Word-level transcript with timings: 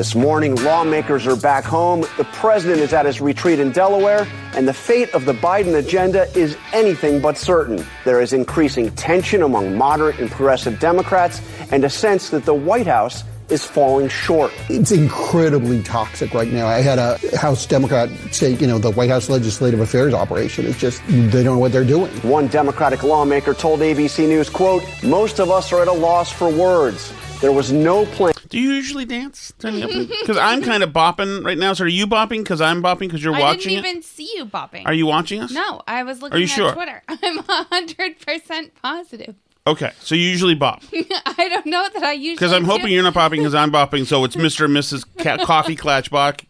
This 0.00 0.14
morning, 0.14 0.54
lawmakers 0.54 1.26
are 1.26 1.36
back 1.36 1.62
home. 1.62 2.06
The 2.16 2.26
president 2.32 2.80
is 2.80 2.94
at 2.94 3.04
his 3.04 3.20
retreat 3.20 3.60
in 3.60 3.70
Delaware, 3.70 4.26
and 4.54 4.66
the 4.66 4.72
fate 4.72 5.12
of 5.12 5.26
the 5.26 5.34
Biden 5.34 5.74
agenda 5.74 6.26
is 6.34 6.56
anything 6.72 7.20
but 7.20 7.36
certain. 7.36 7.84
There 8.06 8.22
is 8.22 8.32
increasing 8.32 8.90
tension 8.92 9.42
among 9.42 9.76
moderate 9.76 10.18
and 10.18 10.30
progressive 10.30 10.80
Democrats, 10.80 11.42
and 11.70 11.84
a 11.84 11.90
sense 11.90 12.30
that 12.30 12.46
the 12.46 12.54
White 12.54 12.86
House 12.86 13.24
is 13.50 13.62
falling 13.62 14.08
short. 14.08 14.54
It's 14.70 14.90
incredibly 14.90 15.82
toxic 15.82 16.32
right 16.32 16.50
now. 16.50 16.66
I 16.66 16.80
had 16.80 16.98
a 16.98 17.18
House 17.36 17.66
Democrat 17.66 18.08
say, 18.30 18.54
you 18.54 18.66
know, 18.66 18.78
the 18.78 18.92
White 18.92 19.10
House 19.10 19.28
Legislative 19.28 19.80
Affairs 19.80 20.14
operation 20.14 20.64
is 20.64 20.78
just, 20.78 21.06
they 21.08 21.42
don't 21.42 21.56
know 21.56 21.58
what 21.58 21.72
they're 21.72 21.84
doing. 21.84 22.10
One 22.22 22.46
Democratic 22.46 23.02
lawmaker 23.02 23.52
told 23.52 23.80
ABC 23.80 24.26
News, 24.26 24.48
quote, 24.48 24.82
most 25.02 25.40
of 25.40 25.50
us 25.50 25.74
are 25.74 25.82
at 25.82 25.88
a 25.88 25.92
loss 25.92 26.32
for 26.32 26.50
words. 26.50 27.12
There 27.42 27.52
was 27.52 27.70
no 27.70 28.06
plan. 28.06 28.32
Do 28.50 28.58
you 28.60 28.70
usually 28.72 29.04
dance? 29.04 29.52
Because 29.58 30.36
I'm 30.36 30.60
kind 30.62 30.82
of 30.82 30.90
bopping 30.92 31.44
right 31.44 31.56
now. 31.56 31.72
So 31.72 31.84
are 31.84 31.88
you 31.88 32.06
bopping? 32.06 32.38
Because 32.38 32.60
I'm 32.60 32.82
bopping 32.82 33.00
because 33.00 33.22
you're 33.22 33.32
watching? 33.32 33.44
I 33.46 33.48
watching 33.50 33.70
didn't 33.70 33.84
it? 33.86 33.88
even 33.88 34.02
see 34.02 34.30
you 34.34 34.44
bopping. 34.44 34.84
Are 34.86 34.92
you 34.92 35.06
watching 35.06 35.40
us? 35.40 35.52
No, 35.52 35.80
I 35.86 36.02
was 36.02 36.20
looking 36.20 36.36
Are 36.36 36.38
you 36.38 36.44
at 36.44 36.50
sure? 36.50 36.72
Twitter. 36.72 37.02
I'm 37.08 37.38
hundred 37.38 38.18
percent 38.20 38.72
positive. 38.82 39.36
Okay, 39.66 39.92
so 40.00 40.14
you 40.14 40.22
usually 40.22 40.54
bop. 40.54 40.82
I 40.92 41.48
don't 41.48 41.66
know 41.66 41.86
that 41.94 42.02
I 42.02 42.12
usually 42.12 42.34
Because 42.34 42.52
I'm 42.52 42.64
hoping 42.64 42.86
do. 42.86 42.92
you're 42.92 43.02
not 43.04 43.14
bopping 43.14 43.36
because 43.36 43.54
I'm 43.54 43.70
bopping, 43.70 44.04
so 44.06 44.24
it's 44.24 44.34
Mr. 44.34 44.64
and 44.64 44.74
Mrs. 44.76 45.04
Ca- 45.18 45.44
Coffee 45.44 45.76
Clatch 45.76 46.10
bop- 46.10 46.42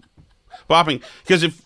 bopping. 0.71 1.03
Because 1.23 1.43
if 1.43 1.61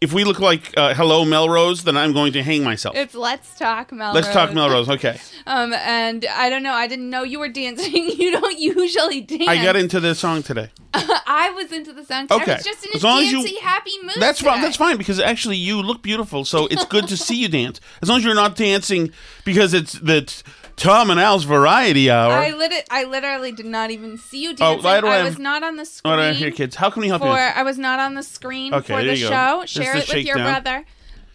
if 0.00 0.12
we 0.12 0.22
look 0.24 0.38
like 0.38 0.72
uh, 0.76 0.94
Hello 0.94 1.24
Melrose, 1.24 1.82
then 1.82 1.96
I'm 1.96 2.12
going 2.12 2.32
to 2.34 2.42
hang 2.42 2.62
myself. 2.62 2.94
It's 2.94 3.14
Let's 3.14 3.58
Talk 3.58 3.90
Melrose. 3.90 4.14
Let's 4.14 4.28
talk 4.28 4.54
Melrose. 4.54 4.88
Okay. 4.88 5.18
Um, 5.46 5.72
and 5.72 6.26
I 6.26 6.50
don't 6.50 6.62
know. 6.62 6.74
I 6.74 6.86
didn't 6.86 7.08
know 7.08 7.22
you 7.22 7.38
were 7.38 7.48
dancing. 7.48 7.94
you 8.18 8.32
don't 8.32 8.58
usually 8.58 9.22
dance. 9.22 9.48
I 9.48 9.62
got 9.62 9.76
into 9.76 9.98
the 9.98 10.14
song 10.14 10.42
today. 10.42 10.68
I 10.92 11.50
was 11.56 11.72
into 11.72 11.94
the 11.94 12.04
song. 12.04 12.26
Okay. 12.30 12.52
I 12.52 12.56
was 12.56 12.64
just 12.64 12.84
in 12.84 12.92
a 12.92 12.96
As 12.96 13.02
long 13.02 13.22
as 13.22 13.32
you- 13.32 13.58
happy 13.62 13.92
mood. 14.02 14.16
That's 14.18 14.42
fine. 14.42 14.60
That's 14.60 14.76
fine 14.76 14.98
because 14.98 15.18
actually 15.18 15.56
you 15.56 15.80
look 15.80 16.02
beautiful, 16.02 16.44
so 16.44 16.66
it's 16.66 16.84
good 16.84 17.08
to 17.08 17.16
see 17.16 17.36
you 17.36 17.48
dance. 17.48 17.80
As 18.02 18.10
long 18.10 18.18
as 18.18 18.24
you're 18.26 18.34
not 18.34 18.56
dancing 18.56 19.10
because 19.46 19.72
it's 19.72 19.94
the 19.94 20.30
Tom 20.78 21.10
and 21.10 21.18
Al's 21.20 21.44
Variety 21.44 22.10
Hour. 22.10 22.32
I 22.32 22.50
lit- 22.52 22.86
I 22.90 23.04
literally 23.04 23.52
did 23.52 23.66
not 23.66 23.90
even 23.90 24.16
see 24.16 24.42
you 24.42 24.50
Oh, 24.50 24.54
dancing. 24.54 24.84
why 24.84 25.00
do 25.00 25.06
I 25.08 25.14
I 25.14 25.16
have- 25.18 25.26
was 25.26 25.38
not 25.38 25.62
on 25.62 25.76
the 25.76 25.84
screen. 25.84 26.14
Right, 26.18 26.34
here, 26.36 26.50
kids. 26.50 26.76
How 26.76 26.90
can 26.90 27.02
we 27.02 27.08
help 27.08 27.22
for 27.22 27.28
you? 27.28 27.32
I 27.34 27.62
was 27.62 27.78
not 27.78 27.98
on 27.98 28.14
the 28.14 28.22
screen 28.22 28.72
Okay, 28.72 28.86
for 28.94 29.02
there 29.02 29.14
the 29.14 29.16
you 29.16 29.28
go. 29.28 29.30
show. 29.30 29.66
Share 29.66 29.92
the 29.94 29.98
it 30.00 30.08
with 30.08 30.16
your 30.26 30.36
shakedown. 30.36 30.62
brother. 30.62 30.84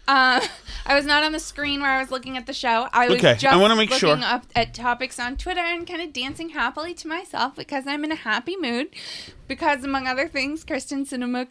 Uh, 0.06 0.40
I 0.86 0.94
was 0.94 1.06
not 1.06 1.22
on 1.22 1.32
the 1.32 1.38
screen 1.40 1.80
where 1.80 1.90
I 1.90 2.00
was 2.00 2.10
looking 2.10 2.36
at 2.36 2.46
the 2.46 2.52
show. 2.52 2.88
I 2.92 3.08
was 3.08 3.16
Okay, 3.18 3.30
I 3.30 3.34
just 3.34 3.58
wanna 3.60 3.76
make 3.76 3.90
looking 3.90 4.08
sure. 4.08 4.18
up 4.22 4.44
at 4.54 4.74
topics 4.74 5.18
on 5.18 5.36
Twitter 5.36 5.60
and 5.62 5.86
kind 5.86 6.02
of 6.02 6.12
dancing 6.12 6.50
happily 6.50 6.92
to 6.94 7.08
myself 7.08 7.54
because 7.56 7.86
I'm 7.86 8.04
in 8.04 8.12
a 8.12 8.16
happy 8.16 8.56
mood. 8.56 8.88
Because 9.48 9.82
among 9.84 10.06
other 10.06 10.28
things, 10.28 10.62
Kristen 10.64 11.04
Sinema 11.06 11.48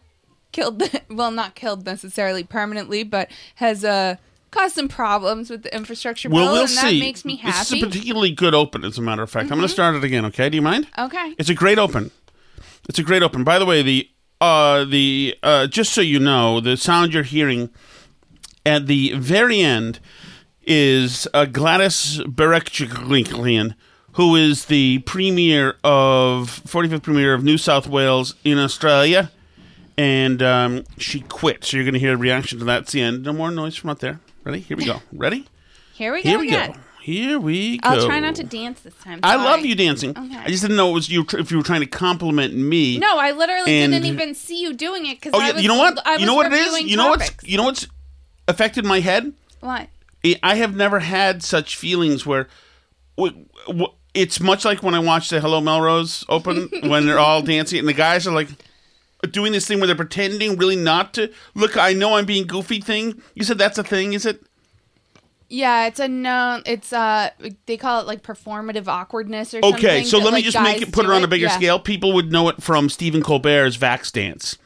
killed 0.52 0.80
the, 0.80 1.02
well, 1.10 1.32
not 1.32 1.56
killed 1.56 1.86
necessarily 1.86 2.44
permanently, 2.44 3.04
but 3.04 3.30
has 3.56 3.84
uh, 3.84 4.18
caused 4.54 4.76
some 4.76 4.88
problems 4.88 5.50
with 5.50 5.64
the 5.64 5.76
infrastructure 5.76 6.30
well, 6.30 6.54
we'll 6.54 6.62
and 6.62 6.70
see. 6.70 7.00
that 7.00 7.06
makes 7.06 7.26
me 7.26 7.42
This 7.44 7.72
is 7.72 7.82
a 7.82 7.86
particularly 7.86 8.32
good 8.32 8.54
open, 8.54 8.84
as 8.86 8.98
a 8.98 9.02
matter 9.02 9.24
of 9.24 9.30
fact. 9.30 9.52
I'm 9.52 9.58
going 9.58 9.68
to 9.68 9.74
start 9.74 9.96
it 9.96 10.04
again. 10.04 10.26
Okay? 10.26 10.50
Do 10.50 10.56
you 10.56 10.62
mind? 10.62 10.88
okay. 10.98 11.34
It's 11.38 11.50
a 11.50 11.54
great 11.54 11.80
open. 11.80 12.12
It's 12.88 13.00
a 13.00 13.04
great 13.04 13.24
open. 13.24 13.44
By 13.44 13.60
the 13.60 13.66
way, 13.66 13.82
the 13.82 14.10
uh 14.42 14.84
the 14.84 15.36
uh 15.42 15.68
just 15.68 15.94
so 15.94 16.02
you 16.02 16.20
know, 16.20 16.60
the 16.60 16.76
sound 16.76 17.14
you're 17.14 17.24
hearing 17.24 17.70
at 18.66 18.88
the 18.88 19.14
very 19.14 19.62
end 19.62 20.00
is 20.66 21.28
uh, 21.34 21.46
Gladys 21.46 22.20
Berejiklian, 22.20 23.76
who 24.14 24.36
is 24.36 24.66
the 24.66 25.00
premier 25.00 25.76
of 25.84 26.62
45th 26.66 27.04
premier 27.04 27.34
of 27.34 27.44
New 27.44 27.58
South 27.58 27.88
Wales 27.88 28.36
in 28.44 28.58
Australia, 28.58 29.32
and 29.98 30.42
um, 30.42 30.84
she 30.98 31.22
quit. 31.22 31.64
So 31.64 31.78
you're 31.78 31.84
going 31.86 31.94
to 31.94 32.00
hear 32.00 32.14
a 32.14 32.18
reaction 32.18 32.60
to 32.60 32.66
that 32.66 32.82
at 32.82 32.88
the 32.88 33.02
end. 33.02 33.24
No 33.24 33.34
more 33.34 33.52
noise 33.52 33.76
from 33.76 33.90
out 33.92 34.00
there. 34.00 34.20
Ready? 34.44 34.60
Here 34.60 34.78
we 34.78 34.86
go. 34.86 35.02
Ready? 35.12 35.46
Here 35.94 36.12
we 36.14 36.24
go 36.24 36.30
Here 36.30 36.40
we 36.40 36.48
again. 36.48 36.72
go. 36.72 36.80
Here 37.02 37.40
we 37.40 37.78
go. 37.80 37.90
I'll 37.90 38.06
try 38.06 38.20
not 38.20 38.36
to 38.36 38.44
dance 38.44 38.80
this 38.82 38.94
time. 39.04 39.20
I 39.24 39.36
Sorry. 39.36 39.44
love 39.44 39.66
you 39.66 39.76
dancing. 39.76 40.12
Okay. 40.12 40.38
I 40.38 40.48
just 40.48 40.62
didn't 40.62 40.78
know 40.78 40.90
it 40.90 40.94
was 40.94 41.10
you. 41.10 41.26
If 41.34 41.52
you 41.52 41.58
were 41.58 41.64
trying 41.64 41.82
to 41.82 41.86
compliment 41.88 42.54
me. 42.56 42.98
No, 42.98 43.18
I 43.20 43.32
literally 43.32 43.72
And- 43.84 43.92
didn't 43.92 44.06
even 44.08 44.34
see 44.34 44.62
you 44.62 44.74
doing 44.74 45.06
it 45.06 45.20
because 45.20 45.34
Oh, 45.34 45.42
I 45.42 45.48
you, 45.50 45.54
was, 45.56 45.64
you 45.64 45.68
know 45.70 45.78
what? 45.78 46.00
I 46.08 46.16
you 46.16 46.26
know 46.26 46.36
what 46.36 46.46
it 46.46 46.54
is. 46.54 46.66
reviewing 46.66 46.88
You 46.90 46.98
know 46.98 47.10
what's. 47.10 47.26
topics. 47.30 47.44
You 47.46 47.58
know 47.58 47.64
what's 47.64 47.88
affected 48.48 48.86
my 48.86 49.00
head. 49.02 49.34
What? 49.60 49.88
I- 50.26 50.40
I 50.42 50.56
have 50.56 50.76
never 50.76 51.00
had 51.00 51.44
such 51.44 51.76
feelings 51.76 52.26
where. 52.26 52.48
w- 53.18 53.46
w- 53.68 53.88
It's 54.14 54.40
much 54.40 54.64
like 54.64 54.82
when 54.84 54.94
I 54.96 55.00
watch 55.00 55.30
the 55.30 55.42
Hello 55.42 55.60
Melrose 55.60 56.24
Open 56.30 56.70
when 56.84 57.06
they're 57.08 57.18
all 57.20 57.42
dancing 57.42 57.80
and 57.80 57.88
the 57.88 57.94
guys 57.94 58.26
are 58.28 58.32
like 58.32 58.48
doing 59.32 59.52
this 59.52 59.68
thing 59.68 59.80
where 59.80 59.88
they're 59.88 59.96
pretending 59.96 60.58
really 60.58 60.76
not 60.76 61.14
to 61.16 61.32
look. 61.56 61.78
I 61.78 61.94
know 61.94 62.16
I'm 62.16 62.26
being 62.26 62.46
goofy. 62.48 62.80
Thing 62.82 63.22
you 63.36 63.44
said 63.44 63.58
that's 63.58 63.78
a 63.78 63.84
thing, 63.84 64.14
is 64.14 64.26
it? 64.26 64.44
Yeah, 65.50 65.86
it's 65.86 66.00
a 66.00 66.08
known. 66.08 66.64
It's 66.66 66.92
uh, 66.92 67.30
they 67.68 67.78
call 67.78 68.02
it 68.02 68.08
like 68.08 68.24
performative 68.24 68.88
awkwardness 68.88 69.54
or 69.54 69.58
Okay, 69.60 69.66
something. 69.70 69.86
Okay, 69.90 70.04
so 70.04 70.18
that, 70.18 70.26
let 70.26 70.32
me 70.32 70.38
like, 70.38 70.44
just 70.46 70.62
make 70.62 70.82
it 70.82 70.92
put 70.92 71.06
it 71.06 71.12
on 71.12 71.24
a 71.24 71.28
bigger 71.28 71.46
Yeah. 71.46 71.56
scale. 71.56 71.80
People 71.80 72.14
would 72.14 72.32
know 72.32 72.50
it 72.50 72.62
from 72.64 72.90
Stephen 72.90 73.22
Colbert's 73.22 73.78
Vax 73.78 74.12
Dance, 74.12 74.58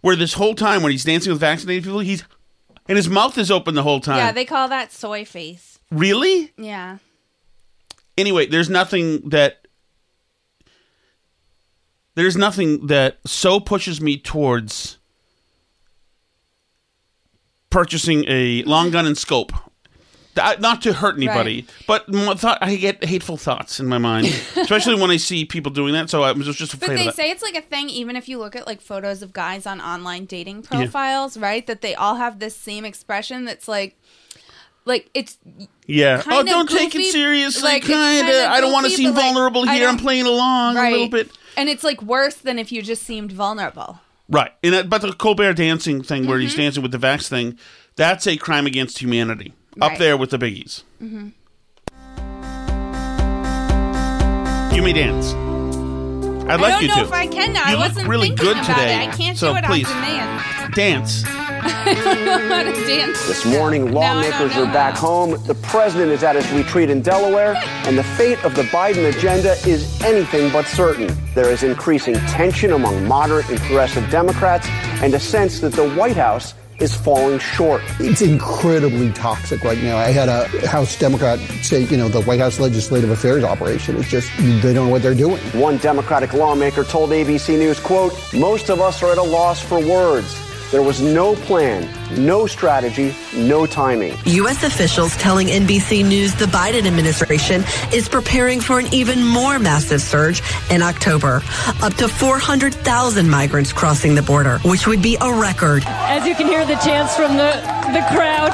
where 0.00 0.14
this 0.14 0.34
whole 0.34 0.54
time 0.54 0.82
when 0.82 0.92
he's 0.92 1.04
dancing 1.04 1.32
with 1.32 1.40
vaccinated 1.40 1.82
people, 1.84 2.00
he's 2.00 2.24
and 2.88 2.96
his 2.96 3.08
mouth 3.08 3.36
is 3.36 3.50
open 3.50 3.74
the 3.74 3.82
whole 3.82 4.00
time. 4.00 4.16
Yeah, 4.18 4.32
they 4.32 4.44
call 4.44 4.68
that 4.68 4.92
soy 4.92 5.24
face. 5.24 5.78
really? 5.90 6.52
Yeah. 6.56 6.98
Anyway, 8.16 8.46
there's 8.46 8.70
nothing 8.70 9.28
that 9.30 9.66
there's 12.18 12.36
nothing 12.36 12.86
that 12.88 13.18
so 13.24 13.60
pushes 13.60 14.00
me 14.00 14.18
towards 14.18 14.98
purchasing 17.70 18.24
a 18.28 18.62
long 18.64 18.90
gun 18.90 19.06
and 19.06 19.16
scope 19.16 19.52
Th- 20.34 20.60
Not 20.60 20.82
to 20.82 20.92
hurt 20.92 21.16
anybody, 21.16 21.66
but 21.88 22.06
thought, 22.38 22.58
I 22.60 22.76
get 22.76 23.02
hateful 23.04 23.36
thoughts 23.36 23.80
in 23.80 23.86
my 23.88 23.98
mind, 23.98 24.26
especially 24.56 24.94
when 25.00 25.10
I 25.10 25.16
see 25.16 25.44
people 25.44 25.72
doing 25.72 25.94
that. 25.94 26.10
So 26.10 26.22
I 26.22 26.30
was 26.30 26.46
just 26.56 26.78
But 26.78 26.82
afraid 26.84 26.96
they 26.98 27.08
of 27.08 27.16
that. 27.16 27.16
say 27.16 27.30
it's 27.32 27.42
like 27.42 27.56
a 27.56 27.60
thing, 27.60 27.88
even 27.90 28.14
if 28.14 28.28
you 28.28 28.38
look 28.38 28.54
at 28.54 28.64
like 28.64 28.80
photos 28.80 29.20
of 29.22 29.32
guys 29.32 29.66
on 29.66 29.80
online 29.80 30.26
dating 30.26 30.62
profiles, 30.62 31.36
right? 31.36 31.66
That 31.66 31.80
they 31.80 31.96
all 31.96 32.14
have 32.16 32.38
this 32.38 32.54
same 32.54 32.84
expression 32.84 33.46
that's 33.46 33.66
like, 33.66 33.98
like 34.84 35.10
it's 35.12 35.38
yeah. 35.88 36.22
Oh, 36.24 36.40
of 36.40 36.46
don't 36.46 36.70
take 36.70 36.94
it 36.94 36.98
goofy, 36.98 37.10
seriously. 37.10 37.62
like, 37.64 37.82
it's 37.82 37.92
kind 37.92 38.20
of. 38.20 38.32
kinda 38.32 38.48
I 38.48 38.60
don't 38.60 38.72
want 38.72 38.84
to 38.86 38.90
goofy, 38.90 39.02
seem 39.02 39.14
but, 39.14 39.20
like, 39.20 39.32
vulnerable 39.34 39.68
I 39.68 39.74
here. 39.74 39.88
I'm 39.88 39.96
don't- 39.96 40.04
playing 40.04 40.26
along 40.26 40.76
a 40.76 40.90
little 40.90 41.08
bit. 41.08 41.30
And 41.58 41.68
it's 41.68 41.84
like 41.84 42.00
worse 42.00 42.36
than 42.36 42.58
if 42.58 42.72
you 42.72 42.80
just 42.82 43.02
seemed 43.02 43.32
vulnerable. 43.32 44.00
Right. 44.30 44.52
And 44.62 44.72
that, 44.74 44.88
but 44.90 45.02
the 45.02 45.12
Colbert 45.12 45.54
dancing 45.54 46.02
thing 46.02 46.26
where 46.26 46.36
Mm-hmm. 46.38 46.42
he's 46.46 46.54
dancing 46.54 46.82
with 46.82 46.92
the 46.92 46.98
Vax 46.98 47.28
thing, 47.28 47.58
that's 47.96 48.26
a 48.26 48.36
crime 48.36 48.66
against 48.66 48.98
humanity. 48.98 49.52
Up 49.80 49.90
Right. 49.90 49.98
there 49.98 50.16
with 50.16 50.30
the 50.30 50.38
biggies. 50.38 50.82
You 54.74 54.82
may 54.82 54.92
dance. 54.92 55.32
I'd 55.32 55.36
like 55.40 56.48
you 56.48 56.48
to. 56.48 56.52
I 56.52 56.56
like 56.56 56.72
don't 56.72 56.82
you 56.82 56.88
know 56.88 56.94
to. 56.96 57.00
if 57.02 57.12
I 57.12 57.26
can 57.26 57.52
now. 57.52 57.68
You 57.68 57.76
I 57.76 57.78
look 57.80 57.88
wasn't 57.88 58.08
really 58.08 58.28
thinking 58.28 58.46
good 58.46 58.56
about 58.58 58.66
today, 58.66 58.94
it. 59.04 59.08
I 59.08 59.16
can't 59.16 59.36
so 59.36 59.52
do 59.52 59.58
it 59.58 59.64
please. 59.64 59.86
on 59.88 59.94
demand. 59.94 60.74
Dance. 60.74 61.24
I 61.64 61.94
don't 61.94 62.24
know 62.24 62.54
how 62.54 62.62
to 62.62 62.72
dance. 62.86 63.26
This 63.26 63.44
morning, 63.44 63.86
Now 63.86 64.00
I 64.00 64.22
don't 64.22 64.22
lawmakers 64.22 64.56
are 64.56 64.72
back 64.72 64.96
home. 64.96 65.30
The 65.46 65.54
president 65.56 66.12
is 66.12 66.22
at 66.22 66.36
his 66.36 66.50
retreat 66.52 66.90
in 66.90 67.02
Delaware, 67.02 67.54
and 67.86 67.98
the 67.98 68.04
fate 68.04 68.42
of 68.44 68.54
the 68.54 68.62
Biden 68.62 69.08
agenda 69.14 69.52
is 69.66 70.00
anything 70.02 70.52
but 70.52 70.66
certain. 70.66 71.10
There 71.34 71.50
is 71.50 71.62
increasing 71.62 72.14
tension 72.26 72.72
among 72.72 73.06
moderate 73.06 73.48
and 73.48 73.58
progressive 73.60 74.08
Democrats, 74.10 74.68
and 75.02 75.12
a 75.14 75.20
sense 75.20 75.60
that 75.60 75.72
the 75.72 75.88
White 75.90 76.16
House 76.16 76.54
is 76.80 76.94
falling 76.94 77.38
short. 77.40 77.82
It's 77.98 78.22
incredibly 78.22 79.10
toxic 79.12 79.64
right 79.64 79.82
now. 79.82 79.96
I 79.96 80.10
had 80.10 80.28
a 80.28 80.46
House 80.68 80.96
Democrat 80.96 81.40
say, 81.62 81.82
you 81.84 81.96
know, 81.96 82.08
the 82.08 82.22
White 82.22 82.38
House 82.40 82.60
Legislative 82.60 83.10
Affairs 83.10 83.42
operation 83.42 83.96
is 83.96 84.08
just, 84.08 84.30
they 84.38 84.72
don't 84.72 84.86
know 84.86 84.88
what 84.88 85.02
they're 85.02 85.14
doing. 85.14 85.38
One 85.60 85.78
Democratic 85.78 86.32
lawmaker 86.34 86.84
told 86.84 87.10
ABC 87.10 87.58
News, 87.58 87.80
quote, 87.80 88.12
most 88.32 88.70
of 88.70 88.80
us 88.80 89.02
are 89.02 89.10
at 89.10 89.18
a 89.18 89.22
loss 89.22 89.60
for 89.60 89.80
words. 89.80 90.47
There 90.70 90.82
was 90.82 91.00
no 91.00 91.34
plan, 91.34 91.88
no 92.22 92.46
strategy, 92.46 93.14
no 93.34 93.64
timing. 93.64 94.14
U.S. 94.26 94.64
officials 94.64 95.16
telling 95.16 95.46
NBC 95.46 96.06
News 96.06 96.34
the 96.34 96.44
Biden 96.44 96.86
administration 96.86 97.64
is 97.90 98.06
preparing 98.06 98.60
for 98.60 98.78
an 98.78 98.92
even 98.92 99.24
more 99.24 99.58
massive 99.58 100.02
surge 100.02 100.42
in 100.70 100.82
October. 100.82 101.42
Up 101.80 101.94
to 101.94 102.06
400,000 102.06 103.30
migrants 103.30 103.72
crossing 103.72 104.14
the 104.14 104.20
border, 104.20 104.58
which 104.58 104.86
would 104.86 105.00
be 105.00 105.16
a 105.22 105.32
record. 105.32 105.84
As 105.86 106.26
you 106.26 106.34
can 106.34 106.46
hear 106.46 106.66
the 106.66 106.76
chants 106.76 107.16
from 107.16 107.38
the, 107.38 107.52
the 107.94 108.04
crowd. 108.12 108.52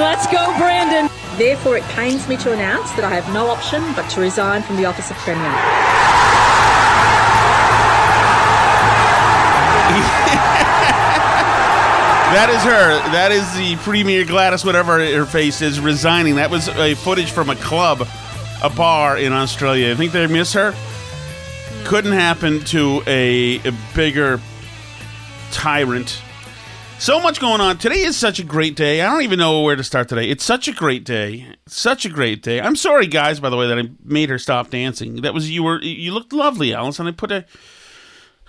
Let's 0.00 0.26
go, 0.26 0.52
Brandon. 0.58 1.08
Therefore, 1.38 1.76
it 1.76 1.84
pains 1.84 2.26
me 2.26 2.36
to 2.38 2.52
announce 2.52 2.90
that 2.92 3.04
I 3.04 3.10
have 3.10 3.32
no 3.32 3.46
option 3.46 3.80
but 3.94 4.08
to 4.10 4.20
resign 4.20 4.62
from 4.62 4.76
the 4.76 4.86
office 4.86 5.08
of 5.12 5.16
Premier. 5.18 6.29
That 12.30 12.48
is 12.48 12.62
her. 12.62 13.10
That 13.10 13.32
is 13.32 13.56
the 13.56 13.74
premier 13.82 14.24
Gladys, 14.24 14.64
whatever 14.64 15.04
her 15.04 15.26
face 15.26 15.60
is, 15.62 15.80
resigning. 15.80 16.36
That 16.36 16.48
was 16.48 16.68
a 16.68 16.94
footage 16.94 17.32
from 17.32 17.50
a 17.50 17.56
club, 17.56 18.06
a 18.62 18.70
bar 18.70 19.18
in 19.18 19.32
Australia. 19.32 19.90
I 19.90 19.96
think 19.96 20.12
they 20.12 20.28
miss 20.28 20.52
her. 20.52 20.72
Couldn't 21.84 22.12
happen 22.12 22.60
to 22.66 23.02
a, 23.08 23.56
a 23.66 23.72
bigger 23.96 24.40
tyrant. 25.50 26.22
So 27.00 27.20
much 27.20 27.40
going 27.40 27.60
on. 27.60 27.78
Today 27.78 28.02
is 28.02 28.16
such 28.16 28.38
a 28.38 28.44
great 28.44 28.76
day. 28.76 29.00
I 29.00 29.10
don't 29.10 29.22
even 29.22 29.40
know 29.40 29.62
where 29.62 29.74
to 29.74 29.82
start 29.82 30.08
today. 30.08 30.30
It's 30.30 30.44
such 30.44 30.68
a 30.68 30.72
great 30.72 31.04
day. 31.04 31.56
Such 31.66 32.04
a 32.04 32.08
great 32.08 32.44
day. 32.44 32.60
I'm 32.60 32.76
sorry, 32.76 33.08
guys, 33.08 33.40
by 33.40 33.50
the 33.50 33.56
way, 33.56 33.66
that 33.66 33.76
I 33.78 33.90
made 34.04 34.30
her 34.30 34.38
stop 34.38 34.70
dancing. 34.70 35.22
That 35.22 35.34
was 35.34 35.50
you 35.50 35.64
were 35.64 35.82
you 35.82 36.12
looked 36.12 36.32
lovely, 36.32 36.74
Alice, 36.74 37.00
and 37.00 37.08
I 37.08 37.12
put 37.12 37.32
a 37.32 37.44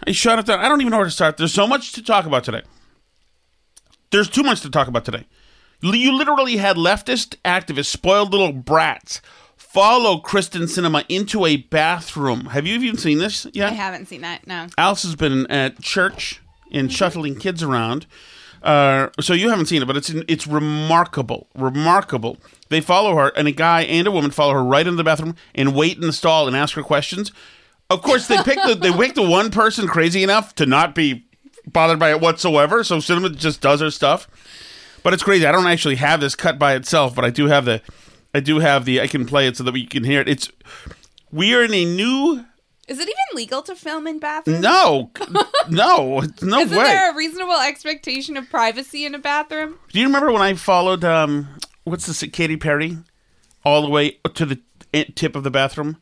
I 0.06 0.12
shut 0.12 0.38
it 0.38 0.46
down. 0.46 0.60
I 0.60 0.70
don't 0.70 0.82
even 0.82 0.92
know 0.92 0.98
where 0.98 1.06
to 1.06 1.12
start. 1.12 1.38
There's 1.38 1.54
so 1.54 1.66
much 1.66 1.94
to 1.94 2.04
talk 2.04 2.28
about 2.28 2.44
today. 2.44 2.62
There's 4.12 4.30
too 4.30 4.44
much 4.44 4.62
to 4.62 4.70
talk 4.70 4.88
about 4.88 5.06
today. 5.06 5.26
You 5.82 6.16
literally 6.16 6.58
had 6.58 6.76
leftist 6.76 7.38
activists, 7.44 7.86
spoiled 7.86 8.32
little 8.32 8.52
brats, 8.52 9.22
follow 9.58 10.20
Kristen 10.20 10.64
Sinema 10.64 11.06
into 11.10 11.46
a 11.46 11.56
bathroom. 11.58 12.46
Have 12.48 12.68
you 12.68 12.76
even 12.76 12.98
seen 12.98 13.18
this 13.18 13.48
yet? 13.54 13.72
I 13.72 13.76
haven't 13.76 14.08
seen 14.08 14.22
that. 14.22 14.46
No. 14.46 14.68
Alice 14.78 15.04
has 15.04 15.16
been 15.16 15.48
at 15.48 15.82
church 15.82 16.42
and 16.72 16.92
shuttling 16.92 17.38
kids 17.40 17.64
around. 17.64 18.06
Uh, 18.62 19.10
so 19.20 19.34
you 19.34 19.50
haven't 19.50 19.66
seen 19.66 19.82
it, 19.82 19.86
but 19.86 19.98
it's 19.98 20.10
it's 20.10 20.46
remarkable, 20.46 21.48
remarkable. 21.56 22.38
They 22.70 22.80
follow 22.80 23.16
her, 23.16 23.30
and 23.30 23.48
a 23.48 23.52
guy 23.52 23.82
and 23.82 24.06
a 24.06 24.12
woman 24.12 24.30
follow 24.30 24.54
her 24.54 24.64
right 24.64 24.86
into 24.86 24.98
the 24.98 25.04
bathroom 25.04 25.36
and 25.56 25.74
wait 25.74 25.96
in 25.98 26.02
the 26.02 26.14
stall 26.14 26.48
and 26.48 26.56
ask 26.56 26.76
her 26.76 26.84
questions. 26.84 27.32
Of 27.90 28.04
course, 28.04 28.28
they 28.28 28.38
pick 28.44 28.60
the 28.64 28.76
they 28.76 28.92
pick 28.98 29.16
the 29.16 29.28
one 29.28 29.50
person 29.50 29.88
crazy 29.88 30.22
enough 30.22 30.54
to 30.56 30.68
not 30.68 30.94
be 30.94 31.26
bothered 31.68 32.00
by 32.00 32.12
it 32.12 32.20
whatsoever. 32.22 32.84
So 32.84 32.98
Sinema 32.98 33.36
just 33.36 33.62
does 33.62 33.82
her 33.82 33.92
stuff. 33.92 34.28
But 35.04 35.14
it's 35.14 35.24
crazy. 35.24 35.46
I 35.46 35.52
don't 35.52 35.66
actually 35.68 35.96
have 35.96 36.20
this 36.22 36.36
cut 36.36 36.60
by 36.60 36.76
itself, 36.76 37.16
but 37.16 37.26
I 37.26 37.30
do 37.32 37.48
have 37.48 37.66
the 37.66 37.82
I 38.34 38.40
do 38.40 38.60
have 38.60 38.86
the 38.86 39.02
I 39.02 39.08
can 39.08 39.26
play 39.26 39.48
it 39.48 39.58
so 39.58 39.64
that 39.64 39.74
we 39.74 39.86
can 39.86 40.04
hear 40.04 40.22
it. 40.22 40.30
It's 40.30 40.52
we 41.32 41.54
are 41.56 41.64
in 41.64 41.74
a 41.74 41.86
new 41.86 42.46
Is 42.88 43.00
it 43.00 43.04
even 43.04 43.16
legal 43.36 43.62
to 43.64 43.76
film 43.76 44.06
in 44.06 44.20
bathrooms? 44.20 44.62
no 44.62 45.10
no 45.70 46.22
no 46.42 46.60
Isn't 46.60 46.78
way. 46.78 46.84
there 46.84 47.12
a 47.12 47.16
reasonable 47.16 47.56
expectation 47.60 48.38
of 48.38 48.48
privacy 48.50 49.06
in 49.06 49.16
a 49.16 49.20
bathroom? 49.20 49.80
Do 49.92 50.00
you 50.00 50.06
remember 50.06 50.32
when 50.32 50.42
I 50.44 50.54
followed 50.54 51.04
um 51.04 51.48
what's 51.84 52.06
this 52.06 52.22
Katy 52.32 52.58
Perry 52.58 52.98
all 53.66 53.82
the 53.82 53.90
way 53.90 54.20
to 54.36 54.46
the 54.46 54.60
tip 55.16 55.36
of 55.36 55.44
the 55.44 55.52
bathroom 55.52 55.98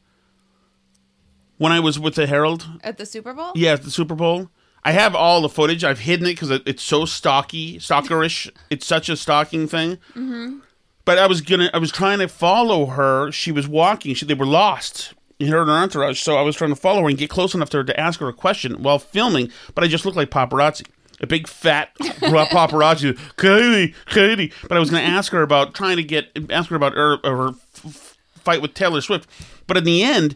when 1.57 1.71
I 1.71 1.79
was 1.79 1.97
with 1.99 2.15
the 2.15 2.27
Herald? 2.27 2.67
At 2.83 2.97
the 2.97 3.05
Super 3.05 3.33
Bowl? 3.33 3.51
Yeah, 3.55 3.73
at 3.73 3.83
the 3.83 3.91
Super 3.91 4.15
Bowl. 4.15 4.49
I 4.83 4.91
have 4.91 5.15
all 5.15 5.41
the 5.41 5.49
footage. 5.49 5.83
I've 5.83 5.99
hidden 5.99 6.25
it 6.25 6.31
because 6.31 6.51
it's 6.51 6.83
so 6.83 7.05
stocky, 7.05 7.79
stalkerish. 7.79 8.49
it's 8.69 8.85
such 8.85 9.09
a 9.09 9.17
stalking 9.17 9.67
thing. 9.67 9.97
Mm-hmm. 10.11 10.59
But 11.05 11.17
I 11.17 11.27
was 11.27 11.41
gonna, 11.41 11.69
I 11.73 11.79
was 11.79 11.91
trying 11.91 12.19
to 12.19 12.27
follow 12.27 12.85
her. 12.87 13.31
She 13.31 13.51
was 13.51 13.67
walking. 13.67 14.13
She, 14.13 14.25
they 14.25 14.33
were 14.33 14.45
lost 14.45 15.13
in 15.39 15.47
her 15.47 15.61
and 15.61 15.69
her 15.69 15.75
entourage. 15.75 16.21
So 16.21 16.35
I 16.35 16.41
was 16.41 16.55
trying 16.55 16.69
to 16.71 16.75
follow 16.75 17.01
her 17.01 17.09
and 17.09 17.17
get 17.17 17.29
close 17.29 17.53
enough 17.55 17.69
to 17.71 17.77
her 17.77 17.83
to 17.83 17.99
ask 17.99 18.19
her 18.19 18.27
a 18.27 18.33
question 18.33 18.83
while 18.83 18.99
filming. 18.99 19.51
But 19.73 19.83
I 19.83 19.87
just 19.87 20.05
looked 20.05 20.17
like 20.17 20.29
paparazzi, 20.29 20.85
a 21.19 21.27
big 21.27 21.47
fat 21.47 21.95
paparazzi. 21.99 23.17
Katie, 23.37 23.95
Katie. 24.07 24.53
But 24.67 24.77
I 24.77 24.79
was 24.79 24.89
going 24.89 25.03
to 25.03 25.09
ask 25.09 25.31
her 25.31 25.41
about 25.41 25.73
trying 25.73 25.97
to 25.97 26.03
get, 26.03 26.29
ask 26.49 26.69
her 26.69 26.75
about 26.75 26.93
her, 26.93 27.17
her 27.23 27.49
f- 27.49 27.85
f- 27.85 28.17
fight 28.35 28.61
with 28.61 28.73
Taylor 28.73 29.01
Swift. 29.01 29.29
But 29.65 29.77
in 29.77 29.85
the 29.85 30.03
end, 30.03 30.35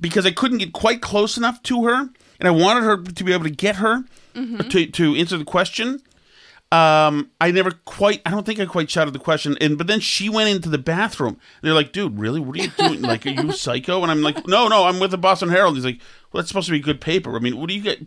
because 0.00 0.26
I 0.26 0.32
couldn't 0.32 0.58
get 0.58 0.72
quite 0.72 1.00
close 1.00 1.36
enough 1.36 1.62
to 1.64 1.84
her, 1.84 2.10
and 2.42 2.48
I 2.48 2.50
wanted 2.50 2.82
her 2.82 3.00
to 3.00 3.24
be 3.24 3.32
able 3.32 3.44
to 3.44 3.50
get 3.50 3.76
her 3.76 4.02
to 4.34 4.86
to 4.86 5.14
answer 5.14 5.38
the 5.38 5.44
question. 5.44 6.02
Um, 6.72 7.30
I 7.40 7.52
never 7.52 7.70
quite. 7.84 8.20
I 8.26 8.30
don't 8.30 8.44
think 8.44 8.58
I 8.58 8.66
quite 8.66 8.90
shouted 8.90 9.12
the 9.12 9.20
question. 9.20 9.56
And 9.60 9.78
but 9.78 9.86
then 9.86 10.00
she 10.00 10.28
went 10.28 10.48
into 10.48 10.68
the 10.68 10.78
bathroom. 10.78 11.38
They're 11.62 11.72
like, 11.72 11.92
"Dude, 11.92 12.18
really? 12.18 12.40
What 12.40 12.58
are 12.58 12.62
you 12.62 12.70
doing? 12.70 13.02
like, 13.12 13.24
are 13.26 13.30
you 13.30 13.52
psycho?" 13.52 14.02
And 14.02 14.10
I'm 14.10 14.22
like, 14.22 14.48
"No, 14.48 14.66
no, 14.66 14.86
I'm 14.86 14.98
with 14.98 15.12
the 15.12 15.18
Boston 15.18 15.50
Herald." 15.50 15.76
He's 15.76 15.84
like, 15.84 16.00
"Well, 16.32 16.40
that's 16.40 16.48
supposed 16.48 16.66
to 16.66 16.72
be 16.72 16.80
good 16.80 17.00
paper. 17.00 17.36
I 17.36 17.38
mean, 17.38 17.58
what 17.58 17.68
do 17.68 17.74
you 17.74 17.82
get? 17.82 18.02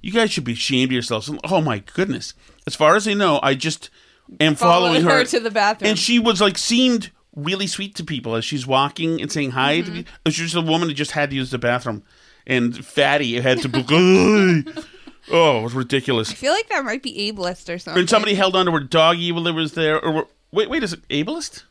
You 0.00 0.12
guys 0.12 0.30
should 0.30 0.44
be 0.44 0.52
ashamed 0.52 0.90
of 0.90 0.92
yourselves." 0.92 1.28
I'm 1.28 1.40
oh 1.42 1.60
my 1.60 1.80
goodness! 1.80 2.34
As 2.68 2.76
far 2.76 2.94
as 2.94 3.08
I 3.08 3.14
know, 3.14 3.40
I 3.42 3.54
just 3.54 3.90
am 4.38 4.54
following 4.54 5.02
her, 5.02 5.10
her 5.10 5.24
to 5.24 5.40
the 5.40 5.50
bathroom. 5.50 5.90
and 5.90 5.98
she 5.98 6.20
was 6.20 6.40
like 6.40 6.56
seemed 6.56 7.10
really 7.34 7.66
sweet 7.66 7.94
to 7.96 8.04
people 8.04 8.36
as 8.36 8.44
she's 8.44 8.66
walking 8.66 9.20
and 9.20 9.32
saying 9.32 9.52
hi. 9.52 9.80
Mm-hmm. 9.80 9.94
to. 9.94 10.00
It 10.00 10.06
was 10.26 10.34
just 10.34 10.54
a 10.54 10.60
woman 10.60 10.88
who 10.88 10.94
just 10.94 11.12
had 11.12 11.30
to 11.30 11.36
use 11.36 11.50
the 11.50 11.58
bathroom, 11.58 12.02
and 12.46 12.84
fatty 12.84 13.40
had 13.40 13.60
to. 13.62 13.68
oh, 15.32 15.58
it 15.60 15.62
was 15.62 15.74
ridiculous. 15.74 16.30
I 16.30 16.34
feel 16.34 16.52
like 16.52 16.68
that 16.68 16.84
might 16.84 17.02
be 17.02 17.30
ableist 17.32 17.72
or 17.72 17.78
something. 17.78 18.00
And 18.00 18.10
somebody 18.10 18.34
held 18.34 18.56
onto 18.56 18.72
her 18.72 18.80
doggy 18.80 19.32
while 19.32 19.46
it 19.46 19.52
was 19.52 19.72
there. 19.74 20.00
Or 20.04 20.26
wait, 20.52 20.68
wait, 20.70 20.82
is 20.82 20.92
it 20.92 21.06
ableist? 21.08 21.64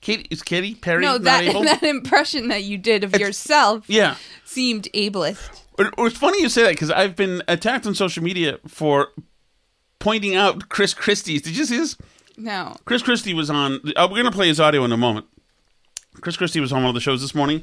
Katie 0.00 0.26
is 0.30 0.42
Katy 0.42 0.74
Perry 0.76 1.04
Mm-hmm. 1.04 1.12
no, 1.12 1.18
that 1.18 1.52
that 1.80 1.82
impression 1.82 2.48
that 2.48 2.64
you 2.64 2.78
did 2.78 3.04
of 3.04 3.16
yourself 3.18 3.84
yeah. 3.88 4.16
seemed 4.44 4.88
ableist. 4.94 5.62
It- 5.78 5.92
It's 5.98 6.16
funny 6.18 6.40
you 6.42 6.48
say 6.48 6.62
that 6.62 6.70
because 6.70 6.90
I've 6.90 7.16
been 7.16 7.42
attacked 7.48 7.86
on 7.86 7.94
social 7.94 8.22
media 8.22 8.58
for 8.66 9.08
pointing 9.98 10.34
out 10.34 10.68
Chris 10.68 10.94
Christie's. 10.94 11.42
Did 11.42 11.56
you 11.56 11.64
see 11.64 11.76
this? 11.78 11.96
No. 12.38 12.76
Chris 12.84 13.02
Christie 13.02 13.34
was 13.34 13.48
on. 13.50 13.80
Uh, 13.96 14.06
we're 14.10 14.16
going 14.20 14.24
to 14.24 14.30
play 14.30 14.48
his 14.48 14.60
audio 14.60 14.84
in 14.84 14.92
a 14.92 14.96
moment. 14.96 15.26
Chris 16.20 16.36
Christie 16.36 16.60
was 16.60 16.72
on 16.72 16.82
one 16.82 16.88
of 16.88 16.94
the 16.94 17.00
shows 17.00 17.20
this 17.20 17.34
morning, 17.34 17.62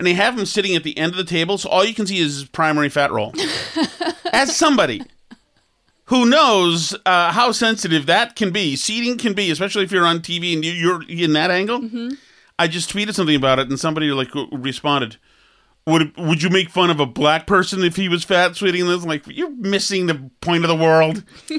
and 0.00 0.06
they 0.06 0.14
have 0.14 0.38
him 0.38 0.46
sitting 0.46 0.74
at 0.74 0.82
the 0.82 0.96
end 0.96 1.12
of 1.12 1.18
the 1.18 1.24
table, 1.24 1.58
so 1.58 1.68
all 1.68 1.84
you 1.84 1.92
can 1.92 2.06
see 2.06 2.16
is 2.18 2.36
his 2.40 2.44
primary 2.48 2.88
fat 2.88 3.12
roll. 3.12 3.34
As 4.32 4.56
somebody 4.56 5.02
who 6.06 6.24
knows 6.24 6.96
uh, 7.04 7.30
how 7.32 7.52
sensitive 7.52 8.06
that 8.06 8.34
can 8.34 8.50
be, 8.50 8.76
seating 8.76 9.18
can 9.18 9.34
be, 9.34 9.50
especially 9.50 9.84
if 9.84 9.92
you're 9.92 10.06
on 10.06 10.20
TV 10.20 10.54
and 10.54 10.64
you- 10.64 10.72
you're 10.72 11.02
in 11.26 11.34
that 11.34 11.50
angle. 11.50 11.88
I 12.58 12.66
just 12.66 12.90
tweeted 12.92 13.14
something 13.14 13.36
about 13.36 13.58
it, 13.58 13.68
and 13.68 13.78
somebody 13.78 14.08
like 14.10 14.30
responded. 14.50 15.16
Would 15.86 16.16
would 16.16 16.42
you 16.42 16.48
make 16.50 16.70
fun 16.70 16.88
of 16.90 16.98
a 17.00 17.06
black 17.06 17.46
person 17.46 17.82
if 17.84 17.96
he 17.96 18.08
was 18.08 18.24
fat, 18.24 18.56
sweetie? 18.56 18.80
And 18.80 18.90
it's 18.90 19.04
like 19.04 19.26
you're 19.26 19.50
missing 19.50 20.06
the 20.06 20.30
point 20.40 20.64
of 20.64 20.68
the 20.68 20.76
world. 20.76 21.24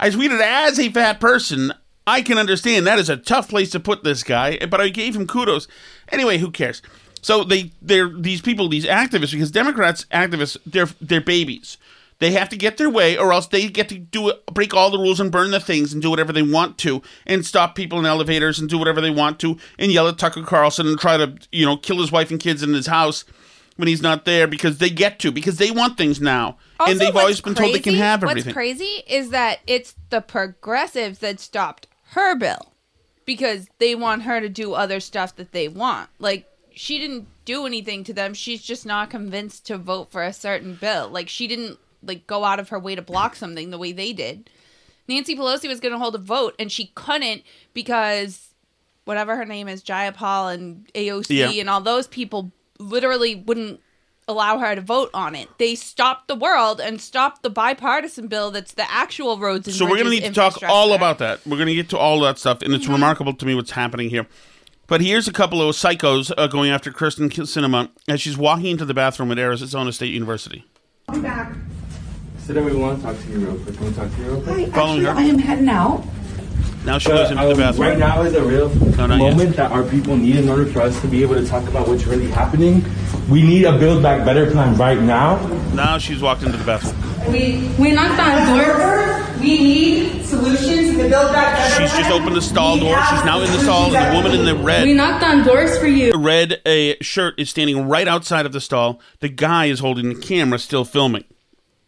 I 0.00 0.10
tweeted 0.10 0.40
as 0.40 0.78
a 0.80 0.90
fat 0.90 1.20
person. 1.20 1.72
I 2.06 2.22
can 2.22 2.38
understand 2.38 2.86
that 2.86 3.00
is 3.00 3.08
a 3.08 3.16
tough 3.16 3.48
place 3.48 3.70
to 3.70 3.80
put 3.80 4.04
this 4.04 4.22
guy, 4.22 4.58
but 4.66 4.80
I 4.80 4.88
gave 4.90 5.16
him 5.16 5.26
kudos. 5.26 5.66
Anyway, 6.10 6.38
who 6.38 6.52
cares? 6.52 6.80
So 7.26 7.42
they 7.42 7.72
they're 7.82 8.08
these 8.08 8.40
people, 8.40 8.68
these 8.68 8.86
activists, 8.86 9.32
because 9.32 9.50
Democrats 9.50 10.06
activists, 10.12 10.56
they're 10.64 10.86
they're 11.00 11.20
babies. 11.20 11.76
They 12.20 12.30
have 12.30 12.48
to 12.50 12.56
get 12.56 12.76
their 12.76 12.88
way, 12.88 13.18
or 13.18 13.32
else 13.32 13.48
they 13.48 13.66
get 13.66 13.88
to 13.88 13.98
do 13.98 14.28
it, 14.28 14.46
break 14.46 14.72
all 14.72 14.92
the 14.92 14.98
rules 14.98 15.18
and 15.18 15.32
burn 15.32 15.50
the 15.50 15.58
things 15.58 15.92
and 15.92 16.00
do 16.00 16.08
whatever 16.08 16.32
they 16.32 16.42
want 16.42 16.78
to, 16.78 17.02
and 17.26 17.44
stop 17.44 17.74
people 17.74 17.98
in 17.98 18.06
elevators 18.06 18.60
and 18.60 18.68
do 18.68 18.78
whatever 18.78 19.00
they 19.00 19.10
want 19.10 19.40
to, 19.40 19.58
and 19.76 19.90
yell 19.90 20.06
at 20.06 20.18
Tucker 20.18 20.44
Carlson 20.44 20.86
and 20.86 21.00
try 21.00 21.16
to 21.16 21.36
you 21.50 21.66
know 21.66 21.76
kill 21.76 21.98
his 21.98 22.12
wife 22.12 22.30
and 22.30 22.38
kids 22.38 22.62
in 22.62 22.72
his 22.72 22.86
house 22.86 23.24
when 23.74 23.88
he's 23.88 24.02
not 24.02 24.24
there 24.24 24.46
because 24.46 24.78
they 24.78 24.88
get 24.88 25.18
to 25.18 25.32
because 25.32 25.56
they 25.56 25.72
want 25.72 25.98
things 25.98 26.20
now, 26.20 26.56
Also, 26.78 26.92
and 26.92 27.00
they've 27.00 27.16
always 27.16 27.40
been 27.40 27.56
told 27.56 27.74
they 27.74 27.80
can 27.80 27.94
have 27.94 28.22
everything. 28.22 28.50
What's 28.50 28.54
crazy 28.54 29.02
is 29.08 29.30
that 29.30 29.58
it's 29.66 29.96
the 30.10 30.20
progressives 30.20 31.18
that 31.18 31.40
stopped 31.40 31.88
her 32.10 32.36
bill 32.36 32.72
because 33.24 33.66
they 33.80 33.96
want 33.96 34.22
her 34.22 34.40
to 34.40 34.48
do 34.48 34.74
other 34.74 35.00
stuff 35.00 35.34
that 35.34 35.50
they 35.50 35.66
want. 35.66 36.08
Like 36.20 36.46
she 36.76 36.98
didn't 36.98 37.26
do 37.46 37.66
anything 37.66 38.04
to 38.04 38.12
them. 38.12 38.34
She's 38.34 38.62
just 38.62 38.84
not 38.84 39.08
convinced 39.08 39.66
to 39.66 39.78
vote 39.78 40.12
for 40.12 40.22
a 40.22 40.32
certain 40.32 40.74
bill. 40.74 41.08
Like 41.08 41.28
she 41.28 41.48
didn't 41.48 41.78
like 42.02 42.26
go 42.26 42.44
out 42.44 42.60
of 42.60 42.68
her 42.68 42.78
way 42.78 42.94
to 42.94 43.02
block 43.02 43.34
something 43.34 43.70
the 43.70 43.78
way 43.78 43.92
they 43.92 44.12
did. 44.12 44.50
Nancy 45.08 45.34
Pelosi 45.34 45.68
was 45.68 45.80
going 45.80 45.92
to 45.92 45.98
hold 45.98 46.14
a 46.14 46.18
vote 46.18 46.54
and 46.58 46.70
she 46.70 46.92
couldn't 46.94 47.42
because 47.72 48.50
whatever 49.06 49.36
her 49.36 49.46
name 49.46 49.68
is, 49.68 49.82
Jayapal 49.82 50.52
and 50.52 50.86
AOC 50.94 51.30
Yeah. 51.30 51.60
and 51.60 51.70
all 51.70 51.80
those 51.80 52.06
people 52.06 52.52
literally 52.78 53.34
wouldn't 53.34 53.80
allow 54.28 54.58
her 54.58 54.74
to 54.74 54.80
vote 54.82 55.08
on 55.14 55.34
it. 55.34 55.48
They 55.56 55.76
stopped 55.76 56.28
the 56.28 56.34
world 56.34 56.78
and 56.78 57.00
stopped 57.00 57.42
the 57.42 57.48
bipartisan 57.48 58.26
bill 58.28 58.50
that's 58.50 58.74
the 58.74 58.90
actual 58.90 59.38
roads 59.38 59.66
and 59.66 59.74
So 59.74 59.86
we're 59.86 59.92
going 59.92 60.04
to 60.04 60.10
need 60.10 60.24
to 60.24 60.32
talk 60.32 60.58
all 60.64 60.92
about 60.92 61.18
that. 61.18 61.40
We're 61.46 61.56
going 61.56 61.68
to 61.68 61.74
get 61.74 61.88
to 61.90 61.98
all 61.98 62.20
that 62.20 62.38
stuff, 62.38 62.60
and 62.60 62.74
it's 62.74 62.84
mm-hmm. 62.84 62.94
remarkable 62.94 63.34
to 63.34 63.46
me 63.46 63.54
what's 63.54 63.70
happening 63.70 64.10
here. 64.10 64.26
But 64.88 65.00
here's 65.00 65.26
a 65.26 65.32
couple 65.32 65.60
of 65.60 65.74
psychos 65.74 66.32
uh, 66.36 66.46
going 66.46 66.70
after 66.70 66.92
Kristen 66.92 67.28
Sinema 67.28 67.90
as 68.08 68.20
she's 68.20 68.38
walking 68.38 68.66
into 68.66 68.84
the 68.84 68.94
bathroom 68.94 69.32
at 69.32 69.38
Arizona 69.38 69.92
State 69.92 70.14
University. 70.14 70.64
I'm 71.08 71.22
back. 71.22 71.54
Sit 72.38 72.54
down. 72.54 72.64
We 72.66 72.74
want 72.76 72.98
to 73.00 73.04
talk 73.06 73.18
to 73.20 73.28
you 73.28 73.38
real 73.40 73.58
quick. 73.58 73.76
Can 73.76 73.86
we 73.86 73.92
talk 73.92 74.10
to 74.14 74.16
you 74.22 74.24
real 74.28 74.42
quick? 74.42 74.56
Hi, 74.68 74.70
Following 74.70 75.04
actually, 75.06 75.24
her. 75.24 75.28
I 75.28 75.32
am 75.32 75.38
heading 75.38 75.68
out. 75.68 76.04
Now 76.84 76.98
she 76.98 77.08
But, 77.08 77.16
goes 77.16 77.30
into 77.32 77.42
the 77.42 77.50
um, 77.50 77.56
bathroom. 77.58 77.88
Right 77.88 77.98
now 77.98 78.22
is 78.22 78.34
a 78.34 78.44
real 78.44 78.68
No, 78.68 79.08
moment 79.08 79.38
yet. 79.48 79.56
that 79.56 79.72
our 79.72 79.82
people 79.82 80.16
need 80.16 80.36
in 80.36 80.48
order 80.48 80.66
for 80.66 80.82
us 80.82 81.00
to 81.00 81.08
be 81.08 81.20
able 81.22 81.34
to 81.34 81.44
talk 81.44 81.66
about 81.66 81.88
what's 81.88 82.06
really 82.06 82.28
happening. 82.28 82.84
We 83.28 83.42
need 83.42 83.64
a 83.64 83.76
Build 83.76 84.04
Back 84.04 84.24
Better 84.24 84.48
plan 84.48 84.76
right 84.76 85.00
now. 85.00 85.44
Now 85.74 85.98
she's 85.98 86.22
walked 86.22 86.44
into 86.44 86.56
the 86.58 86.64
bathroom. 86.64 86.94
We 87.30 87.68
we 87.78 87.92
knocked 87.92 88.20
on 88.20 88.56
doors. 88.56 89.40
We 89.40 89.58
need 89.58 90.24
solutions 90.24 90.90
to 90.90 91.02
the 91.02 91.08
Build 91.08 91.32
Back 91.32 91.56
Better 91.56 91.82
She's 91.82 91.98
just 91.98 92.10
opened 92.10 92.36
the 92.36 92.42
stall 92.42 92.78
door. 92.78 92.96
She's 93.10 93.24
now 93.24 93.40
in 93.40 93.52
the 93.52 93.58
stall, 93.58 93.94
and 93.94 94.14
the 94.14 94.16
woman 94.16 94.38
in 94.38 94.46
the 94.46 94.54
red. 94.54 94.86
We 94.86 94.94
knocked 94.94 95.24
on 95.24 95.44
doors 95.44 95.78
for 95.78 95.86
you. 95.86 96.12
red 96.16 96.60
a 96.66 96.96
shirt 97.02 97.38
is 97.38 97.50
standing 97.50 97.88
right 97.88 98.08
outside 98.08 98.46
of 98.46 98.52
the 98.52 98.60
stall. 98.60 99.00
The 99.20 99.28
guy 99.28 99.66
is 99.66 99.80
holding 99.80 100.08
the 100.08 100.20
camera, 100.20 100.58
still 100.58 100.84
filming. 100.84 101.24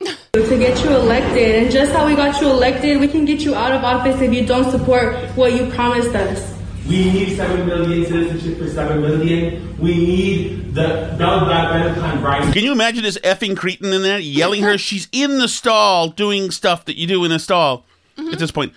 to 0.00 0.58
get 0.58 0.82
you 0.84 0.90
elected. 0.90 1.62
And 1.62 1.70
just 1.70 1.92
how 1.92 2.06
we 2.06 2.14
got 2.14 2.40
you 2.40 2.48
elected, 2.48 3.00
we 3.00 3.08
can 3.08 3.24
get 3.24 3.40
you 3.40 3.54
out 3.54 3.72
of 3.72 3.82
office 3.82 4.20
if 4.20 4.32
you 4.32 4.46
don't 4.46 4.70
support 4.70 5.16
what 5.36 5.52
you 5.54 5.70
promised 5.70 6.14
us. 6.14 6.57
We 6.88 7.10
need 7.12 7.36
7 7.36 7.66
million 7.66 8.06
citizenship 8.06 8.58
for 8.58 8.68
7 8.68 9.00
million. 9.02 9.76
We 9.78 9.94
need 9.94 10.74
the 10.74 11.14
Build 11.18 11.46
Back 11.48 11.72
Better 11.72 11.92
plan 11.94 12.22
right. 12.22 12.52
Can 12.52 12.64
you 12.64 12.72
imagine 12.72 13.02
this 13.02 13.18
effing 13.18 13.56
cretin 13.56 13.92
in 13.92 14.02
there 14.02 14.18
yelling 14.18 14.62
her? 14.62 14.78
She's 14.78 15.06
in 15.12 15.38
the 15.38 15.48
stall 15.48 16.08
doing 16.08 16.50
stuff 16.50 16.86
that 16.86 16.96
you 16.96 17.06
do 17.06 17.24
in 17.26 17.32
a 17.32 17.38
stall 17.38 17.84
at 18.32 18.38
this 18.38 18.50
point. 18.50 18.72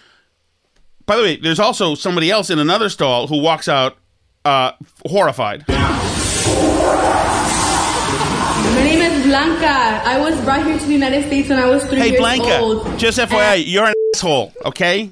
By 1.05 1.15
the 1.15 1.23
way, 1.23 1.35
there's 1.37 1.59
also 1.59 1.95
somebody 1.95 2.29
else 2.29 2.49
in 2.49 2.59
another 2.59 2.89
stall 2.89 3.27
who 3.27 3.41
walks 3.41 3.67
out 3.69 3.97
uh, 4.43 4.73
horrified. 5.07 5.63
My 5.67 5.75
name 8.83 9.01
is 9.01 9.25
Blanca. 9.25 10.01
I 10.05 10.19
was 10.19 10.39
brought 10.41 10.65
here 10.65 10.77
to 10.77 10.85
the 10.85 10.91
United 10.93 11.27
States 11.27 11.47
when 11.49 11.59
I 11.59 11.65
was 11.65 11.83
three 11.85 11.99
Hey, 11.99 12.09
years 12.09 12.19
Blanca, 12.19 12.59
old. 12.59 12.99
just 12.99 13.17
FYI, 13.19 13.63
you're 13.65 13.85
an 13.85 13.93
asshole, 14.15 14.53
okay? 14.65 15.09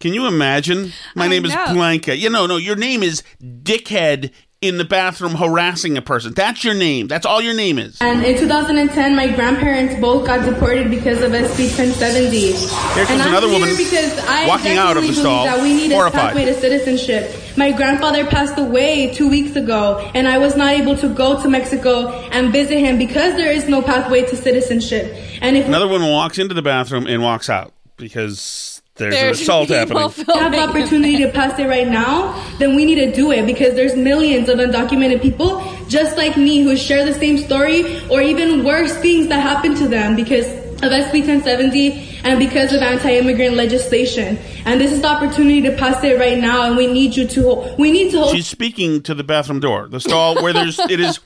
Can 0.00 0.14
you 0.14 0.26
imagine? 0.26 0.92
My 1.14 1.24
I 1.24 1.28
name 1.28 1.44
is. 1.44 1.54
Blanca. 1.72 2.16
You 2.16 2.30
know, 2.30 2.46
no, 2.46 2.56
your 2.56 2.76
name 2.76 3.02
is 3.02 3.22
Dickhead 3.42 4.30
in 4.60 4.76
the 4.76 4.84
bathroom 4.84 5.34
harassing 5.36 5.96
a 5.96 6.02
person. 6.02 6.34
That's 6.34 6.64
your 6.64 6.74
name. 6.74 7.06
That's 7.06 7.24
all 7.24 7.40
your 7.40 7.54
name 7.54 7.78
is. 7.78 7.96
And 8.00 8.24
in 8.24 8.36
2010, 8.36 9.14
my 9.14 9.28
grandparents 9.28 9.94
both 10.00 10.26
got 10.26 10.44
deported 10.44 10.90
because 10.90 11.22
of 11.22 11.30
SB 11.30 11.78
1070. 11.78 12.30
Here 12.38 12.54
comes 12.54 13.10
and 13.10 13.22
I'm 13.22 13.28
another 13.28 13.48
here 13.48 13.60
woman 13.60 13.76
because 13.76 14.18
I 14.26 14.48
walking 14.48 14.76
out 14.76 14.96
of 14.96 15.02
the 15.04 15.08
definitely 15.08 15.10
believe 15.10 15.16
stall, 15.20 15.44
that 15.44 15.62
we 15.62 15.74
need 15.74 15.92
horrified. 15.92 16.18
a 16.20 16.26
pathway 16.26 16.44
to 16.46 16.54
citizenship. 16.54 17.56
My 17.56 17.70
grandfather 17.70 18.26
passed 18.26 18.58
away 18.58 19.12
two 19.14 19.28
weeks 19.28 19.54
ago, 19.56 20.10
and 20.14 20.26
I 20.26 20.38
was 20.38 20.56
not 20.56 20.72
able 20.72 20.96
to 20.96 21.08
go 21.08 21.40
to 21.40 21.48
Mexico 21.48 22.08
and 22.30 22.52
visit 22.52 22.78
him 22.78 22.98
because 22.98 23.34
there 23.36 23.52
is 23.52 23.68
no 23.68 23.80
pathway 23.80 24.22
to 24.26 24.36
citizenship. 24.36 25.14
And 25.40 25.56
if 25.56 25.66
Another 25.66 25.88
woman 25.88 26.10
walks 26.10 26.38
into 26.38 26.54
the 26.54 26.62
bathroom 26.62 27.06
and 27.06 27.22
walks 27.22 27.48
out 27.48 27.74
because 27.96 28.77
there's, 28.98 29.14
There's 29.14 29.38
an 29.38 29.42
assault 29.42 29.68
people 29.68 29.98
happening. 29.98 30.24
we 30.26 30.40
have 30.40 30.52
the 30.52 30.58
opportunity 30.58 31.16
to 31.18 31.30
pass 31.30 31.58
it 31.58 31.66
right 31.66 31.88
now, 31.88 32.34
then 32.58 32.74
we 32.76 32.84
need 32.84 32.96
to 32.96 33.12
do 33.12 33.30
it 33.32 33.46
because 33.46 33.74
there's 33.74 33.96
millions 33.96 34.48
of 34.48 34.58
undocumented 34.58 35.22
people 35.22 35.62
just 35.88 36.16
like 36.16 36.36
me 36.36 36.60
who 36.60 36.76
share 36.76 37.04
the 37.04 37.14
same 37.14 37.38
story 37.38 38.00
or 38.08 38.20
even 38.20 38.64
worse 38.64 38.94
things 38.98 39.28
that 39.28 39.40
happen 39.40 39.74
to 39.76 39.88
them 39.88 40.16
because 40.16 40.46
of 40.80 40.92
SB 40.92 41.26
1070 41.26 42.20
and 42.24 42.38
because 42.38 42.72
of 42.72 42.82
anti-immigrant 42.82 43.56
legislation. 43.56 44.38
And 44.64 44.80
this 44.80 44.92
is 44.92 45.00
the 45.00 45.08
opportunity 45.08 45.60
to 45.62 45.76
pass 45.76 46.02
it 46.04 46.18
right 46.18 46.38
now 46.38 46.62
and 46.62 46.76
we 46.76 46.86
need 46.86 47.16
you 47.16 47.26
to 47.28 47.74
we 47.78 47.90
need 47.90 48.10
to 48.12 48.18
hold 48.20 48.34
She's 48.34 48.46
speaking 48.46 49.02
to 49.02 49.14
the 49.14 49.24
bathroom 49.24 49.60
door, 49.60 49.88
the 49.88 50.00
stall 50.00 50.40
where 50.42 50.52
there's 50.52 50.78
it 50.78 51.00
is. 51.00 51.20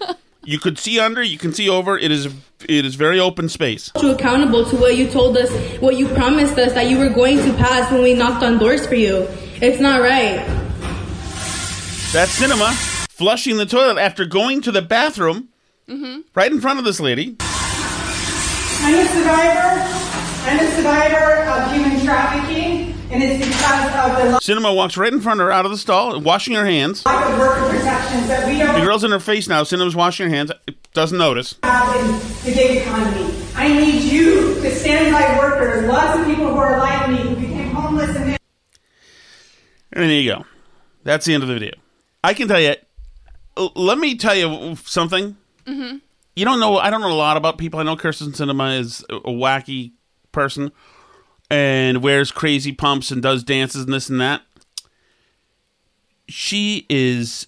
You 0.44 0.58
could 0.58 0.76
see 0.78 0.98
under, 0.98 1.22
you 1.22 1.38
can 1.38 1.52
see 1.52 1.68
over. 1.68 1.96
It 1.96 2.10
is 2.10 2.28
it 2.68 2.84
is 2.84 2.94
very 2.94 3.18
open 3.20 3.48
space. 3.48 3.90
you 4.00 4.10
accountable 4.10 4.64
to 4.64 4.76
what 4.76 4.96
you 4.96 5.08
told 5.08 5.36
us, 5.36 5.50
what 5.80 5.96
you 5.96 6.08
promised 6.08 6.58
us 6.58 6.72
that 6.74 6.88
you 6.88 6.98
were 6.98 7.10
going 7.10 7.38
to 7.38 7.52
pass 7.54 7.90
when 7.90 8.02
we 8.02 8.14
knocked 8.14 8.42
on 8.42 8.58
doors 8.58 8.86
for 8.86 8.94
you. 8.94 9.26
It's 9.60 9.80
not 9.80 10.00
right. 10.00 10.46
That's 12.12 12.38
Sinema 12.38 12.92
flushing 13.22 13.56
the 13.56 13.66
toilet 13.66 13.98
after 13.98 14.24
going 14.24 14.60
to 14.60 14.72
the 14.72 14.82
bathroom 14.82 15.48
mm-hmm. 15.88 16.22
right 16.34 16.50
in 16.50 16.60
front 16.60 16.78
of 16.80 16.84
this 16.84 16.98
lady. 16.98 17.36
I'm 17.38 18.94
a 18.98 19.06
survivor. 19.06 20.02
I'm 20.44 20.58
a 20.58 20.70
survivor 20.72 21.44
of 21.44 21.72
human 21.72 22.04
trafficking, 22.04 22.91
and 23.12 23.22
it's 23.22 23.46
because 23.46 23.86
of 24.26 24.32
the 24.32 24.38
Sinema 24.54 24.74
walks 24.74 24.96
right 24.96 25.12
in 25.12 25.20
front 25.20 25.40
of 25.40 25.46
her 25.46 25.52
out 25.52 25.64
of 25.64 25.70
the 25.70 25.78
stall, 25.78 26.18
washing 26.20 26.54
her 26.54 26.64
hands. 26.64 27.04
lack 27.04 27.30
of 27.32 27.38
worker 27.38 27.68
protections 27.68 28.26
that 28.28 28.46
we 28.46 28.54
The 28.58 28.64
don't 28.64 28.84
girl's 28.84 29.04
in 29.04 29.10
her 29.10 29.20
face 29.20 29.48
now. 29.48 29.62
Sinema's 29.62 29.94
washing 29.94 30.28
her 30.28 30.34
hands. 30.34 30.50
Doesn't 30.94 31.18
notice. 31.18 31.56
have 31.62 31.96
in 31.96 32.12
the 32.44 32.52
gig 32.54 32.78
economy. 32.82 33.34
I 33.54 33.68
need 33.68 34.02
you 34.02 34.54
to 34.62 34.70
stand 34.74 35.12
by 35.12 35.38
workers. 35.38 35.86
Lots 35.88 36.18
of 36.20 36.26
people 36.26 36.48
who 36.48 36.56
are 36.56 36.78
like 36.78 37.10
me 37.10 37.18
who 37.18 37.36
became 37.36 37.70
homeless 37.70 38.14
and 38.16 38.30
And 39.92 40.04
there 40.10 40.10
you 40.10 40.30
go. 40.30 40.44
That's 41.04 41.24
the 41.26 41.34
end 41.34 41.42
of 41.42 41.48
the 41.48 41.54
video. 41.54 41.72
I 42.24 42.34
can 42.34 42.48
tell 42.48 42.60
you. 42.60 42.74
l- 43.56 43.72
Let 43.74 43.98
me 43.98 44.16
tell 44.16 44.34
you 44.34 44.76
something. 44.84 45.36
Mm-hmm. 45.66 45.98
You 46.36 46.44
don't 46.44 46.60
know. 46.60 46.78
I 46.78 46.90
don't 46.90 47.00
know 47.02 47.12
a 47.12 47.14
lot 47.14 47.36
about 47.36 47.58
people. 47.58 47.78
I 47.80 47.82
know 47.82 47.96
Kirsten 47.96 48.32
Sinema 48.32 48.78
is 48.78 49.04
a, 49.10 49.16
a 49.16 49.20
wacky 49.30 49.92
person 50.30 50.72
and 51.52 52.02
wears 52.02 52.32
crazy 52.32 52.72
pumps 52.72 53.10
and 53.10 53.20
does 53.20 53.44
dances 53.44 53.84
and 53.84 53.92
this 53.92 54.08
and 54.08 54.18
that. 54.22 54.40
She 56.26 56.86
is 56.88 57.46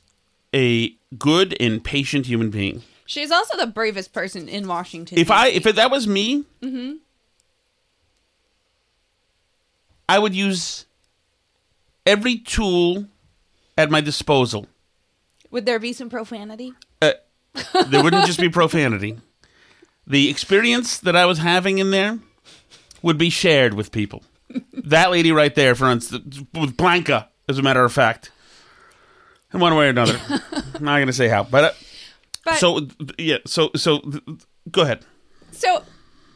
a 0.55 0.95
good 1.19 1.57
and 1.59 1.83
patient 1.83 2.27
human 2.27 2.51
being. 2.51 2.83
She's 3.07 3.31
also 3.31 3.57
the 3.57 3.67
bravest 3.67 4.13
person 4.13 4.47
in 4.47 4.69
Washington. 4.69 5.19
If 5.19 5.31
I 5.31 5.49
if 5.49 5.63
that 5.65 5.91
was 5.91 6.07
me, 6.07 6.45
hmm 6.63 6.93
I 10.07 10.19
would 10.19 10.35
use 10.35 10.85
every 12.05 12.37
tool 12.37 13.07
at 13.79 13.91
my 13.91 14.03
disposal. 14.03 14.67
Would 15.51 15.65
there 15.65 15.79
be 15.79 15.95
some 15.95 16.11
profanity? 16.11 16.75
Uh, 17.01 17.13
there 17.87 18.03
wouldn't 18.03 18.27
just 18.27 18.39
be 18.39 18.49
profanity. 18.51 19.17
The 20.07 20.29
experience 20.29 20.99
that 20.99 21.17
I 21.17 21.25
was 21.25 21.39
having 21.39 21.79
in 21.79 21.91
there 21.91 22.19
would 23.05 23.19
be 23.19 23.31
shared 23.31 23.75
with 23.75 23.93
people. 23.93 24.23
That 24.73 25.11
lady 25.11 25.31
right 25.31 25.55
there, 25.55 25.75
for 25.75 25.91
instance, 25.91 26.41
with 26.55 26.77
Blanca, 26.77 27.29
as 27.49 27.59
a 27.59 27.63
matter 27.63 27.85
of 27.85 27.93
fact, 27.93 28.31
in 29.53 29.61
one 29.61 29.75
way 29.77 29.87
or 29.87 29.91
another. 29.91 30.19
I'm 30.29 30.41
not 30.85 30.97
going 30.97 31.07
to 31.07 31.13
say 31.13 31.29
how, 31.29 31.45
but, 31.45 31.65
uh, 31.65 31.71
But- 32.45 32.57
so 32.57 32.87
yeah, 33.19 33.39
so 33.47 33.71
so 33.77 34.01
go 34.71 34.83
ahead, 34.83 35.05
So, 35.53 35.83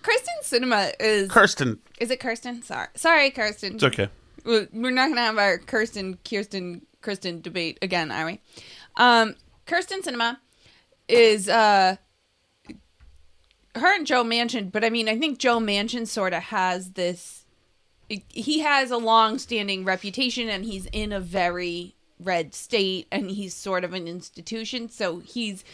Kirsten 0.03 0.35
Sinema 0.45 0.93
is 1.01 1.31
Kirsten. 1.31 1.79
Is 2.01 2.11
it 2.11 2.21
Kirsten? 2.21 2.63
Sorry, 2.63 2.89
sorry, 2.95 3.31
Kirsten. 3.31 3.75
It's 3.75 3.85
okay. 3.85 4.09
We're 4.45 4.91
not 4.91 5.09
gonna 5.09 5.21
have 5.21 5.37
our 5.39 5.59
Kirsten, 5.59 6.19
Kirsten, 6.25 6.83
Kirsten 7.03 7.41
debate 7.43 7.79
again, 7.83 8.11
are 8.11 8.25
we? 8.27 8.41
Um, 8.97 9.35
Kirsten 9.67 10.01
Sinema 10.03 10.39
is 11.09 11.49
uh, 11.49 11.97
her 13.79 13.95
and 13.95 14.07
Joe 14.07 14.25
Manchin, 14.25 14.71
but 14.71 14.85
I 14.85 14.91
mean, 14.91 15.09
I 15.09 15.19
think 15.19 15.39
Joe 15.39 15.59
Manchin 15.59 16.07
sort 16.07 16.33
of 16.33 16.45
has 16.45 16.93
this 16.93 17.45
he 18.09 18.61
has 18.61 18.91
a 18.91 18.97
long-standing 18.97 19.85
reputation 19.85 20.49
and 20.49 20.65
he's 20.65 20.87
in 20.87 21.13
a 21.13 21.21
very 21.21 21.95
red 22.19 22.55
state 22.55 23.07
and 23.13 23.31
he's 23.31 23.55
sort 23.55 23.85
of 23.85 23.93
an 23.93 24.09
institution. 24.09 24.89
So 24.89 25.19
he's 25.19 25.65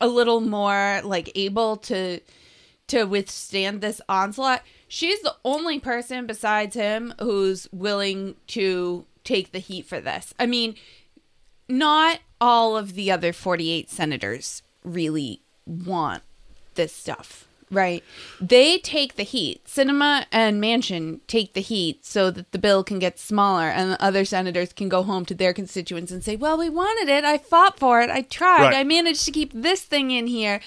a 0.00 0.08
little 0.08 0.40
more 0.40 1.00
like 1.04 1.30
able 1.34 1.76
to 1.76 2.20
to 2.88 3.04
withstand 3.04 3.82
this 3.82 4.00
onslaught. 4.08 4.62
She's 4.86 5.20
the 5.20 5.36
only 5.44 5.78
person 5.78 6.26
besides 6.26 6.74
him 6.74 7.12
who's 7.20 7.68
willing 7.70 8.36
to 8.48 9.04
take 9.24 9.52
the 9.52 9.58
heat 9.58 9.84
for 9.84 10.00
this. 10.00 10.32
I 10.38 10.46
mean 10.46 10.74
not 11.68 12.20
all 12.40 12.78
of 12.78 12.94
the 12.94 13.10
other 13.10 13.32
48 13.34 13.90
senators 13.90 14.62
really 14.84 15.42
want 15.66 16.22
this 16.78 16.94
stuff. 16.94 17.44
Right. 17.70 18.02
They 18.40 18.78
take 18.78 19.16
the 19.16 19.24
heat. 19.24 19.64
Sinema 19.66 20.24
and 20.32 20.62
Manchin 20.62 21.20
take 21.26 21.52
the 21.52 21.60
heat 21.60 22.04
so 22.04 22.30
that 22.30 22.50
the 22.52 22.58
bill 22.58 22.82
can 22.82 22.98
get 22.98 23.18
smaller 23.18 23.68
and 23.68 23.92
the 23.92 24.02
other 24.02 24.24
senators 24.24 24.72
can 24.72 24.88
go 24.88 25.02
home 25.02 25.26
to 25.26 25.34
their 25.34 25.52
constituents 25.52 26.10
and 26.10 26.24
say 26.24 26.34
well 26.34 26.56
we 26.56 26.70
wanted 26.70 27.10
it. 27.10 27.24
I 27.24 27.36
fought 27.36 27.78
for 27.78 28.00
it. 28.00 28.08
I 28.08 28.22
tried. 28.22 28.68
Right. 28.68 28.74
i 28.76 28.84
managed 28.84 29.26
to 29.26 29.32
keep 29.32 29.52
this 29.52 29.82
thing 29.82 30.10
in 30.10 30.28
here. 30.28 30.60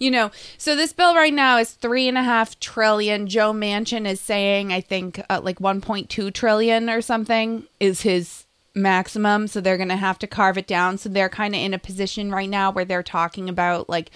You 0.00 0.10
know 0.10 0.30
so 0.56 0.74
this 0.74 0.92
bill 0.92 1.14
right 1.14 1.34
now 1.34 1.58
is 1.58 1.70
three 1.70 2.08
and 2.08 2.18
a 2.18 2.24
half 2.24 2.58
trillion. 2.58 3.28
Joe 3.28 3.52
manchin 3.52 4.04
is 4.06 4.20
saying 4.20 4.72
i 4.72 4.80
think 4.80 5.22
uh, 5.30 5.40
like 5.42 5.60
1.2 5.60 6.32
trillion 6.34 6.90
or 6.90 7.00
something 7.00 7.68
is 7.78 8.00
his 8.02 8.46
maximum 8.74 9.48
so 9.48 9.60
they're 9.60 9.76
going 9.76 9.88
to 9.88 9.96
have 9.96 10.18
to 10.20 10.26
carve 10.26 10.58
it 10.58 10.66
down. 10.66 10.98
So 10.98 11.08
they're 11.08 11.28
kind 11.28 11.54
of 11.54 11.60
in 11.60 11.74
a 11.74 11.78
position 11.78 12.30
right 12.30 12.48
now 12.48 12.70
where 12.70 12.84
they're 12.84 13.02
talking 13.02 13.48
about 13.48 13.88
like 13.88 14.10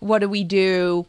what 0.00 0.20
do 0.20 0.28
we 0.28 0.44
do? 0.44 1.06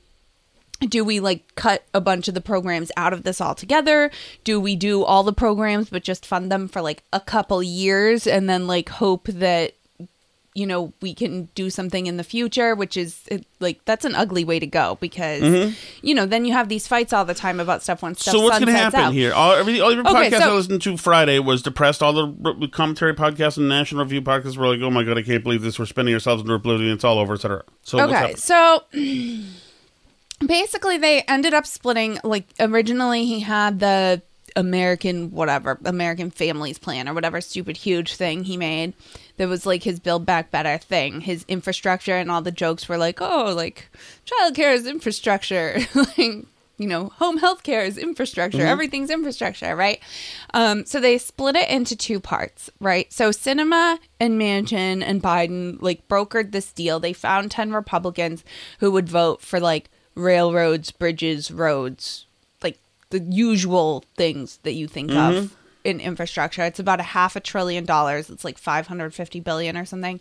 Do 0.81 1.05
we 1.05 1.19
like 1.19 1.55
cut 1.55 1.83
a 1.93 2.01
bunch 2.01 2.27
of 2.27 2.33
the 2.33 2.41
programs 2.41 2.91
out 2.97 3.13
of 3.13 3.23
this 3.23 3.39
altogether? 3.39 4.11
Do 4.43 4.59
we 4.59 4.75
do 4.75 5.03
all 5.03 5.23
the 5.23 5.33
programs 5.33 5.89
but 5.89 6.03
just 6.03 6.25
fund 6.25 6.51
them 6.51 6.67
for 6.67 6.81
like 6.81 7.03
a 7.13 7.19
couple 7.19 7.61
years 7.63 8.27
and 8.27 8.49
then 8.49 8.67
like 8.67 8.89
hope 8.89 9.27
that 9.27 9.73
you 10.55 10.65
know 10.65 10.93
we 11.01 11.13
can 11.13 11.49
do 11.53 11.69
something 11.69 12.07
in 12.07 12.15
the 12.15 12.23
future 12.23 12.75
which 12.75 12.95
is 12.95 13.21
it, 13.29 13.45
like 13.59 13.83
that's 13.83 14.05
an 14.05 14.15
ugly 14.15 14.45
way 14.45 14.57
to 14.57 14.65
go 14.65 14.97
because 15.01 15.41
Mhm. 15.41 15.75
you 16.01 16.15
know 16.15 16.25
then 16.25 16.45
you 16.45 16.53
have 16.53 16.69
these 16.69 16.87
fights 16.87 17.11
all 17.11 17.25
the 17.25 17.33
time 17.33 17.59
about 17.59 17.83
stuff 17.83 18.01
when 18.01 18.15
stuff 18.15 18.31
So 18.33 18.41
what's 18.41 18.59
going 18.59 18.67
to 18.73 18.79
happen 18.79 18.99
out. 19.01 19.13
here? 19.13 19.33
All, 19.33 19.51
every, 19.51 19.81
all 19.81 19.91
your 19.91 20.07
Okay, 20.07 20.29
podcasts 20.31 20.39
so- 20.39 20.51
I 20.51 20.53
listened 20.55 20.81
to 20.83 20.95
Friday 20.97 21.39
was 21.39 21.61
depressed. 21.61 22.01
All 22.01 22.13
the 22.13 22.67
commentary 22.71 23.13
podcasts 23.13 23.57
and 23.57 23.67
National 23.67 24.03
Review 24.05 24.21
podcasts 24.21 24.55
were 24.57 24.67
like, 24.67 24.79
"Oh 24.81 24.89
my 24.89 25.03
god, 25.03 25.17
I 25.17 25.23
can't 25.23 25.43
believe 25.43 25.61
this. 25.61 25.77
We're 25.77 25.85
spinning 25.87 26.13
ourselves 26.13 26.41
into 26.41 26.53
oblivion. 26.53 26.91
It's 26.93 27.03
all 27.03 27.19
over, 27.19 27.33
etc." 27.33 27.63
So 27.83 27.99
okay, 27.99 28.35
so 28.35 28.83
basically 30.45 30.97
they 30.97 31.21
ended 31.23 31.53
up 31.53 31.65
splitting. 31.65 32.19
Like 32.23 32.45
originally, 32.59 33.25
he 33.25 33.41
had 33.41 33.79
the 33.79 34.21
American 34.55 35.31
whatever 35.31 35.79
American 35.85 36.31
Families 36.31 36.77
Plan 36.77 37.09
or 37.09 37.13
whatever 37.13 37.41
stupid 37.41 37.77
huge 37.77 38.15
thing 38.15 38.43
he 38.45 38.57
made. 38.57 38.93
That 39.37 39.49
was 39.49 39.65
like 39.65 39.83
his 39.83 39.99
Build 39.99 40.25
Back 40.25 40.49
Better 40.51 40.77
thing. 40.77 41.21
His 41.21 41.43
infrastructure 41.47 42.15
and 42.15 42.31
all 42.31 42.41
the 42.41 42.51
jokes 42.51 42.87
were 42.87 42.97
like, 42.97 43.19
oh, 43.21 43.53
like 43.55 43.89
childcare 44.25 44.73
is 44.73 44.87
infrastructure, 44.87 45.77
like 45.95 46.45
you 46.77 46.87
know, 46.87 47.07
home 47.19 47.37
health 47.37 47.63
care 47.63 47.83
is 47.85 47.97
infrastructure. 47.97 48.59
Mhm. 48.59 48.65
Everything's 48.67 49.09
infrastructure, 49.09 49.75
right? 49.77 49.99
Um, 50.53 50.85
so 50.85 50.99
they 50.99 51.17
split 51.17 51.55
it 51.55 51.69
into 51.69 51.95
two 51.95 52.19
parts, 52.19 52.69
right? 52.81 53.11
So 53.13 53.29
Sinema 53.29 53.97
and 54.19 54.39
Manchin 54.39 55.01
and 55.01 55.23
Biden 55.23 55.77
like 55.81 56.05
brokered 56.09 56.51
this 56.51 56.71
deal. 56.73 56.99
They 56.99 57.13
found 57.13 57.49
10 57.51 57.71
Republicans 57.71 58.43
who 58.79 58.91
would 58.91 59.07
vote 59.07 59.41
for 59.41 59.59
like 59.59 59.89
railroads, 60.15 60.91
bridges, 60.91 61.49
roads, 61.51 62.25
like 62.61 62.77
the 63.09 63.19
usual 63.19 64.03
things 64.17 64.59
that 64.63 64.73
you 64.73 64.87
think 64.87 65.11
Mhm. 65.11 65.37
of 65.43 65.55
in 65.85 65.99
infrastructure. 65.99 66.63
It's 66.63 66.79
about 66.79 66.99
a 66.99 67.03
half 67.03 67.35
a 67.35 67.39
trillion 67.39 67.85
dollars. 67.85 68.29
It's 68.29 68.43
like 68.43 68.57
550 68.57 69.39
billion 69.39 69.77
or 69.77 69.85
something. 69.85 70.19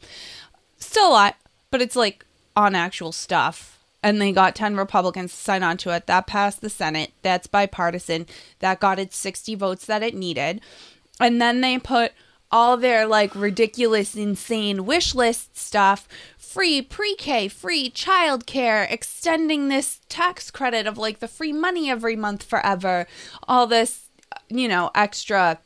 Still 0.78 1.08
a 1.08 1.10
lot, 1.10 1.36
but 1.70 1.82
it's 1.82 1.96
like 1.96 2.24
on 2.54 2.74
actual 2.74 3.12
stuff. 3.12 3.80
And 4.02 4.20
they 4.20 4.32
got 4.32 4.54
10 4.54 4.76
Republicans 4.76 5.32
to 5.32 5.38
sign 5.38 5.62
on 5.62 5.78
to 5.78 5.90
it. 5.90 6.06
That 6.06 6.26
passed 6.26 6.60
the 6.60 6.68
Senate. 6.68 7.12
That's 7.22 7.46
bipartisan. 7.46 8.26
That 8.58 8.78
got 8.78 8.98
its 8.98 9.16
60 9.16 9.54
votes 9.54 9.86
that 9.86 10.02
it 10.02 10.14
needed. 10.14 10.60
And 11.18 11.40
then 11.40 11.62
they 11.62 11.78
put 11.78 12.12
all 12.52 12.76
their 12.76 13.06
like 13.06 13.34
ridiculous, 13.34 14.14
insane 14.14 14.84
wish 14.84 15.14
list 15.14 15.56
stuff 15.56 16.06
free 16.54 16.80
pre 16.80 17.16
K, 17.16 17.48
free 17.48 17.90
childcare, 17.90 18.88
extending 18.88 19.68
this 19.68 20.00
tax 20.08 20.52
credit 20.52 20.86
of 20.86 20.96
like 20.96 21.18
the 21.18 21.26
free 21.26 21.52
money 21.52 21.90
every 21.90 22.14
month 22.14 22.44
forever, 22.44 23.08
all 23.48 23.66
this, 23.66 24.03
you 24.48 24.68
know, 24.68 24.90
extra 24.94 25.58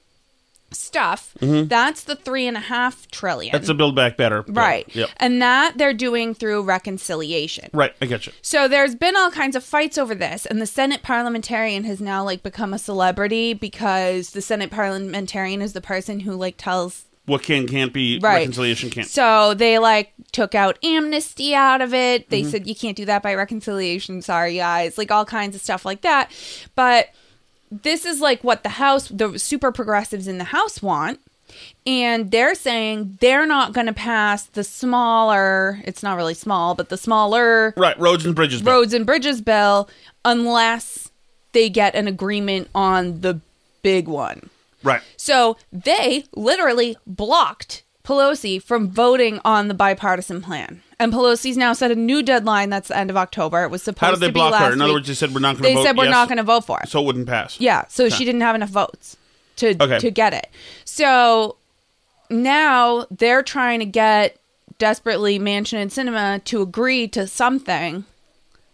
stuff. 0.70 1.32
Mhm. 1.40 1.66
That's 1.68 2.02
the 2.04 2.14
three 2.14 2.46
and 2.46 2.54
a 2.56 2.60
half 2.60 3.10
trillion. 3.10 3.52
That's 3.52 3.70
a 3.70 3.74
Build 3.74 3.96
Back 3.96 4.18
Better. 4.18 4.42
bill. 4.42 4.54
Right. 4.54 4.86
Yep. 4.94 5.08
And 5.16 5.40
that 5.40 5.78
they're 5.78 5.94
doing 5.94 6.34
through 6.34 6.62
reconciliation. 6.62 7.70
Right. 7.72 7.94
I 8.02 8.06
get 8.06 8.26
you. 8.26 8.32
So 8.42 8.68
there's 8.68 8.94
been 8.94 9.16
all 9.16 9.30
kinds 9.30 9.56
of 9.56 9.64
fights 9.64 9.96
over 9.96 10.14
this, 10.14 10.44
and 10.44 10.60
the 10.60 10.66
Senate 10.66 11.02
parliamentarian 11.02 11.84
has 11.84 12.00
now 12.02 12.22
like 12.22 12.42
become 12.42 12.74
a 12.74 12.78
celebrity 12.78 13.54
because 13.54 14.30
the 14.32 14.42
Senate 14.42 14.70
parliamentarian 14.70 15.62
is 15.62 15.72
the 15.72 15.80
person 15.80 16.20
who 16.20 16.32
like 16.34 16.56
tells 16.58 17.06
What 17.24 17.42
can 17.42 17.66
can't 17.66 17.92
be 17.94 18.18
Right. 18.18 18.40
reconciliation 18.40 18.90
can't. 18.90 19.06
so 19.08 19.54
they 19.54 19.78
like 19.78 20.12
took 20.32 20.54
out 20.54 20.78
amnesty 20.84 21.54
out 21.54 21.80
of 21.80 21.94
it. 21.94 22.28
They 22.28 22.42
Mhm. 22.42 22.50
said 22.50 22.66
you 22.66 22.74
can't 22.74 22.96
do 22.96 23.06
that 23.06 23.22
by 23.22 23.34
reconciliation. 23.34 24.20
Sorry, 24.20 24.56
guys. 24.56 24.98
Like 24.98 25.10
all 25.10 25.24
kinds 25.24 25.56
of 25.56 25.62
stuff 25.62 25.86
like 25.86 26.02
that. 26.02 26.30
But 26.74 27.08
this 27.70 28.04
is 28.04 28.20
like 28.20 28.42
what 28.44 28.62
the 28.62 28.68
House, 28.70 29.08
the 29.08 29.38
super 29.38 29.72
progressives 29.72 30.26
in 30.28 30.38
the 30.38 30.44
House 30.44 30.82
want. 30.82 31.20
And 31.86 32.30
they're 32.30 32.54
saying 32.54 33.16
they're 33.20 33.46
not 33.46 33.72
going 33.72 33.86
to 33.86 33.92
pass 33.94 34.44
the 34.44 34.62
smaller, 34.62 35.80
it's 35.84 36.02
not 36.02 36.16
really 36.16 36.34
small, 36.34 36.74
but 36.74 36.90
the 36.90 36.98
smaller 36.98 37.72
Right. 37.76 37.98
Roads 37.98 38.26
and 38.26 38.34
bridges. 38.34 38.60
bill. 38.62 38.74
roads 38.74 38.92
and 38.92 39.06
bridges 39.06 39.40
bill 39.40 39.88
unless 40.24 41.10
they 41.52 41.70
get 41.70 41.94
an 41.94 42.06
agreement 42.06 42.68
on 42.74 43.22
the 43.22 43.40
big 43.82 44.08
one. 44.08 44.50
Right. 44.82 45.00
So 45.16 45.56
they 45.72 46.24
literally 46.36 46.96
blocked 47.06 47.82
Pelosi 48.04 48.62
from 48.62 48.90
voting 48.90 49.40
on 49.44 49.68
the 49.68 49.74
bipartisan 49.74 50.42
plan. 50.42 50.82
And 51.00 51.12
Pelosi's 51.12 51.56
now 51.56 51.72
set 51.74 51.90
a 51.92 51.94
new 51.94 52.22
deadline 52.24 52.70
that's 52.70 52.88
the 52.88 52.96
end 52.96 53.08
of 53.10 53.16
October. 53.16 53.62
It 53.62 53.70
was 53.70 53.82
supposed 53.84 54.00
How 54.00 54.10
did 54.12 54.20
they 54.20 54.26
to 54.26 54.32
be 54.32 54.40
block 54.40 54.52
last 54.52 54.64
her? 54.66 54.72
In 54.72 54.80
other 54.80 54.90
week. 54.90 54.96
words, 54.98 55.08
they 55.08 55.14
said 55.14 55.32
we're 55.32 55.38
not 55.40 55.56
going 55.56 55.62
to 55.62 55.62
vote. 55.62 55.68
They 55.68 55.74
vote. 55.74 55.82
said 55.84 55.96
we're 55.96 56.04
yes, 56.04 56.12
not 56.12 56.28
going 56.28 56.38
to 56.38 56.42
vote 56.42 56.64
for 56.64 56.80
it. 56.80 56.88
So 56.88 57.00
it 57.00 57.04
wouldn't 57.06 57.28
pass. 57.28 57.60
Yeah, 57.60 57.84
so 57.88 58.08
she 58.08 58.24
didn't 58.24 58.40
have 58.40 58.56
enough 58.56 58.70
votes 58.70 59.16
to 59.56 59.80
Okay. 59.80 59.98
to 60.00 60.10
get 60.10 60.34
it. 60.34 60.48
So 60.84 61.56
now 62.30 63.06
they're 63.10 63.42
trying 63.44 63.78
to 63.78 63.86
get 63.86 64.38
desperately 64.78 65.38
Manchin 65.38 65.74
and 65.80 65.90
Sinema 65.90 66.42
to 66.44 66.62
agree 66.62 67.06
to 67.08 67.26
something 67.26 68.04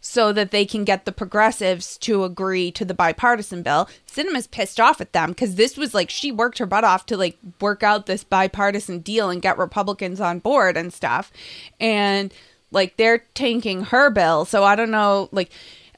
so 0.06 0.34
that 0.34 0.50
they 0.50 0.66
can 0.66 0.84
get 0.84 1.06
the 1.06 1.12
progressives 1.12 1.96
to 1.96 2.24
agree 2.24 2.70
to 2.70 2.84
the 2.84 2.92
bipartisan 2.92 3.62
bill. 3.62 3.88
Sinema's 4.06 4.46
pissed 4.46 4.78
off 4.78 5.00
at 5.00 5.14
them 5.14 5.30
because 5.30 5.54
this 5.54 5.78
was 5.78 5.94
like 5.94 6.10
she 6.10 6.30
worked 6.30 6.58
her 6.58 6.66
butt 6.66 6.84
off 6.84 7.06
to 7.06 7.16
like 7.16 7.38
work 7.58 7.82
out 7.82 8.04
this 8.04 8.22
bipartisan 8.22 8.98
deal 8.98 9.30
and 9.30 9.40
get 9.40 9.56
Republicans 9.56 10.20
on 10.20 10.40
board 10.40 10.76
and 10.76 10.92
stuff. 10.92 11.32
And 11.80 12.34
like 12.70 12.98
they're 12.98 13.24
tanking 13.32 13.84
her 13.84 14.10
bill. 14.10 14.44
So 14.44 14.62
I 14.62 14.76
don't 14.76 14.90
know, 14.90 15.30
like 15.32 15.50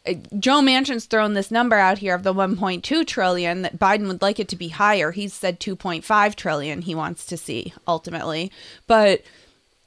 uh, 0.07 0.15
Joe 0.39 0.61
Manchin's 0.61 1.07
thrown 1.07 1.35
this 1.35 1.51
number 1.51 1.75
out 1.75 1.99
here 1.99 2.15
of 2.15 2.23
the 2.23 2.33
1.2 2.33 3.05
trillion 3.09 3.63
that 3.63 3.77
Biden 3.77 4.07
would 4.07 4.23
like 4.23 4.39
it 4.39 4.47
to 4.51 4.57
be 4.57 4.69
higher. 4.69 5.11
He's 5.11 5.35
said 5.35 5.59
2.5 5.59 6.37
trillion 6.37 6.83
he 6.83 6.95
wants 6.95 7.27
to 7.27 7.37
see 7.37 7.75
ultimately. 7.89 8.53
But 8.87 9.23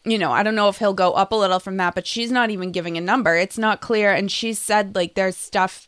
you 0.06 0.18
know, 0.18 0.32
I 0.32 0.44
don't 0.44 0.56
know 0.56 0.70
if 0.70 0.80
he'll 0.80 0.94
go 0.94 1.14
up 1.14 1.32
a 1.32 1.36
little 1.36 1.60
from 1.60 1.78
that, 1.78 1.96
but 1.96 2.08
she's 2.08 2.32
not 2.32 2.50
even 2.50 2.72
giving 2.72 2.98
a 2.98 3.02
number. 3.02 3.36
It's 3.36 3.58
not 3.58 3.82
clear 3.82 4.14
and 4.14 4.32
she 4.32 4.54
said 4.54 4.96
like 4.96 5.16
there's 5.16 5.38
stuff 5.38 5.88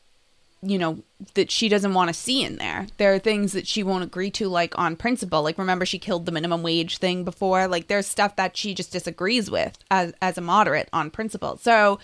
you 0.63 0.77
know 0.77 1.01
that 1.33 1.49
she 1.49 1.67
doesn't 1.69 1.95
want 1.95 2.09
to 2.09 2.13
see 2.13 2.43
in 2.43 2.57
there. 2.57 2.85
There 2.97 3.13
are 3.13 3.19
things 3.19 3.53
that 3.53 3.65
she 3.65 3.81
won't 3.81 4.03
agree 4.03 4.29
to 4.31 4.47
like 4.47 4.77
on 4.77 4.95
principle. 4.95 5.41
Like 5.41 5.57
remember 5.57 5.85
she 5.85 5.97
killed 5.97 6.25
the 6.25 6.31
minimum 6.31 6.61
wage 6.61 6.97
thing 6.97 7.23
before. 7.23 7.67
Like 7.67 7.87
there's 7.87 8.05
stuff 8.05 8.35
that 8.35 8.55
she 8.55 8.75
just 8.75 8.91
disagrees 8.91 9.49
with 9.49 9.79
as 9.89 10.13
as 10.21 10.37
a 10.37 10.41
moderate 10.41 10.89
on 10.93 11.09
principle. 11.09 11.57
So 11.57 11.99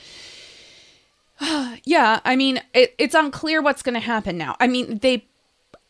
yeah, 1.83 2.19
I 2.25 2.35
mean, 2.35 2.61
it, 2.73 2.95
it's 2.97 3.15
unclear 3.15 3.61
what's 3.61 3.81
going 3.81 3.93
to 3.93 3.99
happen 3.99 4.37
now. 4.37 4.55
I 4.59 4.67
mean, 4.67 4.99
they, 4.99 5.25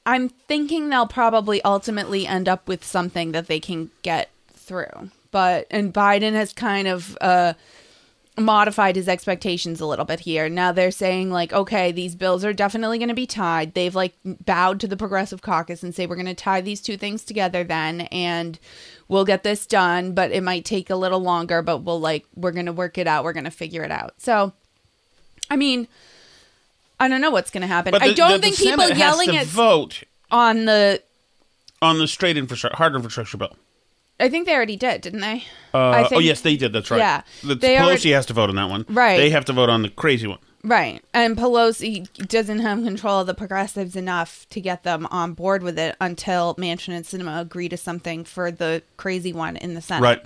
I'm 0.05 0.29
thinking 0.29 0.89
they'll 0.89 1.07
probably 1.07 1.61
ultimately 1.63 2.27
end 2.27 2.49
up 2.49 2.67
with 2.67 2.83
something 2.83 3.31
that 3.31 3.47
they 3.47 3.59
can 3.59 3.91
get 4.01 4.29
through. 4.53 5.11
But, 5.31 5.67
and 5.71 5.93
Biden 5.93 6.33
has 6.33 6.53
kind 6.53 6.87
of, 6.87 7.17
uh, 7.21 7.53
modified 8.39 8.95
his 8.95 9.07
expectations 9.07 9.81
a 9.81 9.85
little 9.87 10.05
bit 10.05 10.19
here. 10.19 10.47
Now 10.47 10.71
they're 10.71 10.91
saying 10.91 11.31
like, 11.31 11.51
okay, 11.53 11.91
these 11.91 12.13
bills 12.13 12.45
are 12.45 12.53
definitely 12.53 12.99
going 12.99 13.09
to 13.09 13.15
be 13.15 13.25
tied. 13.25 13.73
They've 13.73 13.95
like 13.95 14.13
bowed 14.23 14.79
to 14.81 14.87
the 14.87 14.95
progressive 14.95 15.41
caucus 15.41 15.81
and 15.81 15.93
say 15.95 16.05
we're 16.05 16.15
going 16.17 16.27
to 16.27 16.35
tie 16.35 16.61
these 16.61 16.79
two 16.79 16.97
things 16.97 17.23
together 17.23 17.63
then 17.63 18.01
and 18.01 18.59
we'll 19.07 19.25
get 19.25 19.41
this 19.41 19.65
done, 19.65 20.13
but 20.13 20.31
it 20.31 20.43
might 20.43 20.65
take 20.65 20.91
a 20.91 20.95
little 20.95 21.19
longer, 21.19 21.63
but 21.63 21.79
we'll 21.79 21.99
like 21.99 22.25
we're 22.35 22.51
going 22.51 22.67
to 22.67 22.73
work 22.73 22.99
it 22.99 23.07
out. 23.07 23.23
We're 23.23 23.33
going 23.33 23.45
to 23.45 23.49
figure 23.49 23.81
it 23.83 23.91
out. 23.91 24.13
So 24.19 24.53
I 25.49 25.55
mean, 25.55 25.87
I 26.99 27.07
don't 27.07 27.21
know 27.21 27.31
what's 27.31 27.49
going 27.49 27.61
to 27.61 27.67
happen. 27.67 27.91
But 27.91 28.03
I 28.03 28.13
don't 28.13 28.33
the- 28.33 28.37
the 28.37 28.41
think 28.43 28.57
people 28.57 28.83
Senate 28.83 28.97
has 28.97 28.99
yelling 28.99 29.35
at 29.35 29.47
vote 29.47 30.03
on 30.29 30.65
the. 30.65 31.01
on 31.81 31.97
the 31.97 32.07
straight 32.07 32.37
infrastructure, 32.37 32.77
hard 32.77 32.93
infrastructure 32.93 33.37
bill. 33.37 33.55
I 34.19 34.29
think 34.29 34.45
they 34.47 34.55
already 34.55 34.77
did, 34.77 35.01
didn't 35.01 35.21
they? 35.21 35.45
Uh, 35.73 35.77
I 35.77 36.09
oh 36.11 36.19
yes, 36.19 36.41
they 36.41 36.57
did. 36.57 36.73
That's 36.73 36.89
right. 36.89 36.97
Yeah, 36.97 37.21
the, 37.43 37.55
Pelosi 37.55 37.79
already- 37.81 38.11
has 38.11 38.25
to 38.27 38.33
vote 38.33 38.49
on 38.49 38.55
that 38.55 38.69
one. 38.69 38.85
Right. 38.89 39.17
They 39.17 39.29
have 39.29 39.45
to 39.45 39.53
vote 39.53 39.69
on 39.69 39.83
the 39.83 39.89
crazy 39.89 40.27
one. 40.27 40.39
Right. 40.63 41.01
And 41.13 41.37
Pelosi 41.37 42.07
doesn't 42.27 42.59
have 42.59 42.83
control 42.83 43.21
of 43.21 43.27
the 43.27 43.33
progressives 43.33 43.95
enough 43.95 44.45
to 44.49 44.59
get 44.59 44.83
them 44.83 45.05
on 45.11 45.33
board 45.33 45.63
with 45.63 45.79
it 45.79 45.95
until 46.01 46.55
Manchin 46.55 46.93
and 46.93 47.05
Sinema 47.05 47.39
agree 47.39 47.69
to 47.69 47.77
something 47.77 48.25
for 48.25 48.51
the 48.51 48.81
crazy 48.97 49.31
one 49.31 49.55
in 49.55 49.75
the 49.75 49.81
Senate. 49.81 50.03
Right. 50.03 50.21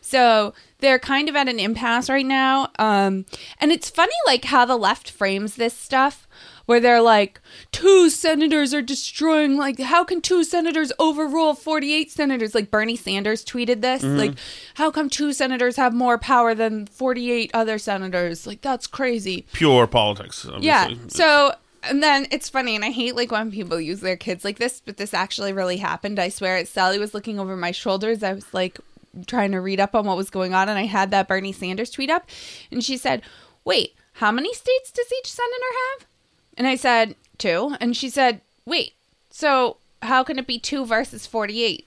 So 0.00 0.54
they're 0.78 1.00
kind 1.00 1.28
of 1.28 1.36
at 1.36 1.48
an 1.48 1.58
impasse 1.58 2.08
right 2.08 2.24
now. 2.24 2.70
Um, 2.78 3.26
and 3.58 3.70
it's 3.70 3.90
funny, 3.90 4.14
like, 4.26 4.46
how 4.46 4.64
the 4.64 4.76
left 4.76 5.10
frames 5.10 5.56
this 5.56 5.74
stuff, 5.74 6.26
where 6.66 6.80
they're 6.80 7.00
like, 7.02 7.40
two 7.72 8.08
senators 8.10 8.72
are 8.72 8.82
destroying, 8.82 9.56
like, 9.56 9.78
how 9.80 10.04
can 10.04 10.20
two 10.20 10.44
senators 10.44 10.92
overrule 10.98 11.54
48 11.54 12.10
senators? 12.10 12.54
Like, 12.54 12.70
Bernie 12.70 12.96
Sanders 12.96 13.44
tweeted 13.44 13.80
this. 13.80 14.02
Mhm. 14.02 14.18
Like, 14.18 14.34
how 14.74 14.90
come 14.90 15.08
two 15.08 15.32
senators 15.32 15.76
have 15.76 15.92
more 15.92 16.18
power 16.18 16.54
than 16.54 16.86
48 16.86 17.50
other 17.52 17.78
senators? 17.78 18.46
Like, 18.46 18.60
that's 18.60 18.86
crazy. 18.86 19.46
Pure 19.52 19.88
politics. 19.88 20.44
Obviously. 20.44 20.66
Yeah. 20.66 20.88
So 21.08 21.54
and 21.84 22.00
then 22.02 22.26
it's 22.30 22.48
funny, 22.48 22.76
and 22.76 22.84
I 22.84 22.90
hate 22.90 23.16
like 23.16 23.32
when 23.32 23.50
people 23.50 23.80
use 23.80 24.00
their 24.00 24.16
kids 24.16 24.44
like 24.44 24.58
this, 24.58 24.80
but 24.84 24.98
this 24.98 25.12
actually 25.12 25.52
really 25.52 25.78
happened. 25.78 26.18
I 26.20 26.28
swear. 26.28 26.64
Sally 26.64 26.98
was 26.98 27.12
looking 27.12 27.40
over 27.40 27.56
my 27.56 27.72
shoulders. 27.72 28.22
I 28.22 28.32
was 28.34 28.46
like 28.54 28.78
trying 29.26 29.50
to 29.52 29.60
read 29.60 29.80
up 29.80 29.94
on 29.94 30.06
what 30.06 30.16
was 30.16 30.30
going 30.30 30.54
on, 30.54 30.68
and 30.68 30.78
I 30.78 30.84
had 30.84 31.10
that 31.10 31.26
Bernie 31.26 31.52
Sanders 31.52 31.90
tweet 31.90 32.08
up, 32.08 32.28
and 32.70 32.84
she 32.84 32.96
said, 32.96 33.22
"Wait, 33.64 33.94
how 34.14 34.30
many 34.30 34.54
states 34.54 34.92
does 34.92 35.12
each 35.18 35.32
senator 35.32 35.72
have?" 35.98 36.06
And 36.56 36.66
I 36.66 36.76
said 36.76 37.14
two, 37.38 37.74
and 37.80 37.96
she 37.96 38.08
said, 38.10 38.40
"Wait, 38.66 38.92
so 39.30 39.76
how 40.02 40.22
can 40.24 40.38
it 40.38 40.46
be 40.46 40.58
two 40.58 40.84
versus 40.84 41.26
forty-eight?" 41.26 41.86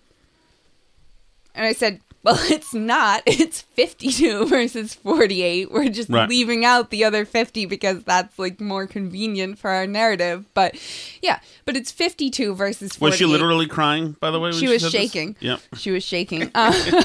And 1.54 1.66
I 1.66 1.72
said, 1.72 2.02
well, 2.22 2.38
it's 2.52 2.74
not. 2.74 3.22
It's 3.28 3.62
52 3.62 4.46
versus 4.50 4.94
48. 4.96 5.72
We're 5.72 5.88
just 5.90 6.10
Right. 6.10 6.28
leaving 6.28 6.66
out 6.66 6.90
the 6.90 7.04
other 7.06 7.24
50 7.24 7.66
because 7.68 8.04
that's 8.04 8.38
like 8.40 8.60
more 8.60 8.88
convenient 8.88 9.58
for 9.60 9.70
our 9.70 9.88
narrative. 9.88 10.46
But 10.54 10.76
yeah, 11.22 11.40
but 11.66 11.78
it's 11.78 11.92
52 11.92 12.56
versus 12.56 12.96
48. 12.96 13.10
Was 13.12 13.18
she 13.20 13.26
literally 13.26 13.68
crying? 13.68 14.18
By 14.20 14.32
the 14.32 14.40
way, 14.40 14.52
She 14.52 14.68
was 14.68 14.82
said 14.82 14.92
this? 14.92 15.02
shaking. 15.02 15.36
Yep. 15.40 15.60
She 15.78 15.92
was 15.92 16.04
shaking. 16.04 16.50
Uh, 16.56 17.04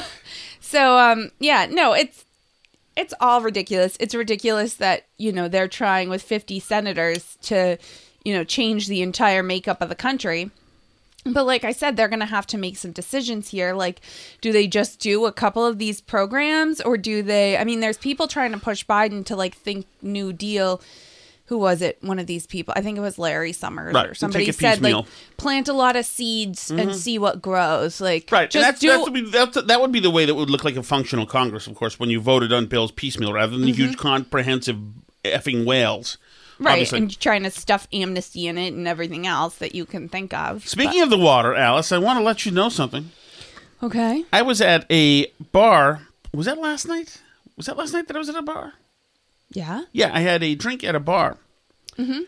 so 0.60 0.96
um 0.98 1.30
yeah, 1.38 1.66
no, 1.70 1.92
it's 1.92 2.24
it's 3.00 3.14
all 3.20 3.40
ridiculous. 3.40 3.96
It's 3.98 4.14
ridiculous 4.14 4.74
that, 4.74 5.06
you 5.16 5.32
know, 5.32 5.48
they're 5.48 5.68
trying 5.68 6.08
with 6.08 6.22
50 6.22 6.60
senators 6.60 7.38
to, 7.42 7.78
you 8.24 8.34
know, 8.34 8.44
change 8.44 8.86
the 8.86 9.02
entire 9.02 9.42
makeup 9.42 9.80
of 9.80 9.88
the 9.88 9.94
country. 9.94 10.50
But 11.24 11.44
like 11.44 11.64
I 11.64 11.72
said, 11.72 11.96
they're 11.96 12.08
going 12.08 12.20
to 12.20 12.26
have 12.26 12.46
to 12.48 12.58
make 12.58 12.76
some 12.76 12.92
decisions 12.92 13.48
here. 13.48 13.74
Like, 13.74 14.00
do 14.40 14.52
they 14.52 14.66
just 14.66 15.00
do 15.00 15.26
a 15.26 15.32
couple 15.32 15.64
of 15.64 15.78
these 15.78 16.00
programs 16.00 16.80
or 16.80 16.96
do 16.96 17.22
they? 17.22 17.56
I 17.56 17.64
mean, 17.64 17.80
there's 17.80 17.98
people 17.98 18.26
trying 18.26 18.52
to 18.52 18.58
push 18.58 18.86
Biden 18.86 19.24
to 19.26 19.36
like 19.36 19.54
think 19.54 19.86
New 20.02 20.32
Deal. 20.32 20.80
Who 21.50 21.58
was 21.58 21.82
it? 21.82 21.98
One 22.00 22.18
of 22.20 22.26
these 22.28 22.46
people. 22.46 22.72
I 22.76 22.80
think 22.80 22.96
it 22.96 23.00
was 23.00 23.18
Larry 23.18 23.52
Summers 23.52 23.92
Right, 23.92 24.08
or 24.08 24.14
somebody 24.14 24.50
said 24.52 24.80
like 24.80 25.04
plant 25.36 25.66
a 25.68 25.72
lot 25.72 25.96
of 25.96 26.06
seeds 26.06 26.70
and 26.70 26.90
Mhm. 26.90 26.94
see 26.94 27.18
what 27.18 27.42
grows. 27.42 28.00
Like, 28.00 28.28
Right. 28.30 28.48
just 28.48 28.64
that's, 28.64 28.80
do. 28.80 28.86
that's, 28.86 29.10
be, 29.10 29.22
that's, 29.28 29.60
that 29.60 29.80
would 29.80 29.90
be 29.90 29.98
the 29.98 30.12
way 30.12 30.24
that 30.26 30.34
would 30.36 30.48
look 30.48 30.62
like 30.64 30.76
a 30.76 30.82
functional 30.84 31.26
Congress, 31.26 31.66
of 31.66 31.74
course, 31.74 31.98
when 31.98 32.08
you 32.08 32.20
voted 32.20 32.52
on 32.52 32.66
bills 32.66 32.92
piecemeal 32.92 33.32
rather 33.32 33.50
than 33.56 33.62
the 33.66 33.72
Mhm. 33.72 33.76
huge 33.76 33.96
comprehensive 33.98 34.78
effing 35.24 35.64
whales. 35.66 36.16
right, 36.60 36.72
Obviously. 36.72 36.98
and 36.98 37.18
trying 37.20 37.42
to 37.42 37.50
stuff 37.50 37.88
amnesty 37.92 38.46
in 38.46 38.56
it 38.58 38.72
and 38.74 38.86
everything 38.86 39.26
else 39.26 39.56
that 39.56 39.74
you 39.74 39.84
can 39.86 40.08
think 40.08 40.32
of. 40.32 40.68
Speaking 40.68 41.00
of 41.02 41.10
the 41.10 41.18
water, 41.18 41.54
Alice, 41.56 41.90
I 41.90 41.98
want 41.98 42.18
to 42.20 42.22
let 42.22 42.44
you 42.46 42.52
know 42.52 42.68
something. 42.68 43.10
Okay. 43.82 44.24
I 44.32 44.42
was 44.42 44.60
at 44.60 44.84
a 44.88 45.26
bar. 45.52 46.02
Was 46.32 46.46
that 46.46 46.58
last 46.58 46.86
night? 46.86 47.22
Was 47.56 47.66
that 47.66 47.76
last 47.76 47.92
night 47.92 48.06
that 48.08 48.14
I 48.14 48.18
was 48.20 48.28
at 48.28 48.36
a 48.36 48.42
bar? 48.42 48.74
Yeah. 49.50 49.82
Yeah, 49.92 50.10
I 50.12 50.20
had 50.20 50.42
a 50.42 50.54
drink 50.54 50.84
at 50.84 50.94
a 50.94 51.00
bar 51.00 51.36
Mm-hmm. 51.98 52.20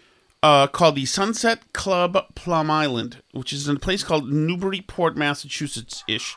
uh, 0.43 0.67
called 0.67 0.97
the 0.97 1.07
Sunset 1.07 1.73
Club 1.73 2.35
Plum 2.35 2.71
Island, 2.71 3.23
which 3.33 3.53
is 3.53 3.69
in 3.69 3.77
a 3.77 3.79
place 3.81 4.03
called 4.05 4.31
Newburyport, 4.31 5.17
Massachusetts 5.17 6.05
ish. 6.09 6.37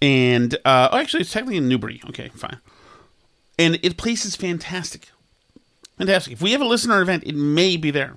And 0.00 0.54
uh, 0.64 0.88
oh, 0.92 0.96
actually, 0.98 1.22
it's 1.22 1.32
technically 1.32 1.56
in 1.58 1.68
Newbury. 1.68 2.00
Okay, 2.08 2.28
fine. 2.28 2.58
And 3.58 3.78
it 3.82 3.96
place 3.98 4.24
is 4.24 4.36
fantastic, 4.36 5.08
fantastic. 5.98 6.32
If 6.34 6.40
we 6.40 6.52
have 6.52 6.60
a 6.60 6.64
listener 6.64 7.02
event, 7.02 7.24
it 7.26 7.34
may 7.34 7.76
be 7.76 7.90
there. 7.90 8.16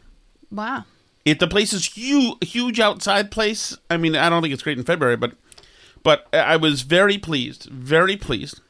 Wow. 0.52 0.86
If 1.26 1.40
the 1.40 1.48
place 1.48 1.74
is 1.74 1.86
huge, 1.86 2.36
huge 2.44 2.80
outside 2.80 3.32
place. 3.32 3.76
I 3.90 3.98
mean, 3.98 4.16
I 4.16 4.30
don't 4.30 4.42
think 4.42 4.54
it's 4.54 4.64
great 4.64 4.78
in 4.78 4.84
February, 4.84 5.18
but 5.18 5.34
but 6.04 6.28
I 6.34 6.56
was 6.58 6.82
very 6.84 7.18
pleased, 7.18 7.66
very 7.72 8.16
pleased. 8.18 8.62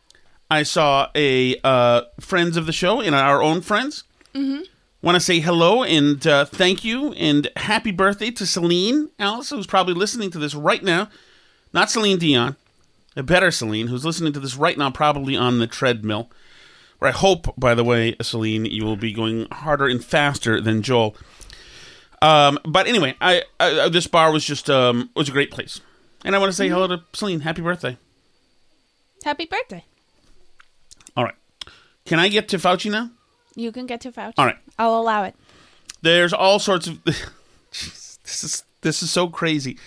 I 0.51 0.63
saw 0.63 1.07
a 1.15 1.55
uh, 1.63 2.01
friends 2.19 2.57
of 2.57 2.65
the 2.65 2.73
show 2.73 2.99
and 2.99 3.15
our 3.15 3.41
own 3.41 3.61
friends. 3.61 4.03
Mm-hmm. 4.35 4.63
Want 5.01 5.15
to 5.15 5.21
say 5.21 5.39
hello 5.39 5.81
and 5.81 6.27
uh, 6.27 6.43
thank 6.43 6.83
you 6.83 7.13
and 7.13 7.49
happy 7.55 7.91
birthday 7.91 8.31
to 8.31 8.45
Celine 8.45 9.09
Alice, 9.17 9.49
who's 9.49 9.65
probably 9.65 9.93
listening 9.93 10.29
to 10.31 10.39
this 10.39 10.53
right 10.53 10.83
now. 10.83 11.07
Not 11.71 11.89
Celine 11.89 12.19
Dion, 12.19 12.57
a 13.15 13.23
better 13.23 13.49
Celine, 13.49 13.87
who's 13.87 14.03
listening 14.03 14.33
to 14.33 14.41
this 14.41 14.57
right 14.57 14.77
now, 14.77 14.91
probably 14.91 15.37
on 15.37 15.59
the 15.59 15.67
treadmill. 15.67 16.29
Where 16.99 17.09
I 17.09 17.13
hope, 17.13 17.57
by 17.57 17.73
the 17.73 17.85
way, 17.85 18.17
Celine, 18.21 18.65
you 18.65 18.83
will 18.83 18.97
be 18.97 19.13
going 19.13 19.47
harder 19.53 19.87
and 19.87 20.03
faster 20.03 20.59
than 20.59 20.81
Joel. 20.81 21.15
Um, 22.21 22.59
but 22.65 22.87
anyway, 22.87 23.15
I, 23.21 23.43
I 23.57 23.87
this 23.87 24.05
bar 24.05 24.33
was 24.33 24.43
just 24.43 24.69
um 24.69 25.11
was 25.15 25.29
a 25.29 25.31
great 25.31 25.49
place, 25.49 25.79
and 26.25 26.35
I 26.35 26.39
want 26.39 26.51
to 26.51 26.55
say 26.55 26.67
hello 26.67 26.87
to 26.87 27.03
Celine. 27.13 27.39
Happy 27.39 27.61
birthday! 27.61 27.97
Happy 29.23 29.45
birthday. 29.45 29.85
Can 32.05 32.19
I 32.19 32.27
get 32.27 32.47
to 32.49 32.57
Fauci 32.57 32.91
now? 32.91 33.09
You 33.55 33.71
can 33.71 33.85
get 33.85 34.01
to 34.01 34.11
Fauci. 34.11 34.33
All 34.37 34.45
right. 34.45 34.57
I'll 34.79 34.95
allow 34.95 35.23
it. 35.23 35.35
There's 36.01 36.33
all 36.33 36.59
sorts 36.59 36.87
of. 36.87 37.03
Jeez, 37.71 38.17
this 38.23 38.43
is 38.43 38.63
this 38.81 39.03
is 39.03 39.11
so 39.11 39.27
crazy. 39.27 39.77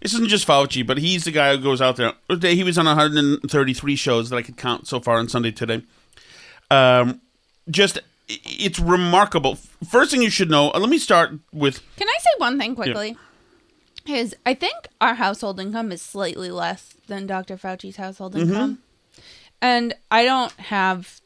This 0.00 0.12
isn't 0.14 0.28
just 0.28 0.46
Fauci, 0.46 0.86
but 0.86 0.98
he's 0.98 1.24
the 1.24 1.30
guy 1.30 1.56
who 1.56 1.62
goes 1.62 1.80
out 1.80 1.96
there. 1.96 2.12
He 2.42 2.62
was 2.62 2.76
on 2.76 2.84
133 2.86 3.96
shows 3.96 4.28
that 4.30 4.36
I 4.36 4.42
could 4.42 4.56
count 4.56 4.86
so 4.86 5.00
far 5.00 5.16
on 5.18 5.28
Sunday 5.28 5.50
today. 5.52 5.82
Um, 6.70 7.20
just 7.70 7.98
it's 8.28 8.78
remarkable. 8.80 9.56
First 9.88 10.10
thing 10.10 10.22
you 10.22 10.30
should 10.30 10.50
know. 10.50 10.70
uh, 10.72 10.78
Let 10.78 10.88
me 10.90 10.98
start 10.98 11.32
with 11.52 11.80
Can 11.96 12.08
I 12.08 12.16
say 12.18 12.30
one 12.38 12.58
thing 12.58 12.74
quickly? 12.74 13.16
Is 14.06 14.34
I 14.44 14.52
think 14.54 14.74
our 15.00 15.14
household 15.14 15.58
income 15.60 15.90
is 15.92 16.02
slightly 16.02 16.50
less 16.50 16.94
than 17.06 17.26
Dr. 17.26 17.56
Fauci's 17.56 17.96
household 17.96 18.34
Mhm. 18.34 18.40
income. 18.42 18.78
And 19.62 19.94
I 20.10 20.24
don't 20.24 20.52
have 20.52 21.20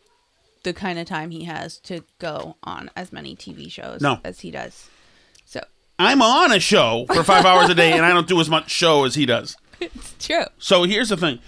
the 0.62 0.72
kind 0.72 0.98
of 0.98 1.06
time 1.06 1.30
he 1.30 1.44
has 1.44 1.78
to 1.80 2.02
go 2.18 2.56
on 2.62 2.90
as 2.96 3.12
many 3.12 3.34
TV 3.36 3.70
shows 3.70 4.00
No. 4.00 4.18
as 4.24 4.40
he 4.40 4.50
does. 4.50 4.88
So 5.44 5.60
I'm 5.98 6.22
on 6.22 6.52
a 6.52 6.60
show 6.60 7.06
for 7.12 7.22
five 7.24 7.44
hours 7.46 7.68
a 7.70 7.74
day, 7.74 7.92
and 7.92 8.04
I 8.04 8.12
don't 8.12 8.28
do 8.28 8.40
as 8.40 8.48
much 8.50 8.70
show 8.70 9.04
as 9.04 9.14
he 9.14 9.26
does. 9.26 9.56
it's 9.80 10.14
true. 10.18 10.44
So 10.58 10.84
here's 10.84 11.08
the 11.10 11.16
thing. 11.16 11.38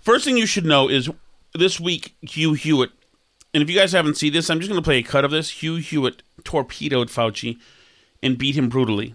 First 0.00 0.24
thing 0.24 0.36
you 0.36 0.46
should 0.46 0.66
know 0.66 0.88
is 0.88 1.08
this 1.54 1.78
week, 1.78 2.14
Hugh 2.22 2.54
Hewitt, 2.54 2.90
and 3.54 3.62
if 3.62 3.68
you 3.70 3.76
guys 3.78 3.92
haven't 3.92 4.16
seen 4.16 4.32
this, 4.32 4.48
I'm 4.50 4.58
just 4.60 4.70
going 4.70 4.80
to 4.80 4.84
play 4.84 4.98
a 4.98 5.02
cut 5.02 5.24
of 5.24 5.30
this. 5.30 5.62
Hugh 5.62 5.76
Hewitt 5.76 6.22
torpedoed 6.44 7.08
Fauci 7.08 7.58
and 8.22 8.38
beat 8.38 8.56
him 8.56 8.68
brutally. 8.68 9.14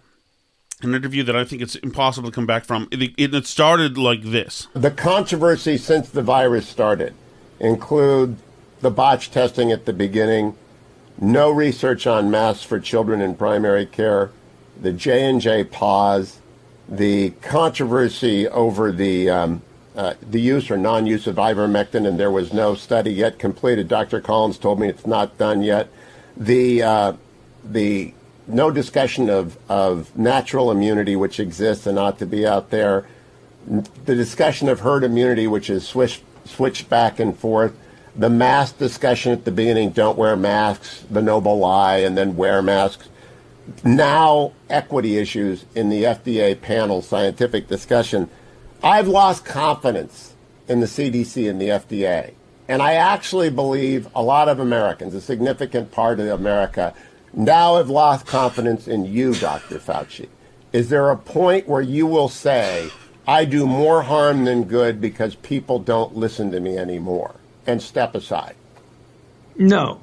An 0.83 0.93
interview 0.93 1.23
that 1.23 1.35
I 1.35 1.43
think 1.43 1.63
it's 1.63 1.75
impossible 1.77 2.29
to 2.29 2.35
come 2.35 2.45
back 2.45 2.63
from. 2.63 2.87
It, 2.91 3.01
it, 3.17 3.33
it 3.33 3.47
started 3.47 3.97
like 3.97 4.21
this. 4.21 4.67
The 4.73 4.91
controversy 4.91 5.75
since 5.77 6.07
the 6.09 6.21
virus 6.21 6.67
started 6.67 7.15
include 7.59 8.37
the 8.81 8.91
botch 8.91 9.31
testing 9.31 9.71
at 9.71 9.85
the 9.85 9.93
beginning, 9.93 10.55
no 11.19 11.49
research 11.49 12.05
on 12.05 12.29
masks 12.29 12.63
for 12.63 12.79
children 12.79 13.21
in 13.21 13.35
primary 13.35 13.85
care, 13.85 14.31
the 14.79 14.93
J 14.93 15.25
and 15.25 15.41
J 15.41 15.63
pause, 15.63 16.39
the 16.87 17.31
controversy 17.41 18.47
over 18.47 18.91
the 18.91 19.29
um, 19.29 19.61
uh, 19.95 20.13
the 20.21 20.39
use 20.39 20.69
or 20.69 20.77
non-use 20.77 21.25
of 21.25 21.37
ivermectin, 21.37 22.07
and 22.07 22.19
there 22.19 22.29
was 22.29 22.53
no 22.53 22.75
study 22.75 23.11
yet 23.11 23.39
completed. 23.39 23.87
Dr. 23.87 24.21
Collins 24.21 24.59
told 24.59 24.79
me 24.79 24.87
it's 24.87 25.07
not 25.07 25.37
done 25.39 25.63
yet. 25.63 25.89
The 26.37 26.83
uh, 26.83 27.13
the 27.63 28.13
no 28.47 28.71
discussion 28.71 29.29
of, 29.29 29.57
of 29.69 30.15
natural 30.17 30.71
immunity, 30.71 31.15
which 31.15 31.39
exists 31.39 31.85
and 31.85 31.99
ought 31.99 32.19
to 32.19 32.25
be 32.25 32.47
out 32.47 32.69
there. 32.69 33.05
The 33.67 34.15
discussion 34.15 34.69
of 34.69 34.79
herd 34.81 35.03
immunity, 35.03 35.47
which 35.47 35.69
is 35.69 35.85
switched 35.85 36.23
switched 36.45 36.89
back 36.89 37.19
and 37.19 37.37
forth. 37.37 37.75
The 38.17 38.31
mask 38.31 38.79
discussion 38.79 39.31
at 39.31 39.45
the 39.45 39.51
beginning, 39.51 39.91
don't 39.91 40.17
wear 40.17 40.35
masks, 40.35 41.05
the 41.11 41.21
noble 41.21 41.59
lie, 41.59 41.97
and 41.97 42.17
then 42.17 42.35
wear 42.35 42.63
masks. 42.63 43.09
Now, 43.83 44.53
equity 44.71 45.17
issues 45.19 45.65
in 45.75 45.89
the 45.89 46.03
FDA 46.03 46.59
panel 46.59 47.03
scientific 47.03 47.67
discussion. 47.67 48.27
I've 48.81 49.07
lost 49.07 49.45
confidence 49.45 50.33
in 50.67 50.79
the 50.79 50.87
CDC 50.87 51.47
and 51.47 51.61
the 51.61 51.67
FDA. 51.67 52.33
And 52.67 52.81
I 52.81 52.93
actually 52.93 53.51
believe 53.51 54.07
a 54.15 54.23
lot 54.23 54.49
of 54.49 54.59
Americans, 54.59 55.13
a 55.13 55.21
significant 55.21 55.91
part 55.91 56.19
of 56.19 56.27
America, 56.27 56.95
now 57.33 57.75
have 57.75 57.91
lost 57.91 58.25
confidence 58.25 58.87
in 58.87 59.05
you, 59.05 59.35
Dr. 59.35 59.77
Fauci. 59.77 60.27
Is 60.73 60.89
there 60.89 61.11
a 61.11 61.17
point 61.17 61.67
where 61.67 61.83
you 61.83 62.07
will 62.07 62.29
say, 62.29 62.89
I 63.27 63.45
do 63.45 63.67
more 63.67 64.01
harm 64.01 64.45
than 64.45 64.63
good 64.63 64.99
because 64.99 65.35
people 65.35 65.77
don't 65.77 66.15
listen 66.15 66.49
to 66.51 66.59
me 66.59 66.79
anymore 66.79 67.35
and 67.67 67.81
step 67.81 68.15
aside? 68.15 68.55
No, 69.57 70.01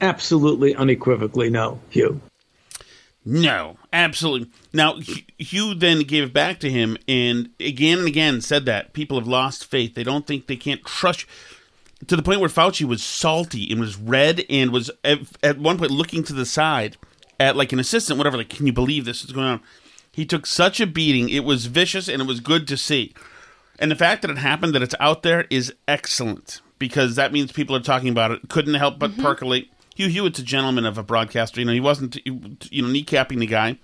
absolutely 0.00 0.74
unequivocally 0.74 1.50
no, 1.50 1.80
Hugh. 1.90 2.20
No, 3.24 3.76
absolutely. 3.92 4.50
Now, 4.72 4.98
Hugh 5.38 5.74
then 5.74 6.00
gave 6.00 6.32
back 6.32 6.60
to 6.60 6.70
him, 6.70 6.96
and 7.06 7.50
again 7.60 7.98
and 7.98 8.08
again 8.08 8.40
said 8.40 8.64
that 8.66 8.92
people 8.92 9.18
have 9.18 9.28
lost 9.28 9.66
faith. 9.66 9.94
They 9.94 10.04
don't 10.04 10.26
think 10.26 10.46
they 10.46 10.56
can't 10.56 10.84
trust. 10.84 11.26
To 12.06 12.16
the 12.16 12.22
point 12.22 12.40
where 12.40 12.48
Fauci 12.48 12.84
was 12.84 13.02
salty 13.02 13.70
and 13.70 13.80
was 13.80 13.98
red 13.98 14.44
and 14.48 14.70
was 14.70 14.90
at, 15.04 15.18
at 15.42 15.58
one 15.58 15.78
point 15.78 15.90
looking 15.90 16.22
to 16.24 16.32
the 16.32 16.46
side 16.46 16.96
at 17.40 17.56
like 17.56 17.72
an 17.72 17.80
assistant, 17.80 18.18
whatever. 18.18 18.36
Like, 18.36 18.48
can 18.48 18.66
you 18.66 18.72
believe 18.72 19.04
this 19.04 19.24
is 19.24 19.32
going 19.32 19.46
on? 19.46 19.60
He 20.12 20.24
took 20.24 20.46
such 20.46 20.80
a 20.80 20.86
beating. 20.86 21.28
It 21.28 21.44
was 21.44 21.66
vicious 21.66 22.08
and 22.08 22.22
it 22.22 22.26
was 22.26 22.40
good 22.40 22.66
to 22.68 22.76
see. 22.76 23.14
And 23.78 23.90
the 23.90 23.96
fact 23.96 24.22
that 24.22 24.30
it 24.30 24.38
happened, 24.38 24.74
that 24.74 24.82
it's 24.82 24.94
out 24.98 25.22
there, 25.22 25.46
is 25.50 25.74
excellent 25.86 26.60
because 26.78 27.16
that 27.16 27.32
means 27.32 27.52
people 27.52 27.74
are 27.76 27.80
talking 27.80 28.08
about 28.08 28.30
it. 28.30 28.48
Couldn't 28.48 28.74
help 28.74 28.98
but 28.98 29.16
percolate. 29.18 29.68
Hugh 29.94 30.08
Hewitt's 30.08 30.38
a 30.38 30.44
gentleman 30.44 30.86
of 30.86 30.96
a 30.96 31.02
broadcaster. 31.02 31.60
You 31.60 31.66
know, 31.66 31.72
he 31.72 31.80
wasn't, 31.80 32.24
you 32.24 32.82
know, 32.82 32.88
kneecapping 32.88 33.40
the 33.40 33.46
guy, 33.46 33.78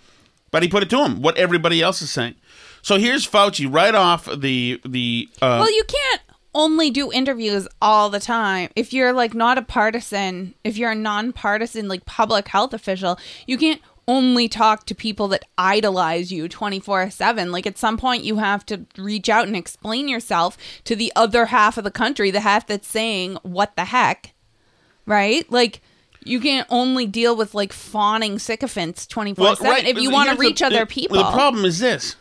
but 0.51 0.63
he 0.63 0.69
put 0.69 0.83
it 0.83 0.91
to 0.91 1.05
him 1.05 1.23
what 1.23 1.37
everybody 1.37 1.83
else 1.83 2.01
is 2.03 2.11
saying. 2.11 2.37
So 2.83 2.99
here's 2.99 3.27
Fauci 3.27 3.73
right 3.73 3.95
off 3.95 4.27
the 4.27 4.81
the. 4.85 5.29
Uh, 5.43 5.59
well, 5.61 5.75
you 5.75 5.85
can't 5.89 6.21
only 6.55 6.91
do 6.91 7.11
interviews 7.13 7.67
all 7.83 8.11
the 8.11 8.21
time. 8.21 8.71
If 8.77 8.93
you're 8.93 9.13
like 9.13 9.35
not 9.35 9.59
a 9.59 9.63
partisan, 9.63 10.55
if 10.63 10.77
you're 10.77 10.93
a 10.93 10.95
nonpartisan 10.95 11.89
like 11.89 12.05
public 12.05 12.47
health 12.49 12.73
official, 12.73 13.19
you 13.47 13.59
can't 13.59 13.81
only 14.07 14.49
talk 14.49 14.87
to 14.87 14.95
people 14.95 15.29
that 15.29 15.45
idolize 15.57 16.31
you 16.33 16.49
24/7. 16.49 17.51
Like 17.51 17.67
at 17.67 17.79
some 17.79 17.97
point 17.97 18.25
you 18.25 18.37
have 18.39 18.65
to 18.67 18.87
reach 18.99 19.29
out 19.29 19.47
and 19.47 19.57
explain 19.57 20.09
yourself 20.09 20.57
to 20.85 20.95
the 20.97 21.13
other 21.17 21.47
half 21.47 21.79
of 21.79 21.85
the 21.85 21.91
country, 21.91 22.31
the 22.31 22.41
half 22.41 22.67
that's 22.67 22.89
saying 22.89 23.39
what 23.43 23.77
the 23.77 23.87
heck. 23.87 24.35
Right? 25.07 25.51
Like 25.51 25.81
you 26.25 26.41
can't 26.41 26.67
only 26.71 27.07
deal 27.07 27.37
with 27.37 27.55
like 27.55 27.73
fawning 27.73 28.39
sycophants 28.39 29.07
24/7 29.07 29.85
if 29.85 29.99
you 29.99 30.11
want 30.11 30.27
to 30.27 30.31
here's 30.31 30.39
the- 30.39 30.41
reach 30.41 30.63
other 30.63 30.81
the- 30.81 30.87
people. 30.87 31.17
The 31.19 31.31
problem 31.33 31.65
is 31.65 31.79
this: 31.81 32.17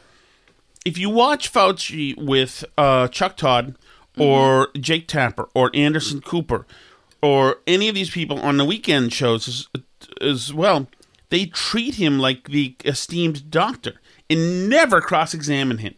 if 0.86 0.98
you 0.98 1.10
watch 1.10 1.52
Fauci 1.52 2.18
with 2.18 2.66
uh, 2.78 3.08
Chuck 3.10 3.38
Todd 3.38 3.76
or 4.18 4.70
Jake 4.80 5.08
Tapper 5.08 5.50
or 5.54 5.72
Anderson 5.74 6.22
Cooper 6.22 6.66
or 7.22 7.58
any 7.66 7.88
of 7.90 7.96
these 7.96 8.10
people 8.10 8.38
on 8.40 8.58
the 8.58 8.66
weekend 8.66 9.12
shows 9.14 9.48
as, 9.48 9.68
as 10.22 10.54
well, 10.54 10.88
they 11.34 11.48
treat 11.48 11.96
him 11.96 12.20
like 12.20 12.50
the 12.50 12.76
esteemed 12.86 13.50
doctor 13.50 13.94
and 14.30 14.70
never 14.70 15.02
cross-examine 15.02 15.80
him. 15.80 15.96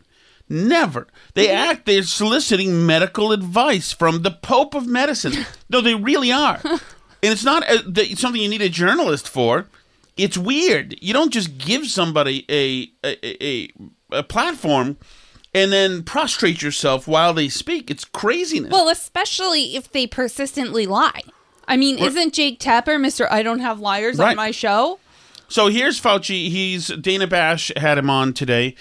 Never. 0.48 1.08
They 1.34 1.48
mm-hmm. 1.48 1.71
act 1.71 1.86
they're 1.86 2.04
soliciting 2.04 2.86
medical 2.86 3.34
advice 3.34 3.91
from 3.91 4.21
the 4.21 4.32
Pope 4.32 4.74
of 4.74 4.88
medicine. 4.88 5.45
no, 5.69 5.82
they 5.82 5.93
really 5.93 6.32
are. 6.32 6.62
and 6.63 6.80
it's 7.21 7.43
not 7.43 7.69
a, 7.69 7.84
the, 7.86 8.15
something 8.15 8.41
you 8.41 8.48
need 8.48 8.62
a 8.62 8.69
journalist 8.69 9.28
for. 9.28 9.67
It's 10.15 10.38
weird. 10.38 10.95
You 11.02 11.12
don't 11.12 11.34
just 11.34 11.58
give 11.58 11.88
somebody 11.88 12.45
a 12.48 12.89
a, 13.06 13.45
a, 13.45 13.69
a 14.12 14.24
platform 14.24 14.95
and 15.54 15.69
then 15.69 16.04
prostrate 16.04 16.62
yourself 16.62 17.10
while 17.10 17.34
they 17.34 17.50
speak. 17.50 17.91
It's 17.91 18.06
craziness. 18.06 18.71
Well, 18.71 18.88
especially 18.88 19.76
if 19.76 19.91
they 19.91 20.08
persistently 20.08 20.86
lie. 20.86 21.24
I 21.67 21.76
mean, 21.76 21.98
Right. 21.98 22.08
isn't 22.08 22.34
Jake 22.34 22.62
Tapper 22.62 22.98
Mr. 22.98 23.30
I 23.30 23.43
don't 23.43 23.60
have 23.60 23.82
liars 23.82 24.17
Right. 24.17 24.30
on 24.30 24.36
my 24.38 24.52
show? 24.52 25.00
So 25.47 25.67
here's 25.67 25.99
Fauci. 26.01 26.49
He's 26.49 26.88
Dana 26.88 27.27
Bash 27.27 27.71
had 27.77 27.97
him 27.97 28.10
on 28.10 28.34
today, 28.34 28.75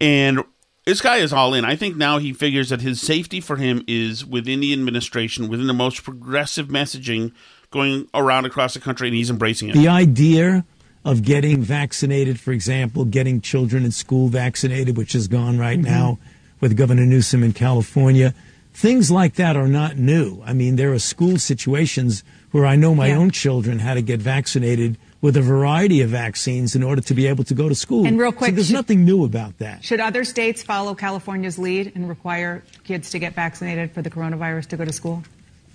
and 0.00 0.42
this 0.84 1.00
guy 1.00 1.16
is 1.16 1.32
all 1.32 1.52
in. 1.52 1.64
I 1.64 1.76
think 1.76 1.96
now 1.96 2.18
he 2.18 2.32
figures 2.32 2.70
that 2.70 2.80
his 2.80 3.00
safety 3.00 3.40
for 3.40 3.56
him 3.56 3.84
is 3.86 4.24
within 4.24 4.60
the 4.60 4.72
administration, 4.72 5.48
within 5.48 5.66
the 5.66 5.74
most 5.74 6.04
progressive 6.04 6.68
messaging 6.68 7.32
going 7.70 8.08
around 8.14 8.46
across 8.46 8.74
the 8.74 8.80
country, 8.80 9.08
and 9.08 9.16
he's 9.16 9.30
embracing 9.30 9.68
it. 9.68 9.74
The 9.74 9.88
idea 9.88 10.64
of 11.04 11.22
getting 11.22 11.62
vaccinated, 11.62 12.40
for 12.40 12.52
example, 12.52 13.04
getting 13.04 13.40
children 13.40 13.84
in 13.84 13.92
school 13.92 14.28
vaccinated, 14.28 14.96
which 14.96 15.14
is 15.14 15.28
gone 15.28 15.58
right 15.58 15.78
mm-hmm. 15.78 15.90
now 15.90 16.18
with 16.60 16.76
Governor 16.76 17.04
Newsom 17.04 17.42
in 17.42 17.52
California, 17.52 18.34
things 18.72 19.10
like 19.10 19.34
that 19.34 19.56
are 19.56 19.68
not 19.68 19.96
new. 19.96 20.42
I 20.44 20.52
mean, 20.52 20.76
there 20.76 20.92
are 20.92 20.98
school 20.98 21.38
situations 21.38 22.24
where 22.50 22.66
I 22.66 22.76
know 22.76 22.94
my 22.94 23.12
own 23.12 23.30
children 23.30 23.78
had 23.78 23.94
to 23.94 24.02
get 24.02 24.20
vaccinated 24.20 24.98
with 25.26 25.36
a 25.36 25.42
variety 25.42 26.02
of 26.02 26.10
vaccines 26.10 26.76
in 26.76 26.84
order 26.84 27.02
to 27.02 27.12
be 27.12 27.26
able 27.26 27.42
to 27.42 27.52
go 27.52 27.68
to 27.68 27.74
school. 27.74 28.06
And 28.06 28.16
real 28.16 28.30
So 28.30 28.38
quick, 28.38 28.54
there's 28.54 28.68
should- 28.68 28.74
nothing 28.74 29.04
new 29.04 29.24
about 29.24 29.58
that. 29.58 29.84
Should 29.84 29.98
other 29.98 30.22
states 30.22 30.62
follow 30.62 30.94
California's 30.94 31.58
lead 31.58 31.90
and 31.96 32.08
require 32.08 32.62
kids 32.84 33.10
to 33.10 33.18
get 33.18 33.34
vaccinated 33.34 33.90
for 33.90 34.02
the 34.02 34.10
coronavirus 34.10 34.68
to 34.68 34.76
go 34.76 34.84
to 34.84 34.92
school? 34.92 35.24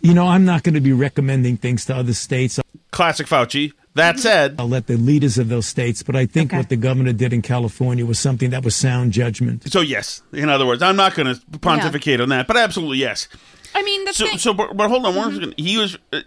You 0.02 0.14
know, 0.14 0.26
I'm 0.26 0.46
not 0.46 0.64
going 0.64 0.76
to 0.76 0.80
be 0.82 0.94
recommending 0.94 1.58
things 1.58 1.84
to 1.88 1.96
other 1.96 2.14
states. 2.14 2.62
Classic 2.92 3.28
Fauci. 3.28 3.74
That 3.96 4.20
said, 4.20 4.56
I'll 4.58 4.70
let 4.70 4.88
the 4.88 4.96
leaders 4.96 5.38
of 5.38 5.50
those 5.50 5.66
states, 5.66 6.02
but 6.02 6.16
I 6.16 6.26
think 6.26 6.54
what 6.54 6.70
the 6.70 6.78
governor 6.78 7.12
did 7.12 7.34
in 7.34 7.42
California 7.42 8.06
was 8.06 8.20
something 8.20 8.52
that 8.52 8.64
was 8.64 8.74
sound 8.74 9.12
judgment. 9.12 9.70
So 9.70 9.82
yes, 9.82 10.22
in 10.32 10.48
other 10.48 10.66
words, 10.66 10.82
I'm 10.82 10.96
not 10.96 11.14
going 11.14 11.36
to 11.36 11.60
pontificate 11.60 12.22
on 12.22 12.30
that, 12.30 12.48
but 12.48 12.56
absolutely 12.56 13.00
yes. 13.00 13.28
I 13.76 13.84
mean, 13.84 14.06
the 14.06 14.14
so, 14.14 14.26
thing. 14.28 14.38
so, 14.38 14.54
but, 14.54 14.78
but 14.78 14.88
hold 14.90 15.06
on 15.06 15.14
one 15.16 15.34
second. 15.34 15.56
He 15.58 15.78
was, 15.78 15.98
uh, 16.14 16.22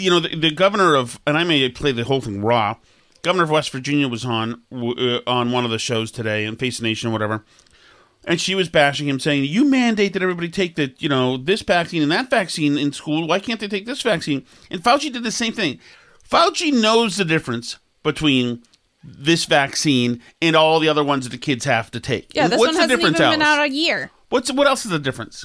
you 0.00 0.10
know, 0.10 0.20
the, 0.20 0.34
the 0.36 0.50
governor 0.50 0.94
of, 0.94 1.20
and 1.26 1.36
I 1.36 1.44
may 1.44 1.68
play 1.68 1.92
the 1.92 2.04
whole 2.04 2.20
thing 2.20 2.42
raw. 2.42 2.76
Governor 3.22 3.44
of 3.44 3.50
West 3.50 3.70
Virginia 3.70 4.08
was 4.08 4.24
on 4.24 4.62
uh, 4.72 5.18
on 5.26 5.52
one 5.52 5.64
of 5.64 5.70
the 5.70 5.78
shows 5.78 6.10
today, 6.10 6.44
and 6.46 6.58
Face 6.58 6.78
the 6.78 6.84
Nation 6.84 7.10
or 7.10 7.12
whatever, 7.12 7.44
and 8.24 8.40
she 8.40 8.54
was 8.54 8.68
bashing 8.70 9.06
him, 9.08 9.20
saying, 9.20 9.44
"You 9.44 9.64
mandate 9.66 10.14
that 10.14 10.22
everybody 10.22 10.48
take 10.48 10.76
the, 10.76 10.94
you 10.98 11.08
know, 11.10 11.36
this 11.36 11.60
vaccine 11.62 12.02
and 12.02 12.10
that 12.12 12.30
vaccine 12.30 12.78
in 12.78 12.92
school. 12.92 13.28
Why 13.28 13.38
can't 13.38 13.60
they 13.60 13.68
take 13.68 13.84
this 13.84 14.00
vaccine?" 14.00 14.46
And 14.70 14.82
Fauci 14.82 15.12
did 15.12 15.22
the 15.22 15.30
same 15.30 15.52
thing. 15.52 15.78
Fauci 16.28 16.72
knows 16.72 17.16
the 17.16 17.24
difference 17.26 17.78
between 18.02 18.62
this 19.04 19.44
vaccine 19.44 20.20
and 20.40 20.56
all 20.56 20.80
the 20.80 20.88
other 20.88 21.04
ones 21.04 21.24
that 21.24 21.30
the 21.30 21.38
kids 21.38 21.64
have 21.66 21.90
to 21.90 22.00
take. 22.00 22.34
yeah, 22.34 22.48
this 22.48 22.58
What's 22.58 22.68
one 22.68 22.74
the 22.74 22.80
hasn't 22.82 23.00
even 23.00 23.12
difference, 23.12 23.34
been 23.34 23.42
Alice? 23.42 23.58
out 23.58 23.66
a 23.66 23.70
year. 23.70 24.10
What's 24.30 24.50
what 24.52 24.66
else 24.66 24.84
is 24.86 24.90
the 24.92 24.98
difference? 24.98 25.44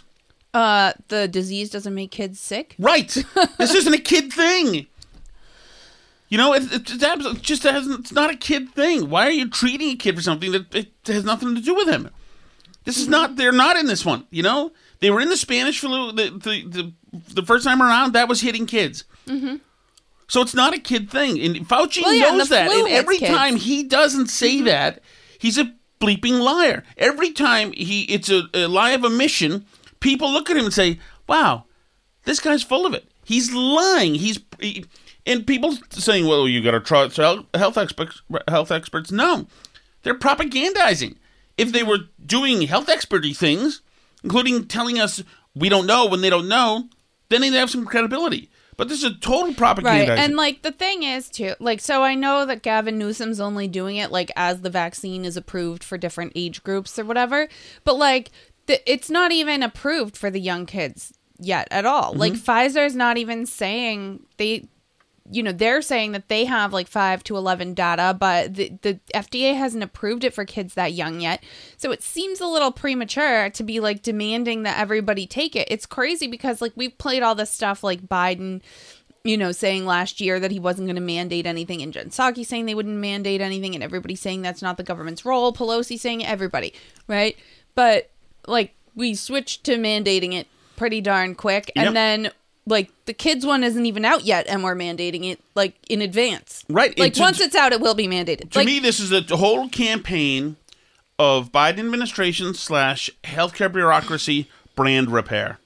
Uh, 0.56 0.94
the 1.10 1.28
disease 1.28 1.70
doesn't 1.70 1.94
make 1.94 2.12
kids 2.12 2.40
sick. 2.40 2.76
Right. 2.80 3.10
this 3.58 3.76
isn't 3.76 3.94
a 3.94 3.98
kid 3.98 4.32
thing. 4.32 4.88
You 6.30 6.38
know, 6.38 6.54
it, 6.54 6.64
it, 6.72 6.90
it's 6.90 7.42
just 7.42 7.64
has, 7.64 7.86
it's 7.88 8.14
not 8.14 8.30
a 8.30 8.38
kid 8.38 8.70
thing. 8.70 9.10
Why 9.10 9.28
are 9.28 9.32
you 9.32 9.50
treating 9.50 9.90
a 9.90 9.96
kid 9.98 10.16
for 10.16 10.22
something 10.22 10.54
that 10.54 10.74
it 10.74 10.94
has 11.08 11.26
nothing 11.26 11.56
to 11.56 11.62
do 11.62 11.76
with 11.76 11.90
him? 11.90 12.10
This 12.86 12.98
is 12.98 13.10
not. 13.10 13.36
They're 13.36 13.52
not 13.52 13.76
in 13.76 13.88
this 13.88 14.06
one. 14.06 14.28
You 14.30 14.44
know, 14.44 14.72
they 15.02 15.12
were 15.12 15.20
in 15.20 15.28
the 15.28 15.36
Spanish 15.36 15.82
flu 15.82 16.14
the 16.14 16.30
the 16.30 16.64
the, 16.68 16.94
the 17.34 17.44
first 17.44 17.66
time 17.66 17.82
around. 17.82 18.14
That 18.14 18.30
was 18.30 18.40
hitting 18.42 18.66
kids. 18.66 19.04
Mm-hmm. 19.28 19.58
So 20.28 20.42
it's 20.42 20.54
not 20.54 20.74
a 20.74 20.80
kid 20.80 21.10
thing. 21.10 21.40
And 21.40 21.68
Fauci 21.68 22.02
Well, 22.02 22.14
yeah, 22.14 22.30
knows 22.32 22.50
the 22.50 22.56
that. 22.56 22.72
And 22.72 22.88
every 22.88 23.18
kids. 23.18 23.30
Mm-hmm. 23.30 23.38
time 23.38 23.56
he 23.58 23.84
doesn't 23.84 24.28
say 24.28 24.62
that, 24.62 25.02
he's 25.38 25.58
a 25.58 25.74
bleeping 26.00 26.40
liar. 26.40 26.84
Every 26.98 27.32
time 27.32 27.74
he 27.74 28.04
it's 28.04 28.30
a, 28.30 28.44
a 28.54 28.68
lie 28.68 28.92
of 28.92 29.04
omission, 29.04 29.66
people 30.00 30.32
look 30.32 30.50
at 30.50 30.58
him 30.58 30.66
and 30.66 30.74
say, 30.74 31.00
"Wow, 31.28 31.66
this 32.24 32.40
guy's 32.40 32.64
full 32.64 32.86
of 32.86 32.94
it. 32.94 33.06
He's 33.24 33.54
lying. 33.54 34.16
He's." 34.16 34.40
He, 34.60 34.86
and 35.26 35.46
people 35.48 35.78
saying, 35.92 36.28
"Well, 36.28 36.48
you 36.48 36.62
got 36.62 36.72
to 36.72 36.80
trust 36.80 37.18
health 37.18 37.46
health 37.54 37.78
experts." 37.78 38.22
Health 38.48 38.72
experts, 38.72 39.12
no, 39.12 39.48
they're 40.04 40.14
propagandizing. 40.14 41.16
If 41.58 41.72
they 41.72 41.84
were 41.84 42.00
doing 42.24 42.64
health 42.64 42.88
experty 42.88 43.36
things, 43.36 43.82
including 44.24 44.66
telling 44.68 45.00
us 45.00 45.24
we 45.56 45.70
don't 45.70 45.88
know 45.88 46.06
when 46.06 46.22
they 46.22 46.30
don't 46.30 46.50
know, 46.50 46.90
then 47.30 47.42
they'd 47.42 47.54
have 47.54 47.70
some 47.70 47.86
credibility. 47.86 48.50
But 48.78 48.90
this 48.90 49.00
is 49.00 49.12
a 49.12 49.16
total 49.16 49.54
propaganda. 49.54 50.12
Right. 50.12 50.20
And 50.20 50.36
like 50.36 50.62
the 50.62 50.72
thing 50.72 51.04
is 51.04 51.30
too, 51.30 51.56
like 51.60 51.80
so 51.80 52.04
I 52.04 52.14
know 52.14 52.46
that 52.46 52.62
Gavin 52.62 52.98
Newsom's 52.98 53.40
only 53.40 53.68
doing 53.68 53.96
it 53.96 54.12
like 54.12 54.32
as 54.36 54.62
the 54.62 54.70
vaccine 54.70 55.24
is 55.24 55.38
approved 55.38 55.84
for 55.84 55.98
different 55.98 56.34
age 56.36 56.62
groups 56.64 57.00
or 57.00 57.06
whatever, 57.06 57.48
but 57.86 57.98
like 57.98 58.32
the, 58.68 58.92
it's 58.92 59.10
not 59.10 59.32
even 59.32 59.64
approved 59.64 60.18
for 60.18 60.30
the 60.30 60.40
young 60.40 60.66
kids 60.66 61.14
yet 61.40 61.68
at 61.72 61.86
all. 61.86 62.14
Like 62.14 62.34
Mm-hmm. 62.34 62.52
Pfizer's 62.52 62.96
not 62.96 63.18
even 63.18 63.46
saying 63.46 64.26
they 64.38 64.68
you 65.32 65.42
know, 65.42 65.52
they're 65.52 65.82
saying 65.82 66.12
that 66.12 66.30
they 66.30 66.46
have 66.46 66.72
like 66.72 66.88
5 66.88 67.24
to 67.24 67.36
11 67.36 67.74
data, 67.74 68.16
but 68.18 68.54
the, 68.54 68.72
the 68.84 69.00
FDA 69.14 69.56
hasn't 69.56 69.84
approved 69.84 70.24
it 70.24 70.36
for 70.36 70.46
kids 70.46 70.76
that 70.76 70.94
young 70.94 71.20
yet. 71.20 71.44
So 71.78 71.92
it 71.92 72.04
seems 72.04 72.40
a 72.40 72.46
little 72.46 72.72
premature 72.72 73.50
to 73.50 73.64
be 73.64 73.80
like 73.80 74.04
demanding 74.04 74.64
that 74.64 74.80
everybody 74.80 75.26
take 75.26 75.56
it. 75.56 75.68
It's 75.72 75.88
crazy 75.88 76.28
because 76.28 76.62
like 76.62 76.74
we've 76.76 76.96
played 76.98 77.24
all 77.24 77.34
this 77.34 77.50
stuff 77.50 77.84
like 77.84 78.08
Biden, 78.08 78.62
you 79.24 79.36
know, 79.36 79.52
saying 79.52 79.88
last 79.88 80.22
year 80.22 80.40
that 80.40 80.52
he 80.52 80.60
wasn't 80.60 80.86
going 80.86 80.96
to 80.96 81.02
mandate 81.02 81.48
anything, 81.48 81.82
and 81.82 81.92
Jen 81.92 82.10
Psaki 82.10 82.46
saying 82.46 82.68
they 82.68 82.76
wouldn't 82.76 82.98
mandate 83.00 83.42
anything, 83.42 83.74
and 83.74 83.84
everybody 83.84 84.16
saying 84.16 84.44
that's 84.44 84.62
not 84.62 84.78
the 84.78 84.84
government's 84.84 85.26
role. 85.26 85.52
Pelosi 85.52 86.00
saying 86.00 86.24
everybody, 86.24 86.72
right? 87.08 87.36
But 87.74 88.12
like 88.48 88.74
we 88.96 89.14
switched 89.16 89.64
to 89.66 89.78
mandating 89.78 90.34
it 90.34 90.48
pretty 90.76 91.02
darn 91.02 91.36
quick, 91.36 91.72
and 91.76 91.86
Yep. 91.86 91.94
then 91.94 92.32
like 92.68 92.90
the 93.06 93.14
kids 93.14 93.46
one 93.46 93.64
isn't 93.64 93.86
even 93.86 94.06
out 94.06 94.24
yet, 94.26 94.48
and 94.48 94.64
we're 94.64 94.76
mandating 94.76 95.30
it 95.32 95.40
like 95.56 95.76
in 95.90 96.02
advance. 96.02 96.64
Right, 96.70 96.98
Like 96.98 97.14
to- 97.14 97.22
once 97.22 97.40
it's 97.40 97.56
out, 97.56 97.74
it 97.74 97.82
will 97.82 97.94
be 97.96 98.08
mandated. 98.08 98.52
To 98.52 98.60
like 98.60 98.66
me, 98.66 98.80
this 98.80 99.00
is 99.00 99.12
a 99.12 99.22
whole 99.38 99.70
campaign 99.70 100.56
of 101.20 101.52
Biden 101.52 101.80
administration 101.80 102.54
slash 102.54 103.10
healthcare 103.24 103.72
bureaucracy 103.72 104.50
brand 104.76 105.12
repair. 105.12 105.60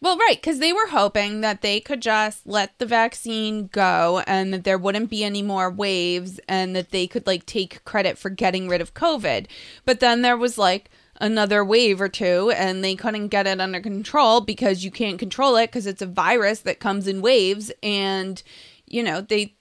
Well, 0.00 0.16
right, 0.16 0.36
because 0.36 0.60
they 0.60 0.72
were 0.72 0.86
hoping 0.88 1.40
that 1.40 1.60
they 1.60 1.80
could 1.80 2.00
just 2.00 2.46
let 2.46 2.78
the 2.78 2.86
vaccine 2.86 3.66
go 3.66 4.22
and 4.28 4.52
that 4.54 4.62
there 4.62 4.78
wouldn't 4.78 5.10
be 5.10 5.24
any 5.24 5.42
more 5.42 5.70
waves 5.70 6.38
and 6.48 6.74
that 6.76 6.90
they 6.92 7.08
could 7.08 7.26
like 7.26 7.46
take 7.46 7.84
credit 7.84 8.16
for 8.16 8.30
getting 8.30 8.68
rid 8.68 8.80
of 8.80 8.94
COVID. 8.94 9.46
But 9.84 9.98
then 9.98 10.22
there 10.22 10.36
was 10.36 10.56
like 10.56 10.88
another 11.20 11.64
wave 11.64 12.00
or 12.00 12.08
two 12.08 12.50
and 12.56 12.82
they 12.84 12.94
couldn't 12.94 13.28
get 13.28 13.46
it 13.46 13.60
under 13.60 13.80
control 13.80 14.40
because 14.40 14.84
you 14.84 14.90
can't 14.90 15.18
control 15.18 15.56
it 15.56 15.66
because 15.66 15.86
it's 15.86 16.02
a 16.02 16.06
virus 16.06 16.60
that 16.60 16.78
comes 16.80 17.06
in 17.08 17.20
waves 17.22 17.72
and 17.82 18.42
you 18.86 19.02
know, 19.02 19.20
they 19.20 19.54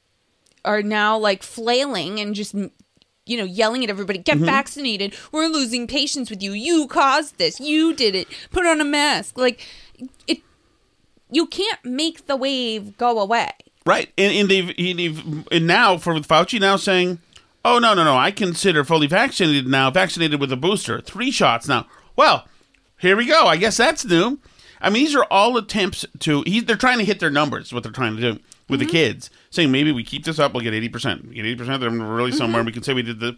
are 0.64 0.82
now 0.82 1.18
like 1.18 1.44
flailing 1.44 2.20
and 2.20 2.36
just 2.36 2.54
you 3.26 3.36
know, 3.36 3.44
yelling 3.44 3.84
at 3.84 3.90
everybody, 3.90 4.20
get 4.20 4.36
Mm-hmm. 4.38 4.46
Mhm. 4.46 4.52
vaccinated. 4.52 5.16
We're 5.34 5.48
losing 5.48 5.86
patience 5.88 6.30
with 6.30 6.42
you. 6.42 6.54
You 6.54 6.88
caused 6.88 7.38
this. 7.38 7.60
You 7.60 7.94
did 7.94 8.16
it. 8.16 8.28
Put 8.52 8.66
on 8.66 8.80
a 8.80 8.86
mask. 8.86 9.38
Like 9.38 9.66
it 10.28 10.40
you 11.30 11.46
can't 11.46 11.84
make 11.84 12.28
the 12.28 12.38
wave 12.38 12.98
go 12.98 13.20
away. 13.20 13.50
Right, 13.86 14.12
and, 14.18 14.34
and 14.34 14.50
they've 14.50 14.70
and 14.78 15.00
they've 15.00 15.48
and 15.52 15.68
now 15.68 15.98
for 15.98 16.14
Fauci 16.16 16.60
now 16.60 16.76
saying, 16.78 17.20
"Oh 17.68 17.80
no, 17.80 17.94
no, 17.94 18.04
no! 18.04 18.18
I 18.18 18.32
consider 18.32 18.84
fully 18.84 19.08
vaccinated 19.08 19.68
now, 19.68 19.92
vaccinated 19.92 20.40
with 20.40 20.52
a 20.52 20.58
booster, 20.58 21.02
three 21.02 21.32
shots 21.32 21.68
now." 21.68 21.86
Well, 22.16 22.48
here 22.98 23.18
we 23.18 23.26
go. 23.26 23.46
I 23.46 23.58
guess 23.58 23.78
that's 23.78 24.06
new. 24.06 24.40
I 24.80 24.90
mean, 24.90 25.04
these 25.04 25.16
are 25.16 25.26
all 25.26 25.58
attempts 25.58 26.06
to. 26.20 26.44
He, 26.46 26.62
they're 26.62 26.76
trying 26.76 27.00
to 27.00 27.06
hit 27.06 27.20
their 27.20 27.30
numbers. 27.30 27.74
What 27.74 27.84
they're 27.84 27.92
trying 27.92 28.16
to 28.16 28.22
do 28.22 28.40
with 28.70 28.80
the 28.80 28.86
mm-hmm. 28.86 28.92
kids, 28.92 29.30
saying 29.50 29.72
maybe 29.72 29.92
we 29.92 30.04
keep 30.04 30.24
this 30.24 30.40
up, 30.40 30.54
we'll 30.54 30.64
get 30.64 30.74
eighty 30.74 30.90
percent. 30.90 31.34
Get 31.34 31.46
eighty 31.46 31.56
percent. 31.56 31.82
Then 31.82 32.02
really 32.02 32.32
mm-hmm. 32.32 32.38
somewhere 32.38 32.64
we 32.64 32.72
can 32.72 32.84
say 32.84 32.94
we 32.94 33.02
did 33.02 33.20
the 33.20 33.38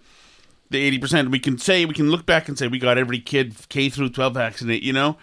the 0.70 0.80
eighty 0.80 1.00
percent. 1.00 1.32
We 1.32 1.40
can 1.40 1.58
say 1.58 1.86
we 1.86 1.94
can 1.94 2.12
look 2.12 2.26
back 2.26 2.48
and 2.48 2.58
say 2.58 2.68
we 2.68 2.78
got 2.78 2.98
every 2.98 3.20
kid 3.20 3.56
K 3.70 3.90
through 3.90 4.10
twelve 4.10 4.36
vaccinated. 4.36 4.84
You 4.84 4.94
know, 4.94 5.18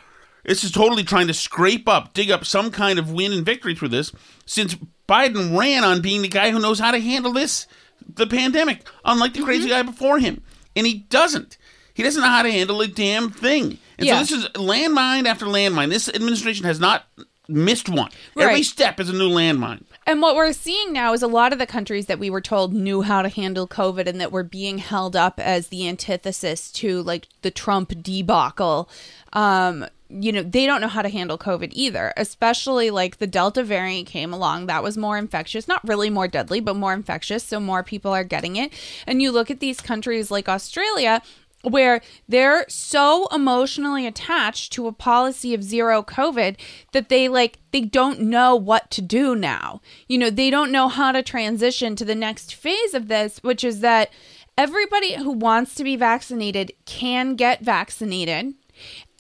this 0.45 0.65
is 0.65 0.73
totally 0.73 1.05
trying 1.05 1.27
to 1.29 1.35
scrape 1.35 1.89
up, 1.89 2.15
dig 2.15 2.31
up 2.31 2.45
some 2.45 2.71
kind 2.71 2.99
of 2.99 3.13
win 3.13 3.33
and 3.33 3.45
victory 3.45 3.75
through 3.75 3.89
this. 3.89 4.13
Since 4.47 4.77
Biden 5.09 5.57
ran 5.57 5.85
on 5.85 6.03
being 6.03 6.23
the 6.23 6.29
guy 6.29 6.51
who 6.51 6.61
knows 6.61 6.79
how 6.79 6.91
to 6.91 7.01
handle 7.01 7.33
this, 7.33 7.67
the 8.15 8.27
pandemic, 8.27 8.87
unlike 9.05 9.35
the 9.35 9.43
crazy 9.43 9.69
guy 9.69 9.83
before 9.83 10.19
him, 10.19 10.43
and 10.75 10.87
he 10.87 10.95
doesn't. 11.11 11.59
He 11.95 12.03
doesn't 12.03 12.21
know 12.21 12.29
how 12.29 12.43
to 12.43 12.51
handle 12.53 12.81
a 12.83 12.87
damn 12.87 13.31
thing. 13.31 13.79
And 13.99 14.07
Yeah. 14.07 14.23
so 14.23 14.37
this 14.37 14.45
is 14.45 14.49
landmine 14.51 15.27
after 15.27 15.47
landmine. 15.47 15.89
This 15.89 16.09
administration 16.09 16.67
has 16.67 16.79
not 16.79 17.07
missed 17.49 17.89
one. 17.89 18.11
Every 18.39 18.63
step 18.63 19.01
is 19.01 19.09
a 19.09 19.13
new 19.13 19.31
landmine. 19.31 19.85
And 20.07 20.21
what 20.21 20.37
we're 20.37 20.53
seeing 20.53 20.93
now 20.93 21.13
is 21.15 21.23
a 21.23 21.27
lot 21.27 21.53
of 21.53 21.59
the 21.59 21.67
countries 21.67 22.07
that 22.07 22.19
we 22.19 22.29
were 22.29 22.41
told 22.41 22.75
knew 22.75 23.03
how 23.03 23.23
to 23.23 23.29
handle 23.29 23.67
COVID 23.67 24.07
and 24.07 24.21
that 24.21 24.31
were 24.33 24.43
being 24.43 24.79
held 24.79 25.17
up 25.17 25.41
as 25.41 25.69
the 25.69 25.89
antithesis 25.89 26.71
to 26.73 27.03
like 27.03 27.29
the 27.43 27.51
Trump 27.51 28.03
debacle. 28.03 28.89
Um, 29.33 29.87
you 30.09 30.33
know, 30.33 30.43
they 30.43 30.67
don't 30.67 30.81
know 30.81 30.89
how 30.89 31.03
to 31.03 31.09
handle 31.09 31.39
COVID 31.39 31.71
either, 31.73 32.13
especially 32.17 32.91
like 32.91 33.19
the 33.19 33.27
Delta 33.27 33.63
variant 33.63 34.07
came 34.07 34.33
along. 34.33 34.67
That 34.67 34.83
was 34.83 34.97
more 34.97 35.19
infectious, 35.19 35.67
not 35.67 35.87
really 35.87 36.11
more 36.11 36.29
deadly, 36.29 36.61
but 36.61 36.77
more 36.77 36.93
infectious. 36.93 37.45
So 37.45 37.59
more 37.59 37.83
people 37.83 38.13
are 38.13 38.25
getting 38.25 38.57
it. 38.57 38.73
And 39.07 39.21
you 39.21 39.33
look 39.33 39.51
at 39.51 39.61
these 39.61 39.81
countries 39.81 40.31
like 40.31 40.49
Australia, 40.49 41.23
where 41.63 42.01
they're 42.29 42.65
so 42.69 43.27
emotionally 43.33 44.07
attached 44.07 44.73
to 44.73 44.87
a 44.87 44.93
policy 44.93 45.53
of 45.53 45.65
zero 45.65 46.03
covid 46.03 46.57
that 46.93 47.09
they 47.09 47.29
like 47.29 47.59
they 47.73 47.81
don't 47.81 48.21
know 48.21 48.55
what 48.55 48.89
to 48.91 49.03
do 49.03 49.35
now 49.35 49.81
you 50.07 50.17
know 50.17 50.31
they 50.31 50.51
don't 50.51 50.71
know 50.71 50.87
how 50.87 51.11
to 51.11 51.23
transition 51.23 51.97
to 51.97 52.05
the 52.05 52.15
next 52.15 52.55
phase 52.55 52.95
of 52.95 53.09
this 53.09 53.43
which 53.43 53.65
is 53.65 53.81
that 53.81 54.11
everybody 54.57 55.15
who 55.15 55.31
wants 55.31 55.75
to 55.75 55.83
be 55.83 55.97
vaccinated 55.97 56.73
can 56.85 57.35
get 57.35 57.61
vaccinated 57.63 58.55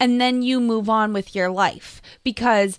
and 0.00 0.20
then 0.20 0.42
you 0.42 0.60
move 0.60 0.88
on 0.88 1.12
with 1.12 1.34
your 1.34 1.48
life 1.50 2.00
because 2.24 2.78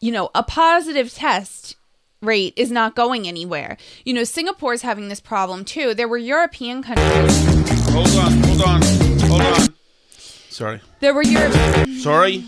you 0.00 0.10
know 0.12 0.30
a 0.34 0.42
positive 0.42 1.12
test 1.12 1.76
rate 2.20 2.52
is 2.56 2.70
not 2.70 2.94
going 2.94 3.26
anywhere 3.26 3.76
you 4.04 4.12
know 4.14 4.24
singapore's 4.24 4.82
having 4.82 5.08
this 5.08 5.20
problem 5.20 5.64
too 5.64 5.92
there 5.94 6.08
were 6.08 6.18
european 6.18 6.82
countries 6.82 7.62
Hold 7.92 8.08
on, 8.16 8.32
hold 8.44 8.62
on, 8.62 8.82
hold 9.28 9.42
on. 9.42 9.74
Sorry. 10.08 10.80
there 11.00 11.12
were 11.12 11.22
Europe- 11.22 11.52
Sorry. 11.98 12.44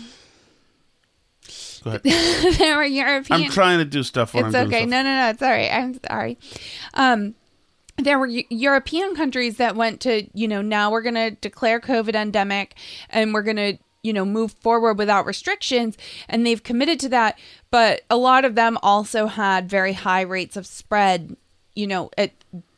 Go 1.83 1.91
ahead. 1.91 2.01
there 2.57 2.77
were 2.77 2.83
European. 2.83 3.43
I'm 3.43 3.51
trying 3.51 3.77
to 3.77 3.85
do 3.85 4.01
stuff 4.01 4.33
It's 4.33 4.55
I'm 4.55 4.67
okay. 4.67 4.85
No, 4.87 5.03
no, 5.03 5.15
no. 5.15 5.29
It's 5.29 5.41
all 5.41 5.49
right. 5.51 5.71
I'm 5.71 5.99
sorry. 6.07 6.37
Um, 6.95 7.35
there 7.97 8.17
were 8.17 8.25
European 8.27 9.15
countries 9.15 9.57
that 9.57 9.75
went 9.75 10.01
to, 10.01 10.27
you 10.33 10.47
know, 10.47 10.61
now 10.63 10.89
we're 10.91 11.03
going 11.03 11.13
to 11.15 11.31
declare 11.31 11.79
COVID 11.79 12.15
endemic 12.15 12.75
and 13.11 13.33
we're 13.35 13.43
going 13.43 13.57
to, 13.57 13.77
you 14.05 14.13
know, 14.13 14.23
move 14.25 14.51
forward 14.53 14.97
without 14.99 15.25
restrictions. 15.25 15.97
And 16.29 16.45
they've 16.45 16.61
committed 16.61 16.99
to 17.01 17.09
that. 17.09 17.39
But 17.71 18.03
a 18.09 18.17
lot 18.17 18.45
of 18.45 18.53
them 18.55 18.77
also 18.83 19.25
had 19.25 19.67
very 19.69 19.93
high 19.93 20.21
rates 20.21 20.55
of 20.55 20.67
spread, 20.67 21.35
you 21.75 21.87
know, 21.87 22.11
at 22.17 22.31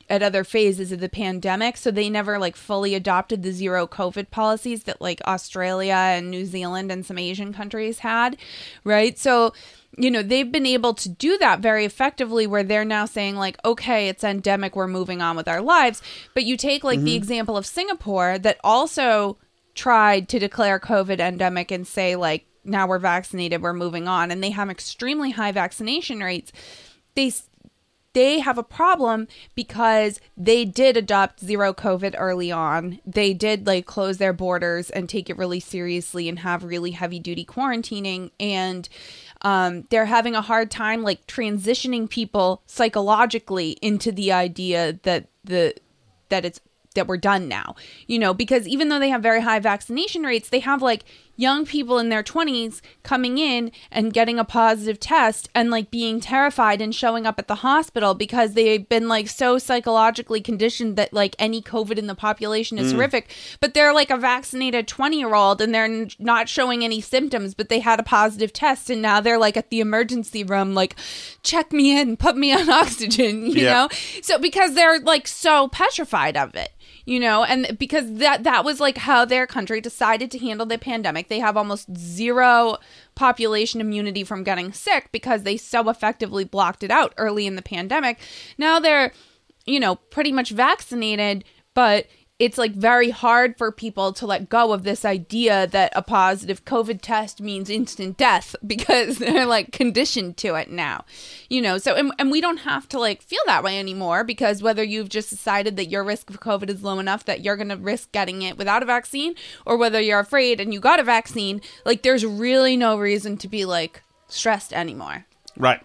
at 0.10 0.24
other 0.24 0.46
phases 0.46 0.94
of 0.94 1.02
the 1.02 1.10
pandemic 1.10 1.76
so 1.76 1.92
they 1.92 2.10
never 2.10 2.40
like 2.40 2.56
fully 2.56 2.96
adopted 2.96 3.44
the 3.44 3.52
zero 3.52 3.86
covid 3.86 4.32
policies 4.32 4.86
that 4.86 5.02
like 5.02 5.20
Australia 5.28 5.96
and 6.16 6.32
New 6.32 6.46
Zealand 6.46 6.90
and 6.94 7.06
some 7.06 7.18
Asian 7.18 7.52
countries 7.52 8.00
had 8.00 8.38
right 8.86 9.20
so 9.20 9.52
you 9.98 10.10
know 10.10 10.24
they've 10.24 10.50
been 10.50 10.66
able 10.66 10.94
to 10.94 11.10
do 11.10 11.38
that 11.40 11.60
very 11.60 11.84
effectively 11.84 12.48
where 12.48 12.63
they're 12.63 12.86
now 12.86 13.04
saying 13.06 13.36
like 13.36 13.58
okay 13.66 14.08
it's 14.08 14.24
endemic 14.24 14.78
we're 14.78 14.88
moving 14.88 15.22
on 15.22 15.36
with 15.36 15.50
our 15.50 15.62
lives 15.62 16.02
but 16.34 16.46
you 16.46 16.56
take 16.56 16.86
like 16.86 17.02
the 17.02 17.12
Mhm. 17.12 17.18
example 17.18 17.58
of 17.58 17.66
Singapore 17.66 18.40
that 18.40 18.60
also 18.63 19.36
tried 19.78 20.28
to 20.28 20.40
declare 20.40 20.80
covid 20.80 21.20
endemic 21.20 21.72
and 21.72 21.88
say 21.88 22.16
like 22.16 22.46
now 22.66 22.86
we're 22.86 23.00
vaccinated 23.00 23.62
we're 23.62 23.74
moving 23.74 24.08
on 24.08 24.32
and 24.32 24.44
they 24.44 24.50
have 24.50 24.70
extremely 24.70 25.32
high 25.32 25.52
vaccination 25.52 26.20
rates 26.20 26.52
they 27.16 27.32
they 28.18 28.40
have 28.40 28.58
a 28.58 28.63
problem 28.63 29.28
because 29.54 30.20
they 30.36 30.66
did 30.66 30.98
adopt 30.98 31.40
zero 31.40 31.72
covid 31.72 32.16
early 32.18 32.52
on. 32.52 33.00
They 33.06 33.32
did 33.32 33.68
like 33.68 33.86
close 33.86 34.18
their 34.18 34.34
borders 34.34 34.90
and 34.90 35.08
take 35.08 35.30
it 35.30 35.38
really 35.38 35.60
seriously 35.60 36.28
and 36.28 36.40
have 36.40 36.63
really 36.63 36.92
heavy 36.92 37.20
duty 37.20 37.46
quarantining 37.46 38.32
and 38.40 38.90
um, 39.44 39.84
they're 39.92 40.06
having 40.06 40.34
a 40.34 40.42
hard 40.42 40.72
time 40.72 41.04
like 41.04 41.28
transitioning 41.28 42.10
people 42.10 42.63
psychologically 42.66 43.78
into 43.84 44.12
the 44.12 44.32
idea 44.32 45.00
that 45.04 45.28
the 45.44 45.76
that 46.30 46.44
it's 46.44 46.60
that 46.97 47.07
we're 47.07 47.15
done 47.17 47.47
now 47.47 47.73
you 48.07 48.19
know 48.19 48.33
because 48.33 48.67
even 48.67 48.89
though 48.89 48.99
they 48.99 49.10
have 49.10 49.23
very 49.23 49.41
high 49.41 49.60
vaccination 49.60 50.23
rates 50.23 50.49
they 50.49 50.60
have 50.60 50.81
like 50.81 51.05
young 51.39 51.67
people 51.67 51.99
in 51.99 52.10
their 52.10 52.23
20s 52.23 52.81
coming 53.03 53.38
in 53.38 53.71
and 53.91 54.12
getting 54.12 54.39
a 54.39 54.43
positive 54.43 54.99
test 54.99 55.47
and 55.53 55.69
like 55.69 55.91
being 55.91 56.19
terrified 56.19 56.81
and 56.81 56.95
showing 56.95 57.27
up 57.27 57.38
at 57.38 57.47
the 57.47 57.53
hospital 57.69 58.15
because 58.15 58.53
they've 58.55 58.89
been 58.89 59.07
like 59.07 59.27
so 59.29 59.60
psychologically 59.60 60.41
conditioned 60.41 60.95
that 60.95 61.13
like 61.13 61.36
any 61.38 61.62
covid 61.62 61.99
in 61.99 62.07
the 62.07 62.15
population 62.15 62.79
is 62.79 62.91
Mm. 62.91 62.95
horrific 62.95 63.36
but 63.60 63.75
they're 63.75 63.93
like 63.93 64.10
a 64.10 64.17
vaccinated 64.17 64.88
20 64.88 65.19
year 65.19 65.36
old 65.36 65.62
and 65.62 65.75
they're 65.75 65.86
n- 65.86 66.10
not 66.17 66.49
showing 66.49 66.83
any 66.83 66.99
symptoms 67.01 67.53
but 67.53 67.69
they 67.69 67.79
had 67.81 67.99
a 67.99 68.03
positive 68.03 68.51
test 68.51 68.89
and 68.89 68.99
now 69.03 69.21
they're 69.21 69.38
like 69.38 69.55
at 69.57 69.69
the 69.69 69.79
emergency 69.79 70.43
room 70.43 70.73
like 70.73 70.95
check 71.43 71.71
me 71.71 71.99
in 71.99 72.17
put 72.17 72.36
me 72.36 72.51
on 72.51 72.67
oxygen 72.81 73.45
you 73.45 73.62
Yeah. 73.65 73.73
know 73.73 73.89
so 74.23 74.39
because 74.39 74.73
they're 74.73 74.99
like 75.01 75.27
so 75.27 75.67
petrified 75.67 76.36
of 76.36 76.55
it 76.55 76.69
you 77.06 77.19
know 77.19 77.43
and 77.43 77.78
because 77.78 78.15
that 78.15 78.43
that 78.43 78.65
was 78.65 78.80
like 78.80 78.97
how 78.97 79.26
their 79.26 79.47
country 79.47 79.82
decided 79.82 80.32
to 80.32 80.39
handle 80.39 80.65
the 80.65 80.78
pandemic. 80.78 81.28
They 81.28 81.39
have 81.39 81.58
almost 81.58 81.95
zero 81.97 82.78
population 83.15 83.82
immunity 83.82 84.23
from 84.23 84.43
getting 84.43 84.73
sick 84.73 85.10
because 85.12 85.43
they 85.43 85.58
so 85.58 85.89
effectively 85.89 86.43
blocked 86.43 86.84
it 86.84 86.91
out 86.91 87.13
early 87.17 87.47
in 87.47 87.56
the 87.56 87.62
pandemic. 87.62 88.19
Now 88.58 88.80
they're 88.80 89.12
you 89.65 89.80
know 89.80 89.95
pretty 89.95 90.32
much 90.32 90.52
vaccinated 90.52 91.43
but 91.73 92.08
it's 92.39 92.58
like 92.58 92.73
very 92.73 93.10
hard 93.10 93.58
for 93.58 93.71
people 93.71 94.13
to 94.13 94.28
let 94.28 94.47
go 94.47 94.71
of 94.71 94.84
this 94.84 95.04
idea 95.04 95.65
that 95.67 95.91
a 95.95 96.04
positive 96.04 96.65
COVID 96.65 97.00
test 97.02 97.41
means 97.41 97.67
instant 97.69 98.15
death 98.15 98.56
because 98.67 99.17
they're 99.17 99.46
like 99.46 99.71
conditioned 99.71 100.38
to 100.38 100.56
it 100.56 100.69
now, 100.69 101.04
you 101.50 101.62
know. 101.62 101.77
So, 101.77 101.96
and, 101.96 102.13
and 102.19 102.31
we 102.31 102.40
don't 102.40 102.58
have 102.58 102.88
to 102.90 103.00
like 103.00 103.23
feel 103.23 103.42
that 103.48 103.63
way 103.63 103.79
anymore 103.79 104.23
because 104.23 104.62
whether 104.62 104.83
you've 104.83 105.10
just 105.10 105.29
decided 105.29 105.77
that 105.77 105.90
your 105.90 106.04
risk 106.04 106.29
of 106.29 106.40
COVID 106.40 106.69
is 106.69 106.83
low 106.83 107.00
enough 107.00 107.25
that 107.25 107.44
you're 107.44 107.58
going 107.58 107.69
to 107.69 107.77
risk 107.77 108.12
getting 108.12 108.44
it 108.44 108.58
without 108.58 108.83
a 108.83 108.85
vaccine 108.85 109.33
or 109.65 109.75
whether 109.75 110.00
you're 110.00 110.19
afraid 110.19 110.60
and 110.60 110.73
you 110.73 110.79
got 110.79 111.00
a 111.00 111.04
vaccine, 111.04 111.60
like 111.85 112.04
there's 112.04 112.25
really 112.25 112.77
no 112.77 112.98
reason 112.98 113.38
to 113.38 113.48
be 113.48 113.65
like 113.65 114.04
stressed 114.27 114.73
anymore. 114.73 115.25
Right, 115.58 115.81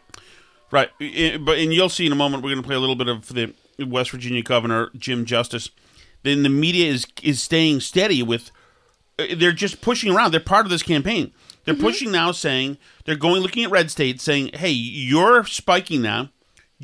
right. 0.71 0.91
But 0.99 1.59
and 1.59 1.73
you'll 1.73 1.89
see 1.89 2.05
in 2.05 2.13
a 2.13 2.17
moment. 2.17 2.43
We're 2.43 2.51
going 2.51 2.63
to 2.63 2.67
play 2.67 2.77
a 2.77 2.81
little 2.81 2.97
bit 2.97 3.09
of 3.09 3.29
the 3.29 3.55
West 3.79 4.11
Virginia 4.11 4.43
Governor 4.43 4.91
Jim 4.99 5.25
Justice. 5.25 5.71
Then 6.23 6.43
the 6.43 6.49
media 6.49 6.91
is 6.91 7.07
is 7.23 7.43
staying 7.43 7.81
steady 7.81 8.23
with. 8.23 8.51
uh, 9.19 9.27
They're 9.37 9.53
just 9.53 9.81
pushing 9.81 10.15
around. 10.15 10.33
They're 10.33 10.41
part 10.41 10.67
of 10.67 10.71
this 10.71 10.83
campaign. 10.83 11.33
They're 11.65 11.75
pushing 11.75 12.11
now, 12.11 12.33
saying 12.33 12.79
they're 13.05 13.15
going 13.15 13.41
looking 13.43 13.63
at 13.65 13.71
red 13.71 13.91
states, 13.91 14.25
saying, 14.25 14.51
"Hey, 14.55 14.71
you're 14.73 15.45
spiking 15.45 16.03
now. 16.03 16.31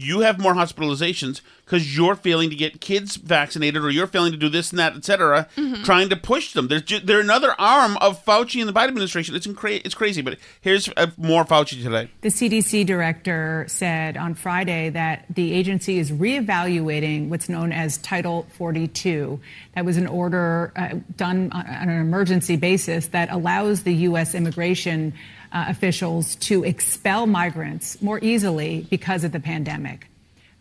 You 0.00 0.20
have 0.20 0.38
more 0.38 0.54
hospitalizations 0.54 1.40
because 1.64 1.96
you're 1.96 2.14
failing 2.14 2.48
to 2.50 2.56
get 2.56 2.80
kids 2.80 3.16
vaccinated 3.16 3.82
or 3.82 3.90
you're 3.90 4.06
failing 4.06 4.30
to 4.32 4.38
do 4.38 4.48
this 4.48 4.70
and 4.70 4.78
that, 4.78 4.94
etc. 4.96 5.48
Mhm. 5.56 5.84
Trying 5.84 6.08
to 6.08 6.16
push 6.16 6.52
them. 6.52 6.68
There's 6.68 6.82
they're 7.04 7.20
another 7.20 7.54
arm 7.58 7.96
of 7.98 8.24
Fauci 8.24 8.60
and 8.60 8.68
the 8.68 8.72
Biden 8.72 8.88
administration. 8.88 9.34
It's 9.34 9.46
incra- 9.46 9.82
it's 9.84 9.94
crazy. 9.94 10.22
But 10.22 10.38
here's 10.60 10.88
uh, 10.96 11.08
more 11.18 11.44
Fauci 11.44 11.82
today. 11.82 12.08
The 12.22 12.28
CDC 12.30 12.86
director 12.86 13.64
said 13.68 14.16
on 14.16 14.34
Friday 14.34 14.88
that 14.90 15.26
the 15.28 15.52
agency 15.52 15.98
is 15.98 16.10
reevaluating 16.12 17.28
what's 17.28 17.48
known 17.48 17.72
as 17.72 17.98
Title 17.98 18.46
42. 18.56 19.40
That 19.74 19.84
was 19.84 19.96
an 19.96 20.06
order 20.06 20.72
uh, 20.76 20.94
done 21.16 21.50
on 21.52 21.66
on 21.66 21.88
an 21.88 22.00
emergency 22.00 22.56
basis 22.56 23.08
that 23.08 23.30
allows 23.30 23.82
the 23.82 23.94
U.S. 23.94 24.34
immigration 24.34 25.12
uh, 25.52 25.66
officials 25.68 26.36
to 26.36 26.64
expel 26.64 27.26
migrants 27.26 28.00
more 28.02 28.18
easily 28.22 28.86
because 28.90 29.24
of 29.24 29.32
the 29.32 29.40
pandemic. 29.40 30.08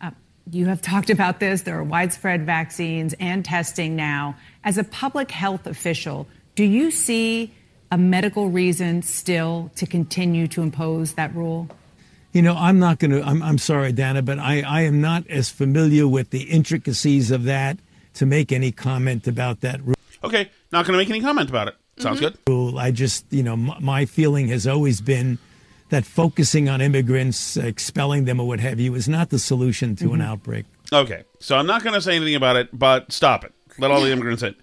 Uh, 0.00 0.10
you 0.50 0.66
have 0.66 0.82
talked 0.82 1.10
about 1.10 1.40
this. 1.40 1.62
There 1.62 1.78
are 1.78 1.84
widespread 1.84 2.46
vaccines 2.46 3.14
and 3.20 3.44
testing 3.44 3.96
now. 3.96 4.36
As 4.64 4.78
a 4.78 4.84
public 4.84 5.30
health 5.30 5.66
official, 5.66 6.26
do 6.54 6.64
you 6.64 6.90
see 6.90 7.52
a 7.90 7.98
medical 7.98 8.50
reason 8.50 9.02
still 9.02 9.70
to 9.76 9.86
continue 9.86 10.46
to 10.48 10.62
impose 10.62 11.14
that 11.14 11.34
rule? 11.34 11.68
You 12.32 12.42
know, 12.42 12.54
I'm 12.54 12.78
not 12.78 12.98
going 12.98 13.10
to, 13.12 13.22
I'm, 13.22 13.42
I'm 13.42 13.58
sorry, 13.58 13.92
Dana, 13.92 14.22
but 14.22 14.38
I, 14.38 14.60
I 14.60 14.82
am 14.82 15.00
not 15.00 15.26
as 15.28 15.50
familiar 15.50 16.06
with 16.06 16.30
the 16.30 16.42
intricacies 16.42 17.30
of 17.30 17.44
that 17.44 17.78
to 18.14 18.26
make 18.26 18.52
any 18.52 18.70
comment 18.70 19.26
about 19.26 19.60
that 19.62 19.82
rule. 19.82 19.96
Okay, 20.22 20.50
not 20.72 20.84
going 20.84 20.92
to 20.92 20.98
make 20.98 21.08
any 21.08 21.20
comment 21.20 21.48
about 21.48 21.68
it. 21.68 21.76
Sounds 21.98 22.20
good. 22.20 22.36
I 22.76 22.90
just, 22.90 23.24
you 23.30 23.42
know, 23.42 23.54
m- 23.54 23.72
my 23.80 24.04
feeling 24.04 24.48
has 24.48 24.66
always 24.66 25.00
been 25.00 25.38
that 25.90 26.04
focusing 26.04 26.68
on 26.68 26.80
immigrants, 26.80 27.56
expelling 27.56 28.24
them 28.24 28.40
or 28.40 28.46
what 28.46 28.60
have 28.60 28.78
you, 28.78 28.94
is 28.94 29.08
not 29.08 29.30
the 29.30 29.38
solution 29.38 29.96
to 29.96 30.12
an 30.12 30.20
Mhm. 30.20 30.24
outbreak. 30.26 30.66
Okay, 30.92 31.22
so 31.40 31.56
I'm 31.56 31.66
not 31.66 31.82
going 31.82 31.94
to 31.94 32.00
say 32.00 32.16
anything 32.16 32.34
about 32.34 32.56
it, 32.56 32.68
but 32.78 33.10
stop 33.12 33.44
it. 33.44 33.52
Let 33.78 33.90
all 33.90 34.00
the 34.02 34.10
immigrants 34.12 34.42
in. 34.42 34.54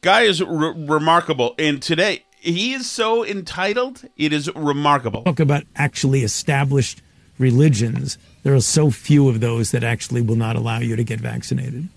Guy 0.00 0.22
is 0.22 0.42
re- 0.42 0.74
remarkable, 0.76 1.54
and 1.58 1.80
today 1.82 2.24
he 2.40 2.72
is 2.72 2.90
so 2.90 3.24
entitled. 3.24 4.02
It 4.16 4.32
is 4.32 4.50
remarkable. 4.54 5.22
Talk 5.22 5.38
about 5.40 5.64
actually 5.76 6.22
established 6.22 7.02
religions. 7.38 8.18
There 8.42 8.54
are 8.54 8.60
so 8.60 8.90
few 8.90 9.28
of 9.28 9.40
those 9.40 9.70
that 9.70 9.84
actually 9.84 10.22
will 10.22 10.36
not 10.36 10.56
allow 10.56 10.78
you 10.80 10.96
to 10.96 11.04
get 11.04 11.20
vaccinated. 11.20 11.88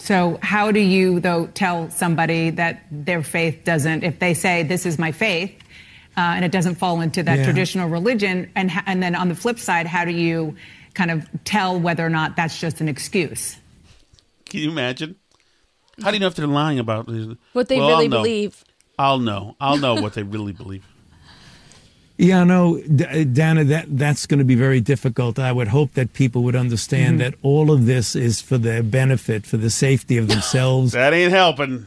So, 0.00 0.38
how 0.42 0.72
do 0.72 0.80
you, 0.80 1.20
though, 1.20 1.46
tell 1.48 1.90
somebody 1.90 2.48
that 2.50 2.84
their 2.90 3.22
faith 3.22 3.64
doesn't, 3.64 4.02
if 4.02 4.18
they 4.18 4.32
say, 4.32 4.62
This 4.62 4.86
is 4.86 4.98
my 4.98 5.12
faith, 5.12 5.52
uh, 6.16 6.20
and 6.20 6.44
it 6.44 6.50
doesn't 6.50 6.76
fall 6.76 7.02
into 7.02 7.22
that 7.22 7.38
Yeah. 7.38 7.44
traditional 7.44 7.88
religion, 7.88 8.50
and, 8.56 8.70
and 8.86 9.02
then 9.02 9.14
on 9.14 9.28
the 9.28 9.34
flip 9.34 9.58
side, 9.58 9.86
how 9.86 10.06
do 10.06 10.10
you 10.12 10.56
kind 10.94 11.10
of 11.10 11.28
tell 11.44 11.78
whether 11.78 12.04
or 12.04 12.08
not 12.08 12.34
that's 12.34 12.58
just 12.58 12.80
an 12.80 12.88
excuse? 12.88 13.58
Can 14.46 14.60
you 14.60 14.70
imagine? 14.70 15.16
How 16.02 16.10
do 16.10 16.16
you 16.16 16.20
know 16.20 16.28
if 16.28 16.34
they're 16.34 16.46
lying 16.46 16.78
about? 16.78 17.06
What 17.52 17.68
they 17.68 17.78
Well, 17.78 17.88
really 17.88 18.06
I'll 18.06 18.10
believe. 18.10 18.64
I'll 18.98 19.18
know. 19.18 19.54
I'll 19.60 19.76
know 19.76 19.94
what 19.96 20.14
they 20.14 20.22
really 20.22 20.52
believe. 20.52 20.84
Yeah, 22.22 22.44
no, 22.44 22.78
D- 22.82 23.24
Dana, 23.24 23.64
that 23.64 23.86
that's 23.96 24.26
going 24.26 24.40
to 24.40 24.44
be 24.44 24.54
very 24.54 24.80
difficult. 24.82 25.38
I 25.38 25.52
would 25.52 25.68
hope 25.68 25.94
that 25.94 26.12
people 26.12 26.42
would 26.42 26.54
understand 26.54 27.16
Mhm. 27.16 27.18
that 27.22 27.34
all 27.42 27.70
of 27.70 27.86
this 27.86 28.14
is 28.14 28.42
for 28.42 28.58
their 28.58 28.82
benefit, 28.82 29.46
for 29.46 29.56
the 29.56 29.70
safety 29.70 30.18
of 30.18 30.28
themselves, 30.28 30.92
That 31.02 31.14
ain't 31.14 31.32
helping. 31.32 31.86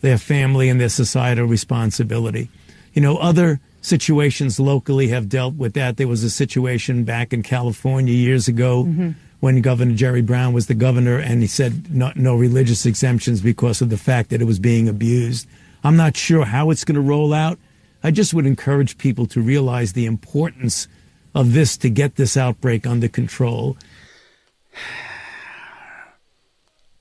their 0.00 0.16
family, 0.18 0.68
and 0.70 0.80
their 0.80 0.88
societal 0.88 1.44
responsibility. 1.46 2.48
You 2.94 3.02
know, 3.02 3.16
other 3.18 3.60
situations 3.82 4.58
locally 4.58 5.08
have 5.08 5.28
dealt 5.28 5.56
with 5.56 5.74
that. 5.74 5.96
There 5.98 6.08
was 6.08 6.22
a 6.24 6.30
situation 6.30 7.04
back 7.04 7.32
in 7.34 7.42
California 7.42 8.14
years 8.14 8.48
ago 8.48 8.84
Mhm. 8.84 9.14
when 9.40 9.60
Governor 9.60 9.94
Jerry 9.94 10.22
Brown 10.22 10.54
was 10.54 10.66
the 10.66 10.74
governor, 10.74 11.18
and 11.18 11.42
he 11.42 11.46
said 11.46 11.94
no, 11.94 12.12
no 12.16 12.34
religious 12.34 12.86
exemptions 12.86 13.42
because 13.42 13.82
of 13.82 13.90
the 13.90 13.98
fact 13.98 14.30
that 14.30 14.40
it 14.40 14.46
was 14.46 14.58
being 14.58 14.88
abused. 14.88 15.46
I'm 15.82 15.96
not 15.96 16.16
sure 16.16 16.46
how 16.46 16.70
it's 16.70 16.84
going 16.84 16.94
to 16.96 17.00
roll 17.14 17.34
out. 17.34 17.58
I 18.04 18.10
just 18.10 18.34
would 18.34 18.46
encourage 18.46 18.98
people 18.98 19.26
to 19.28 19.40
realize 19.40 19.94
the 19.94 20.04
importance 20.06 20.86
of 21.34 21.54
this 21.54 21.76
to 21.78 21.88
get 21.90 22.14
this 22.16 22.36
outbreak 22.36 22.86
under 22.86 23.08
control. 23.08 23.76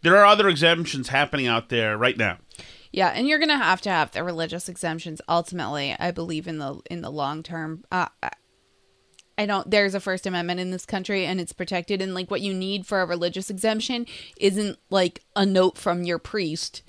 There 0.01 0.17
are 0.17 0.25
other 0.25 0.49
exemptions 0.49 1.09
happening 1.09 1.47
out 1.47 1.69
there 1.69 1.97
right 1.97 2.17
now. 2.17 2.37
Yeah, 2.91 3.09
and 3.09 3.27
you're 3.27 3.39
gonna 3.39 3.57
have 3.57 3.81
to 3.81 3.89
have 3.89 4.11
the 4.11 4.23
religious 4.23 4.69
exemptions. 4.69 5.21
Ultimately, 5.27 5.95
I 5.99 6.11
believe 6.11 6.47
in 6.47 6.57
the 6.57 6.79
in 6.89 7.01
the 7.01 7.09
long 7.09 7.43
term. 7.43 7.83
Uh, 7.91 8.07
I- 8.21 8.31
I 9.35 9.47
don't. 9.47 9.69
There's 9.71 9.95
a 9.95 9.99
First 9.99 10.27
Amendment 10.27 10.59
in 10.59 10.69
this 10.69 10.85
country, 10.85 11.25
and 11.25 11.41
it's 11.41 11.53
protected. 11.53 12.03
And 12.03 12.13
like, 12.13 12.29
what 12.29 12.41
you 12.41 12.53
need 12.53 12.85
for 12.85 13.01
a 13.01 13.05
religious 13.07 13.49
exemption 13.49 14.05
isn't 14.37 14.77
like 14.91 15.21
a 15.35 15.43
note 15.43 15.75
from 15.75 16.03
your 16.03 16.19
priest. 16.19 16.83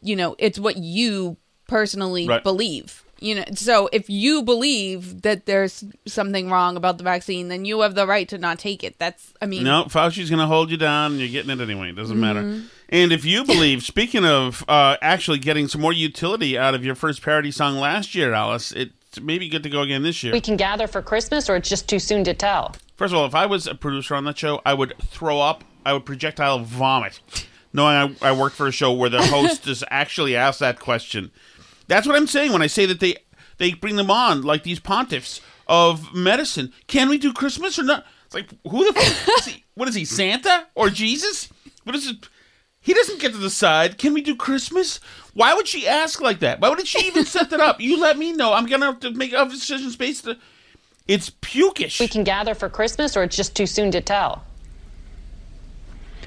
You 0.00 0.16
know, 0.16 0.34
it's 0.38 0.58
what 0.58 0.78
you 0.78 1.36
personally 1.68 2.26
Right. 2.26 2.42
believe. 2.42 3.04
You 3.20 3.34
know, 3.36 3.44
so 3.54 3.88
if 3.92 4.08
you 4.08 4.42
believe 4.42 5.22
that 5.22 5.46
there's 5.46 5.84
something 6.06 6.50
wrong 6.50 6.76
about 6.76 6.96
the 6.98 7.04
vaccine, 7.04 7.48
then 7.48 7.64
you 7.64 7.80
have 7.82 7.94
the 7.94 8.06
right 8.06 8.28
to 8.30 8.38
not 8.38 8.58
take 8.58 8.82
it. 8.82 8.98
That's, 8.98 9.34
I 9.42 9.46
mean, 9.46 9.62
No, 9.64 9.84
Fauci's 9.84 10.30
going 10.30 10.40
to 10.40 10.46
hold 10.46 10.70
you 10.70 10.76
down, 10.78 11.12
and 11.12 11.20
you're 11.20 11.28
getting 11.28 11.50
it 11.50 11.60
anyway. 11.62 11.90
It 11.90 11.96
doesn't 11.96 12.18
matter. 12.18 12.42
Mhm. 12.42 12.64
And 12.88 13.12
if 13.12 13.24
you 13.24 13.44
believe, 13.44 13.82
speaking 13.84 14.24
of 14.24 14.64
uh, 14.68 14.96
actually 15.02 15.38
getting 15.38 15.68
some 15.68 15.80
more 15.80 15.92
utility 15.92 16.58
out 16.58 16.74
of 16.74 16.84
your 16.84 16.94
first 16.94 17.22
parody 17.22 17.50
song 17.50 17.76
last 17.76 18.14
year, 18.14 18.32
Alice, 18.32 18.72
it 18.72 18.90
may 19.20 19.38
be 19.38 19.48
good 19.48 19.62
to 19.64 19.68
go 19.68 19.82
again 19.82 20.02
this 20.02 20.22
year. 20.24 20.32
We 20.32 20.40
can 20.40 20.56
gather 20.56 20.86
for 20.86 21.02
Christmas, 21.02 21.48
or 21.48 21.56
it's 21.56 21.68
just 21.68 21.88
too 21.88 21.98
soon 21.98 22.24
to 22.24 22.34
tell. 22.34 22.74
First 22.96 23.12
of 23.12 23.18
all, 23.20 23.26
if 23.26 23.34
I 23.34 23.46
was 23.46 23.66
a 23.66 23.74
producer 23.74 24.14
on 24.14 24.24
that 24.24 24.38
show, 24.38 24.60
I 24.66 24.74
would 24.74 24.94
throw 24.98 25.40
up. 25.40 25.62
I 25.86 25.92
would 25.92 26.04
projectile 26.04 26.58
vomit, 26.58 27.20
knowing 27.72 28.16
I, 28.22 28.28
I 28.30 28.32
worked 28.32 28.56
for 28.56 28.66
a 28.66 28.72
show 28.72 28.92
where 28.92 29.08
the 29.08 29.22
host 29.26 29.66
is 29.66 29.84
actually 29.90 30.34
asked 30.36 30.60
that 30.60 30.78
question. 30.80 31.30
That's 31.90 32.06
what 32.06 32.14
I'm 32.14 32.28
saying 32.28 32.52
when 32.52 32.62
I 32.62 32.68
say 32.68 32.86
that 32.86 33.00
they 33.00 33.16
they 33.58 33.74
bring 33.74 33.96
them 33.96 34.12
on 34.12 34.42
like 34.42 34.62
these 34.62 34.78
pontiffs 34.78 35.40
of 35.66 36.14
medicine. 36.14 36.72
Can 36.86 37.08
we 37.08 37.18
do 37.18 37.32
Christmas 37.32 37.80
or 37.80 37.82
not? 37.82 38.06
It's 38.26 38.34
like 38.34 38.48
who 38.70 38.86
the 38.86 38.92
fuck 38.92 39.38
is 39.38 39.46
he? 39.46 39.64
What 39.74 39.88
is 39.88 39.96
he? 39.96 40.04
Santa 40.04 40.68
or 40.76 40.88
Jesus? 40.88 41.48
What 41.82 41.96
is 41.96 42.06
it? 42.06 42.28
He 42.78 42.94
doesn't 42.94 43.20
get 43.20 43.32
to 43.32 43.40
decide. 43.40 43.98
Can 43.98 44.14
we 44.14 44.20
do 44.22 44.36
Christmas? 44.36 45.00
Why 45.34 45.52
would 45.52 45.66
she 45.66 45.88
ask 45.88 46.20
like 46.20 46.38
that? 46.38 46.60
Why 46.60 46.68
would 46.68 46.86
she 46.86 47.08
even 47.08 47.24
set 47.24 47.50
that 47.50 47.58
up? 47.58 47.80
You 47.80 48.00
let 48.00 48.16
me 48.16 48.32
know. 48.32 48.52
I'm 48.52 48.66
gonna 48.66 48.86
have 48.86 49.00
to 49.00 49.10
make 49.10 49.32
a 49.32 49.44
decision 49.46 49.90
based. 49.98 50.28
On, 50.28 50.36
it's 51.08 51.28
pukish. 51.28 51.98
We 51.98 52.06
can 52.06 52.22
gather 52.22 52.54
for 52.54 52.68
Christmas, 52.68 53.16
or 53.16 53.24
it's 53.24 53.36
just 53.36 53.56
too 53.56 53.66
soon 53.66 53.90
to 53.90 54.00
tell. 54.00 54.44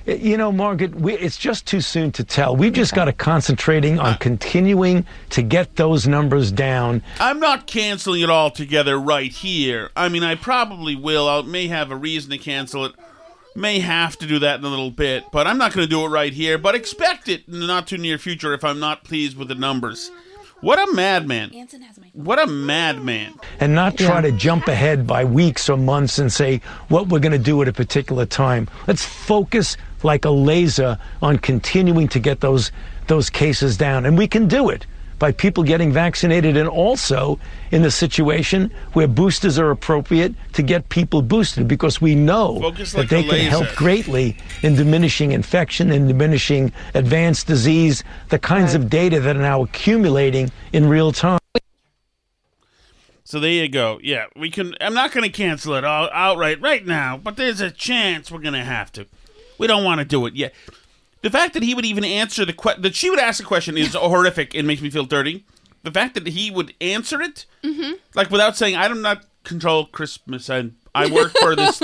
You 0.06 0.36
know, 0.36 0.52
Margaret, 0.52 0.96
we, 0.96 1.14
it's 1.14 1.38
just 1.38 1.66
too 1.66 1.80
soon 1.80 2.12
to 2.14 2.26
tell. 2.26 2.58
We've 2.58 2.74
just 2.74 2.94
got 2.94 3.06
to 3.06 3.14
concentrating 3.14 4.00
on 4.00 4.14
ah. 4.14 4.18
continuing 4.20 5.06
to 5.30 5.42
get 5.42 5.78
those 5.78 6.08
numbers 6.08 6.52
down. 6.52 7.02
I'm 7.20 7.40
not 7.40 7.68
canceling 7.68 8.22
it 8.22 8.30
altogether 8.30 9.00
right 9.00 9.32
here. 9.32 9.92
I 9.96 10.10
mean, 10.10 10.24
I 10.24 10.36
probably 10.36 10.98
will. 10.98 11.30
I 11.30 11.42
may 11.44 11.68
have 11.68 11.90
a 11.90 11.96
reason 11.96 12.32
to 12.32 12.38
cancel 12.38 12.86
it. 12.86 12.94
May 13.56 13.80
have 13.80 14.18
to 14.18 14.26
do 14.26 14.40
that 14.40 14.60
in 14.60 14.66
a 14.66 14.70
little 14.70 14.92
bit, 14.92 15.26
but 15.32 15.48
I'm 15.48 15.58
not 15.58 15.74
going 15.74 15.86
to 15.86 15.90
do 15.90 16.04
it 16.04 16.10
right 16.10 16.34
here. 16.34 16.58
But 16.58 16.76
expect 16.76 17.30
it 17.30 17.48
in 17.48 17.60
the 17.62 17.68
not 17.68 17.88
too 17.88 17.98
near 17.98 18.18
future 18.18 18.54
if 18.54 18.64
I'm 18.64 18.80
not 18.80 19.06
pleased 19.06 19.38
with 19.38 19.48
the 19.48 19.56
numbers. 19.56 20.12
What 20.64 20.80
a 20.80 20.94
madman! 20.94 21.52
What 22.14 22.40
a 22.40 22.48
madman! 22.48 23.34
and 23.60 23.76
not 23.76 23.98
try 23.98 24.22
to 24.22 24.32
jump 24.32 24.70
ahead 24.70 25.06
by 25.06 25.26
weeks 25.26 25.68
or 25.68 25.76
months 25.76 26.20
and 26.20 26.32
say 26.32 26.62
what 26.88 27.10
we're 27.10 27.20
going 27.20 27.34
to 27.34 27.38
do 27.38 27.62
at 27.62 27.68
a 27.68 27.74
particular 27.74 28.26
time. 28.26 28.70
Let's 28.88 29.04
focus 29.04 29.76
like 30.04 30.24
a 30.24 30.30
laser 30.30 30.98
on 31.22 31.40
continuing 31.40 32.08
to 32.08 32.20
get 32.20 32.40
those 32.40 32.72
those 33.08 33.30
cases 33.30 33.76
down, 33.76 34.06
and 34.06 34.18
we 34.18 34.26
can 34.26 34.48
do 34.48 34.70
it 34.70 34.86
by 35.24 35.32
people 35.32 35.64
getting 35.64 35.90
vaccinated, 35.90 36.58
and 36.58 36.68
also 36.68 37.40
in 37.72 37.82
the 37.82 37.90
situation 37.90 38.70
where 38.92 39.08
boosters 39.08 39.58
are 39.58 39.72
appropriate 39.72 40.36
to 40.52 40.62
get 40.62 40.90
people 40.90 41.22
boosted, 41.22 41.66
because 41.66 42.02
we 42.02 42.14
know 42.14 42.60
Focus 42.60 42.92
that 42.92 42.98
like 42.98 43.10
they 43.10 43.24
can 43.24 43.40
help 43.50 43.74
greatly 43.74 44.36
in 44.64 44.76
diminishing 44.76 45.32
infection 45.32 45.92
and 45.92 46.10
diminishing 46.10 46.74
advanced 46.94 47.48
disease. 47.48 48.04
The 48.32 48.38
kinds 48.38 48.76
of 48.76 48.90
data 48.90 49.22
that 49.22 49.38
are 49.38 49.42
now 49.42 49.64
accumulating 49.64 50.52
in 50.74 50.90
real 50.90 51.14
time. 51.14 51.40
So 53.24 53.40
there 53.40 53.50
you 53.50 53.70
go. 53.70 54.02
Yeah, 54.04 54.26
we 54.36 54.50
can. 54.50 54.76
I'm 54.82 54.94
not 54.94 55.14
going 55.14 55.24
to 55.24 55.32
cancel 55.32 55.76
it 55.76 55.86
all 55.86 56.10
outright 56.12 56.60
right 56.60 56.86
now, 56.86 57.16
but 57.16 57.38
there's 57.38 57.62
a 57.62 57.72
chance 57.72 58.30
we're 58.30 58.40
going 58.40 58.56
to 58.56 58.66
have 58.66 58.92
to. 58.92 59.06
We 59.58 59.68
don't 59.68 59.86
want 59.86 60.00
to 60.00 60.06
do 60.06 60.26
it 60.26 60.36
yet. 60.36 60.54
The 61.24 61.32
fact 61.32 61.54
that 61.56 61.64
he 61.64 61.74
would 61.74 61.86
even 61.86 62.04
answer 62.04 62.46
the 62.46 62.54
question, 62.54 62.82
that 62.84 62.96
she 62.96 63.10
would 63.10 63.20
ask 63.20 63.40
the 63.40 63.46
question, 63.46 63.78
is 63.78 63.96
horrific 63.96 64.54
and 64.54 64.68
makes 64.68 64.82
me 64.82 64.90
feel 64.92 65.06
dirty. 65.06 65.46
The 65.82 65.92
fact 65.92 66.14
that 66.14 66.28
he 66.28 66.52
would 66.52 66.74
answer 66.80 67.22
it, 67.22 67.46
Mhm. 67.64 67.98
like 68.14 68.30
without 68.30 68.56
saying, 68.56 68.76
"I 68.76 68.88
do 68.88 68.96
not 68.96 69.24
control 69.44 69.86
Christmas. 69.86 70.50
I 70.50 70.70
I 70.96 71.10
work 71.10 71.34
for 71.40 71.56
this. 71.56 71.82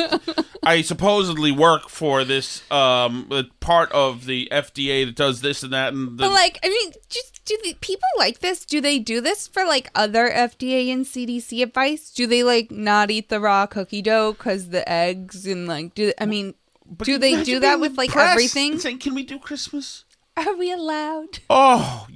I 0.63 0.81
supposedly 0.83 1.51
work 1.51 1.89
for 1.89 2.23
this 2.23 2.61
um 2.71 3.27
part 3.59 3.91
of 3.91 4.25
the 4.25 4.47
FDA 4.51 5.03
that 5.05 5.15
does 5.15 5.41
this 5.41 5.63
and 5.63 5.73
that 5.73 5.93
and 5.93 6.17
the, 6.17 6.23
But 6.23 6.31
like, 6.31 6.59
I 6.63 6.69
mean, 6.69 6.91
just 7.09 7.43
do 7.45 7.57
the 7.63 7.73
people 7.81 8.07
like 8.17 8.39
this? 8.39 8.65
Do 8.65 8.79
they 8.79 8.99
do 8.99 9.19
this 9.19 9.47
for 9.47 9.65
like 9.65 9.89
other 9.95 10.29
FDA 10.29 10.91
and 10.91 11.05
CDC 11.07 11.61
advice? 11.63 12.11
Do 12.11 12.27
they 12.27 12.43
like 12.43 12.69
not 12.71 13.09
eat 13.09 13.29
the 13.29 13.39
raw 13.39 13.65
cookie 13.65 14.01
dough 14.03 14.33
because 14.33 14.69
the 14.69 14.87
eggs 14.89 15.45
and 15.47 15.67
like 15.67 15.95
do 15.95 16.13
I 16.19 16.25
mean, 16.25 16.53
do 16.97 17.17
they 17.17 17.43
do 17.43 17.59
that 17.59 17.79
with 17.79 17.97
like 17.97 18.15
everything? 18.15 18.79
saying, 18.79 18.99
"Can 18.99 19.13
we 19.15 19.23
do 19.23 19.39
Christmas?" 19.39 20.05
Are 20.37 20.55
we 20.55 20.71
allowed? 20.71 21.39
Oh, 21.49 22.07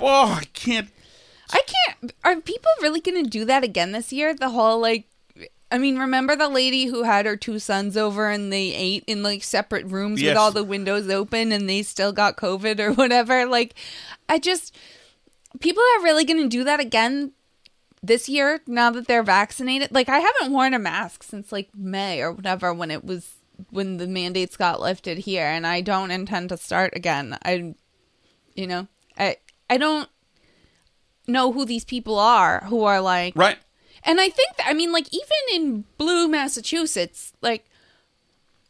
oh, 0.00 0.38
I 0.40 0.44
can't. 0.52 0.88
I 1.52 1.60
can't. 1.66 2.12
Are 2.24 2.36
people 2.40 2.70
really 2.82 3.00
going 3.00 3.22
to 3.22 3.28
do 3.30 3.44
that 3.44 3.62
again 3.64 3.92
this 3.92 4.12
year? 4.12 4.34
The 4.34 4.48
whole 4.50 4.80
like, 4.80 5.04
I 5.70 5.78
mean, 5.78 5.98
remember 5.98 6.34
the 6.36 6.48
lady 6.48 6.86
who 6.86 7.02
had 7.04 7.26
her 7.26 7.36
two 7.36 7.58
sons 7.58 7.96
over 7.96 8.28
and 8.30 8.52
they 8.52 8.72
ate 8.72 9.04
in 9.06 9.22
like 9.22 9.44
separate 9.44 9.86
rooms 9.86 10.20
Yes. 10.22 10.30
with 10.30 10.38
all 10.38 10.50
the 10.50 10.64
windows 10.64 11.08
open 11.08 11.52
and 11.52 11.68
they 11.68 11.82
still 11.82 12.12
got 12.12 12.36
COVID 12.36 12.80
or 12.80 12.92
whatever? 12.94 13.46
Like, 13.46 13.74
I 14.28 14.38
just 14.38 14.74
people 15.60 15.82
are 15.98 16.02
really 16.02 16.24
going 16.24 16.42
to 16.42 16.48
do 16.48 16.64
that 16.64 16.80
again 16.80 17.32
this 18.02 18.28
year 18.28 18.60
now 18.66 18.90
that 18.90 19.06
they're 19.06 19.22
vaccinated. 19.22 19.92
Like, 19.92 20.08
I 20.08 20.18
haven't 20.18 20.52
worn 20.52 20.74
a 20.74 20.78
mask 20.78 21.22
since 21.22 21.52
like 21.52 21.68
May 21.76 22.20
or 22.22 22.32
whatever 22.32 22.72
when 22.74 22.90
it 22.90 23.04
was 23.04 23.34
when 23.70 23.96
the 23.96 24.06
mandates 24.06 24.56
got 24.56 24.80
lifted 24.80 25.18
here, 25.18 25.46
and 25.46 25.66
I 25.66 25.80
don't 25.80 26.10
intend 26.10 26.48
to 26.50 26.56
start 26.56 26.92
again. 26.96 27.36
I, 27.44 27.74
you 28.54 28.66
know, 28.66 28.88
I 29.18 29.36
I 29.68 29.76
don't 29.78 30.08
know 31.26 31.52
who 31.52 31.64
these 31.64 31.84
people 31.84 32.18
are 32.18 32.64
who 32.66 32.84
are 32.84 33.00
like 33.00 33.34
right. 33.36 33.58
And 34.04 34.20
I 34.20 34.28
think 34.28 34.56
that, 34.58 34.68
I 34.68 34.72
mean, 34.72 34.92
like 34.92 35.12
even 35.12 35.24
in 35.52 35.84
Blue, 35.98 36.28
Massachusetts, 36.28 37.32
like 37.40 37.68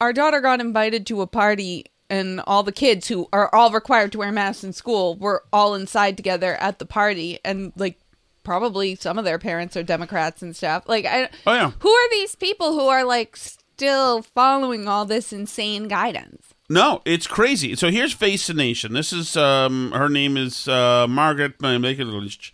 our 0.01 0.13
daughter 0.13 0.41
got 0.41 0.61
invited 0.61 1.07
to 1.07 1.21
a 1.21 1.27
party, 1.27 1.85
and 2.09 2.41
all 2.47 2.63
the 2.63 2.73
kids 2.73 3.09
who 3.09 3.29
are 3.33 3.55
all 3.55 3.71
required 3.71 4.13
to 4.13 4.19
wear 4.19 4.33
masks 4.33 4.65
in 4.65 4.73
school 4.73 5.17
were 5.17 5.45
all 5.53 5.75
inside 5.75 6.17
together 6.17 6.55
at 6.55 6.79
the 6.79 6.87
party, 6.87 7.39
and 7.45 7.73
like 7.77 7.99
probably 8.45 8.95
some 8.95 9.19
of 9.19 9.25
their 9.25 9.39
parents 9.39 9.77
are 9.77 9.83
Democrats 9.83 10.41
and 10.41 10.55
stuff. 10.57 10.85
Like, 10.89 11.05
I 11.05 11.29
Oh 11.47 11.53
yeah. 11.53 11.73
who 11.81 11.91
are 11.91 12.11
these 12.11 12.35
people 12.37 12.73
who 12.73 12.87
are 12.87 13.05
like 13.05 13.37
still 13.77 14.23
following 14.23 14.89
all 14.89 15.05
this 15.05 15.35
insane 15.35 15.87
guidance? 15.87 16.55
No, 16.71 17.03
it's 17.05 17.27
crazy. 17.27 17.77
So 17.77 17.91
here's 17.91 18.15
Face 18.15 18.47
the 18.47 18.55
Nation. 18.55 18.95
This 18.95 19.13
is 19.13 19.37
um, 19.37 19.93
her 19.93 20.09
name 20.09 20.39
is 20.39 20.67
uh, 20.67 21.07
Margaret 21.07 21.59
Mikulich, 21.59 22.53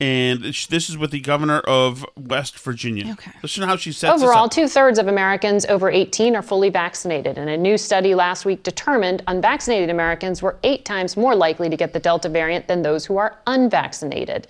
and 0.00 0.42
this 0.42 0.90
is 0.90 0.98
with 0.98 1.12
the 1.12 1.20
governor 1.20 1.60
of 1.60 2.04
West 2.16 2.58
Virginia. 2.58 3.12
Okay. 3.12 3.30
Listen 3.44 3.60
to 3.60 3.68
how 3.68 3.76
she 3.76 3.92
sets 3.92 4.20
Overall, 4.20 4.48
two 4.48 4.66
thirds 4.66 4.98
of 4.98 5.06
Americans 5.06 5.64
over 5.66 5.88
18 5.88 6.34
are 6.34 6.42
fully 6.42 6.68
vaccinated, 6.68 7.38
and 7.38 7.48
a 7.48 7.56
new 7.56 7.78
study 7.78 8.16
last 8.16 8.44
week 8.44 8.64
determined 8.64 9.22
unvaccinated 9.28 9.88
Americans 9.88 10.42
were 10.42 10.56
eight 10.64 10.84
times 10.84 11.16
more 11.16 11.36
likely 11.36 11.70
to 11.70 11.76
get 11.76 11.92
the 11.92 12.00
Delta 12.00 12.28
variant 12.28 12.66
than 12.66 12.82
those 12.82 13.06
who 13.06 13.18
are 13.18 13.38
unvaccinated, 13.46 14.48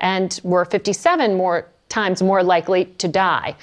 and 0.00 0.40
were 0.44 0.64
57 0.64 1.34
more 1.34 1.68
times 1.90 2.22
more 2.22 2.42
likely 2.42 2.86
to 2.86 3.06
die. 3.06 3.54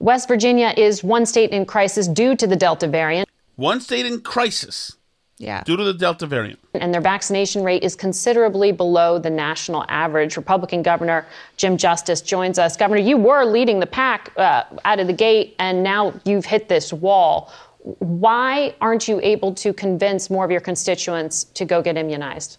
West 0.00 0.28
Virginia 0.28 0.72
is 0.76 1.02
one 1.02 1.26
state 1.26 1.50
in 1.50 1.66
crisis 1.66 2.06
due 2.06 2.36
to 2.36 2.46
the 2.46 2.56
Delta 2.56 2.86
variant. 2.86 3.28
One 3.56 3.80
state 3.80 4.06
in 4.06 4.20
crisis 4.20 4.96
Yeah. 5.38 5.62
due 5.64 5.76
to 5.76 5.82
the 5.84 5.92
Delta 5.94 6.26
variant. 6.26 6.60
and 6.74 6.94
their 6.94 7.00
vaccination 7.00 7.64
rate 7.64 7.82
is 7.82 7.96
considerably 7.96 8.70
below 8.70 9.18
the 9.18 9.30
national 9.30 9.84
average. 9.88 10.36
Republican 10.36 10.82
Governor 10.82 11.26
Jim 11.56 11.76
Justice 11.76 12.20
joins 12.20 12.58
us. 12.58 12.76
Governor, 12.76 13.00
you 13.00 13.16
were 13.16 13.44
leading 13.44 13.80
the 13.80 13.86
pack 13.86 14.30
uh, 14.36 14.62
out 14.84 15.00
of 15.00 15.08
the 15.08 15.12
gate, 15.12 15.56
and 15.58 15.82
now 15.82 16.14
you've 16.24 16.44
hit 16.44 16.68
this 16.68 16.92
wall. 16.92 17.52
Why 17.98 18.74
aren't 18.80 19.08
you 19.08 19.18
able 19.22 19.54
to 19.54 19.72
convince 19.72 20.30
more 20.30 20.44
of 20.44 20.50
your 20.52 20.60
constituents 20.60 21.44
to 21.54 21.64
go 21.64 21.82
get 21.82 21.96
immunized? 21.96 22.58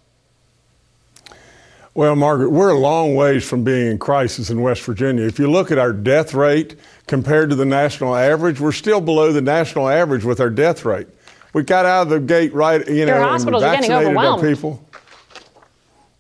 Well, 1.95 2.15
Margaret, 2.15 2.51
we're 2.51 2.69
a 2.69 2.77
long 2.77 3.15
ways 3.15 3.47
from 3.47 3.63
being 3.63 3.87
in 3.91 3.97
crisis 3.97 4.49
in 4.49 4.61
West 4.61 4.81
Virginia. 4.83 5.25
If 5.25 5.39
you 5.39 5.49
look 5.49 5.71
at 5.71 5.77
our 5.77 5.91
death 5.91 6.33
rate 6.33 6.75
compared 7.07 7.49
to 7.49 7.55
the 7.55 7.65
national 7.65 8.15
average, 8.15 8.59
we're 8.59 8.71
still 8.71 9.01
below 9.01 9.31
the 9.33 9.41
national 9.41 9.89
average 9.89 10.23
with 10.23 10.39
our 10.39 10.49
death 10.49 10.85
rate. 10.85 11.07
We 11.53 11.63
got 11.63 11.85
out 11.85 12.03
of 12.03 12.09
the 12.09 12.19
gate 12.19 12.53
right, 12.53 12.87
you 12.87 13.05
know, 13.05 13.13
Your 13.13 13.15
and 13.15 13.25
hospitals 13.25 13.63
are 13.63 13.71
getting 13.75 13.89
vaccinated 13.89 14.17
our 14.17 14.25
overwhelmed. 14.25 14.43
people. 14.43 14.85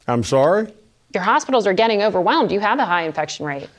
I'm 0.07 0.23
sorry? 0.23 0.73
Your 1.13 1.23
hospitals 1.23 1.67
are 1.67 1.73
getting 1.73 2.01
overwhelmed. 2.01 2.51
You 2.51 2.59
have 2.59 2.79
a 2.79 2.85
high 2.85 3.03
infection 3.03 3.45
rate. 3.45 3.69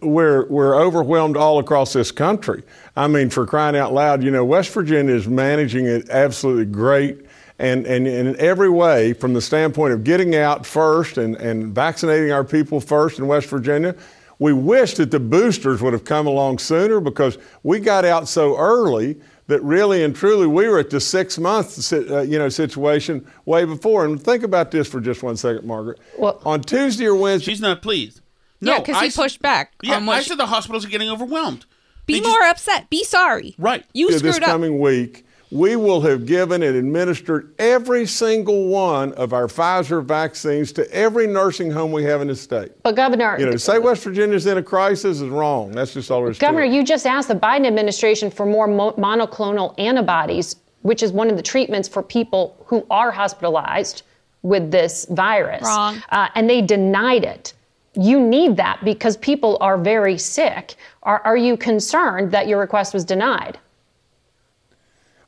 we're 0.00 0.46
we're 0.48 0.74
overwhelmed 0.74 1.36
all 1.36 1.58
across 1.58 1.92
this 1.92 2.10
country. 2.10 2.62
I 2.96 3.08
mean, 3.08 3.28
for 3.28 3.44
crying 3.46 3.76
out 3.76 3.92
loud, 3.92 4.22
you 4.22 4.30
know, 4.30 4.42
West 4.42 4.70
Virginia 4.70 5.14
is 5.14 5.28
managing 5.28 5.84
it 5.84 6.08
absolutely 6.08 6.64
great. 6.64 7.26
And, 7.62 7.86
and, 7.86 8.06
and 8.08 8.28
in 8.28 8.36
every 8.40 8.68
way, 8.68 9.12
from 9.12 9.34
the 9.34 9.40
standpoint 9.40 9.92
of 9.94 10.02
getting 10.04 10.34
out 10.34 10.66
first 10.66 11.16
and, 11.16 11.36
and 11.36 11.74
vaccinating 11.74 12.32
our 12.32 12.44
people 12.44 12.80
first 12.80 13.18
in 13.18 13.26
West 13.28 13.48
Virginia, 13.48 13.94
we 14.38 14.52
wish 14.52 14.94
that 14.94 15.10
the 15.12 15.20
boosters 15.20 15.80
would 15.80 15.92
have 15.92 16.04
come 16.04 16.26
along 16.26 16.58
sooner 16.58 16.98
because 16.98 17.38
we 17.62 17.78
got 17.78 18.04
out 18.04 18.26
so 18.26 18.56
early 18.58 19.20
that 19.46 19.62
really 19.62 20.02
and 20.02 20.16
truly 20.16 20.46
we 20.46 20.66
were 20.68 20.78
at 20.80 20.90
the 20.90 21.00
six 21.00 21.38
month 21.38 21.92
uh, 21.92 22.20
you 22.22 22.38
know 22.38 22.48
situation 22.48 23.24
way 23.44 23.64
before. 23.64 24.04
And 24.04 24.20
think 24.20 24.42
about 24.42 24.70
this 24.72 24.88
for 24.88 25.00
just 25.00 25.22
one 25.22 25.36
second, 25.36 25.64
Margaret. 25.64 26.00
on 26.20 26.62
Tuesday 26.62 27.06
or 27.06 27.14
Wednesday, 27.14 27.52
she's 27.52 27.60
not 27.60 27.80
pleased. 27.82 28.20
yeah, 28.60 28.80
because 28.80 29.00
he 29.00 29.06
s- 29.06 29.16
pushed 29.16 29.40
back. 29.40 29.74
Yeah, 29.82 29.96
on 29.96 30.06
what 30.06 30.16
I 30.16 30.22
she- 30.22 30.30
said 30.30 30.38
the 30.38 30.46
hospitals 30.46 30.84
are 30.84 30.88
getting 30.88 31.08
overwhelmed. 31.10 31.64
be 32.06 32.20
more 32.20 32.42
upset. 32.42 32.90
Be 32.90 33.04
sorry. 33.04 33.54
Right. 33.58 33.84
You 33.92 34.08
this 34.08 34.18
screwed 34.18 34.34
up. 34.34 34.40
This 34.40 34.48
coming 34.48 34.80
week, 34.80 35.24
we 35.52 35.76
will 35.76 36.00
have 36.00 36.24
given 36.24 36.62
and 36.62 36.74
administered 36.76 37.54
every 37.58 38.06
single 38.06 38.68
one 38.68 39.12
of 39.12 39.34
our 39.34 39.46
Pfizer 39.46 40.02
vaccines 40.02 40.72
to 40.72 40.90
every 40.90 41.26
nursing 41.26 41.70
home 41.70 41.92
we 41.92 42.02
have 42.04 42.22
in 42.22 42.28
the 42.28 42.34
state. 42.34 42.72
But, 42.82 42.96
Governor, 42.96 43.36
You 43.38 43.44
know, 43.44 43.52
to 43.52 43.58
say 43.58 43.78
West 43.78 44.02
Virginia's 44.02 44.46
in 44.46 44.56
a 44.56 44.62
crisis 44.62 45.20
is 45.20 45.28
wrong. 45.28 45.72
That's 45.72 45.92
just 45.92 46.10
all 46.10 46.22
there 46.22 46.30
is 46.30 46.38
to 46.38 46.40
Governor, 46.40 46.64
it. 46.64 46.72
you 46.72 46.82
just 46.82 47.06
asked 47.06 47.28
the 47.28 47.34
Biden 47.34 47.66
administration 47.66 48.30
for 48.30 48.46
more 48.46 48.66
mo- 48.66 48.92
monoclonal 48.92 49.78
antibodies, 49.78 50.56
which 50.80 51.02
is 51.02 51.12
one 51.12 51.28
of 51.28 51.36
the 51.36 51.42
treatments 51.42 51.86
for 51.86 52.02
people 52.02 52.56
who 52.66 52.86
are 52.90 53.10
hospitalized 53.10 54.04
with 54.40 54.70
this 54.70 55.06
virus. 55.10 55.64
Wrong. 55.64 56.02
Uh, 56.08 56.28
and 56.34 56.48
they 56.48 56.62
denied 56.62 57.24
it. 57.24 57.52
You 57.94 58.18
need 58.18 58.56
that 58.56 58.82
because 58.84 59.18
people 59.18 59.58
are 59.60 59.76
very 59.76 60.16
sick. 60.16 60.76
Are, 61.02 61.20
are 61.26 61.36
you 61.36 61.58
concerned 61.58 62.32
that 62.32 62.48
your 62.48 62.58
request 62.58 62.94
was 62.94 63.04
denied? 63.04 63.58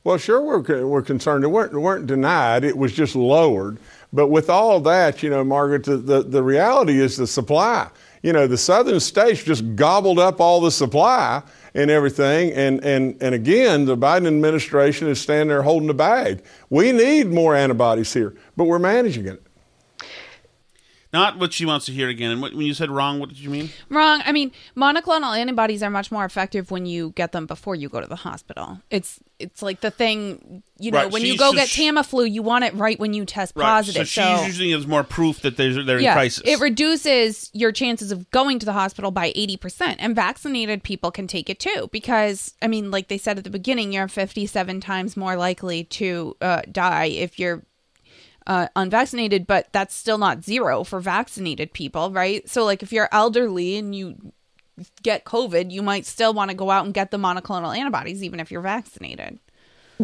Well, 0.05 0.19
sure, 0.19 0.39
we're, 0.39 0.85
we're 0.85 1.01
concerned. 1.01 1.43
It 1.43 1.47
weren't, 1.47 1.73
weren't 1.73 2.05
denied, 2.05 2.63
it 2.63 2.77
was 2.77 2.93
just 2.93 3.15
lowered. 3.15 3.79
But 4.13 4.27
with 4.27 4.51
all 4.51 4.79
that, 4.81 5.23
you 5.23 5.31
know, 5.31 5.43
Margaret, 5.43 5.83
the, 5.83 5.97
the, 5.97 6.21
the 6.21 6.43
reality 6.43 7.01
is 7.01 7.17
the 7.17 7.25
supply. 7.25 7.89
You 8.21 8.31
know, 8.31 8.45
the 8.45 8.57
southern 8.57 8.99
states 8.99 9.43
just 9.43 9.75
gobbled 9.75 10.19
up 10.19 10.39
all 10.39 10.61
the 10.61 10.69
supply 10.69 11.41
and 11.73 11.89
everything. 11.89 12.51
And, 12.53 12.83
and, 12.85 13.17
and 13.19 13.33
again, 13.33 13.85
the 13.85 13.97
Biden 13.97 14.27
administration 14.27 15.07
is 15.07 15.19
standing 15.19 15.47
there 15.47 15.63
holding 15.63 15.87
the 15.87 15.95
bag. 15.95 16.43
We 16.69 16.91
need 16.91 17.27
more 17.27 17.55
antibodies 17.55 18.13
here, 18.13 18.35
but 18.55 18.65
we're 18.65 18.77
managing 18.77 19.25
it. 19.25 19.44
Not 21.15 21.39
what 21.39 21.53
she 21.53 21.65
wants 21.65 21.85
to 21.85 21.93
hear 21.93 22.09
again. 22.09 22.29
And 22.29 22.41
what, 22.41 22.53
when 22.53 22.65
you 22.65 22.73
said 22.73 22.91
wrong, 22.91 23.21
what 23.21 23.29
did 23.29 23.39
you 23.39 23.49
mean? 23.49 23.69
Wrong. 23.89 24.21
I 24.25 24.33
mean, 24.33 24.51
monoclonal 24.75 25.37
antibodies 25.37 25.81
are 25.81 25.89
much 25.89 26.11
more 26.11 26.25
effective 26.25 26.71
when 26.71 26.85
you 26.85 27.13
get 27.15 27.31
them 27.31 27.45
before 27.45 27.73
you 27.73 27.87
go 27.87 28.01
to 28.01 28.07
the 28.07 28.17
hospital. 28.17 28.81
It's 28.89 29.21
it's 29.39 29.61
like 29.61 29.79
the 29.79 29.91
thing, 29.91 30.61
you 30.77 30.91
know, 30.91 31.03
Right, 31.03 31.11
when 31.11 31.21
you 31.21 31.37
go 31.37 31.53
just- 31.53 31.73
get 31.73 31.95
Tamiflu, 31.95 32.29
you 32.29 32.41
want 32.41 32.65
it 32.65 32.73
right 32.73 32.99
when 32.99 33.13
you 33.13 33.23
test 33.23 33.55
positive. 33.55 34.09
So 34.09 34.37
she's 34.37 34.47
using 34.47 34.71
it 34.71 34.75
as 34.77 34.87
more 34.87 35.03
proof 35.05 35.39
that 35.43 35.55
they're, 35.55 35.83
they're 35.85 35.99
in 35.99 36.11
crisis. 36.11 36.43
It 36.45 36.59
reduces 36.59 37.49
your 37.53 37.71
chances 37.71 38.11
of 38.11 38.29
going 38.31 38.59
to 38.59 38.65
the 38.65 38.73
hospital 38.73 39.11
by 39.11 39.31
80%. 39.31 39.95
And 39.99 40.17
vaccinated 40.17 40.83
people 40.83 41.11
can 41.11 41.27
take 41.27 41.49
it 41.49 41.59
too. 41.61 41.89
Because, 41.93 42.55
I 42.61 42.67
mean, 42.67 42.91
like 42.91 43.07
they 43.07 43.17
said 43.17 43.37
at 43.37 43.45
the 43.45 43.49
beginning, 43.49 43.93
you're 43.93 44.09
57 44.09 44.81
times 44.81 45.15
more 45.15 45.37
likely 45.37 45.85
to 45.85 46.35
uh, 46.41 46.61
die 46.71 47.05
if 47.05 47.39
you're 47.39 47.63
uh, 48.47 48.67
unvaccinated, 48.75 49.47
but 49.47 49.67
that's 49.71 49.95
still 49.95 50.17
not 50.17 50.43
zero 50.43 50.83
for 50.83 50.99
vaccinated 50.99 51.73
people, 51.73 52.11
right? 52.11 52.47
So, 52.49 52.63
like, 52.63 52.83
if 52.83 52.91
you're 52.91 53.09
elderly 53.11 53.77
and 53.77 53.95
you 53.95 54.33
get 55.03 55.25
COVID, 55.25 55.71
you 55.71 55.81
might 55.81 56.05
still 56.05 56.33
want 56.33 56.51
to 56.51 56.55
go 56.55 56.69
out 56.69 56.85
and 56.85 56.93
get 56.93 57.11
the 57.11 57.17
monoclonal 57.17 57.75
antibodies, 57.75 58.23
even 58.23 58.39
if 58.39 58.51
you're 58.51 58.61
vaccinated. 58.61 59.39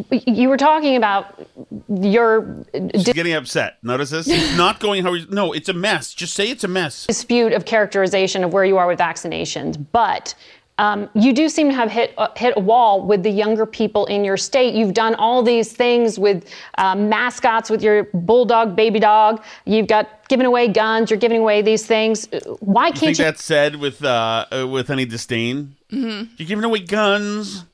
You 0.09 0.47
were 0.47 0.57
talking 0.57 0.95
about 0.95 1.45
your 1.89 2.63
She's 2.93 3.11
getting 3.11 3.33
upset. 3.33 3.77
Notice 3.83 4.11
this? 4.11 4.25
It's 4.25 4.55
not 4.55 4.79
going 4.79 5.03
how 5.03 5.11
we. 5.11 5.27
No, 5.29 5.51
it's 5.51 5.67
a 5.67 5.73
mess. 5.73 6.13
Just 6.13 6.33
say 6.33 6.49
it's 6.49 6.63
a 6.63 6.69
mess. 6.69 7.07
dispute 7.07 7.51
of 7.51 7.65
characterization 7.65 8.45
of 8.45 8.53
where 8.53 8.63
you 8.63 8.77
are 8.77 8.87
with 8.87 8.99
vaccinations, 8.99 9.85
but 9.91 10.33
Um, 10.78 11.09
you 11.13 11.32
do 11.34 11.47
seem 11.47 11.69
to 11.69 11.76
have 11.76 11.91
hit 11.91 12.13
uh, 12.17 12.30
hit 12.36 12.53
a 12.57 12.59
wall 12.59 13.05
with 13.05 13.22
the 13.24 13.30
younger 13.30 13.65
people 13.65 14.05
in 14.07 14.24
your 14.24 14.38
state. 14.38 14.74
You've 14.74 14.93
done 14.93 15.13
all 15.15 15.43
these 15.43 15.72
things 15.72 16.17
with 16.17 16.49
uh, 16.78 16.95
mascots, 16.95 17.69
with 17.69 17.84
your 17.84 18.05
bulldog, 18.13 18.76
baby 18.76 18.99
dog. 18.99 19.43
You've 19.65 19.88
got 19.88 20.09
giving 20.28 20.45
away 20.47 20.69
guns. 20.69 21.11
You're 21.11 21.19
giving 21.19 21.41
away 21.41 21.61
these 21.61 21.86
things. 21.86 22.28
Why 22.61 22.89
can't 22.89 22.99
think 22.99 23.17
you? 23.19 23.26
that's 23.26 23.43
said 23.43 23.76
with 23.76 24.03
uh, 24.03 24.45
uh, 24.51 24.67
with 24.67 24.89
any 24.89 25.05
disdain? 25.05 25.76
Mm-hmm. 25.91 26.34
You're 26.38 26.47
giving 26.47 26.63
away 26.63 26.80
guns, 26.80 27.65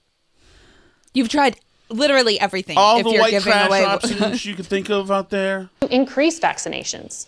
You've 1.14 1.30
tried 1.30 1.56
literally 1.89 2.39
everything. 2.39 2.78
all 2.78 2.98
if 3.00 3.06
the 3.06 3.12
you're 3.12 3.22
white 3.22 3.41
trash 3.41 3.68
away 3.68 3.84
options 3.86 4.45
you 4.45 4.54
could 4.56 4.66
think 4.66 4.89
of 4.89 5.10
out 5.12 5.30
there. 5.30 5.70
increase 5.89 6.39
vaccinations. 6.39 7.28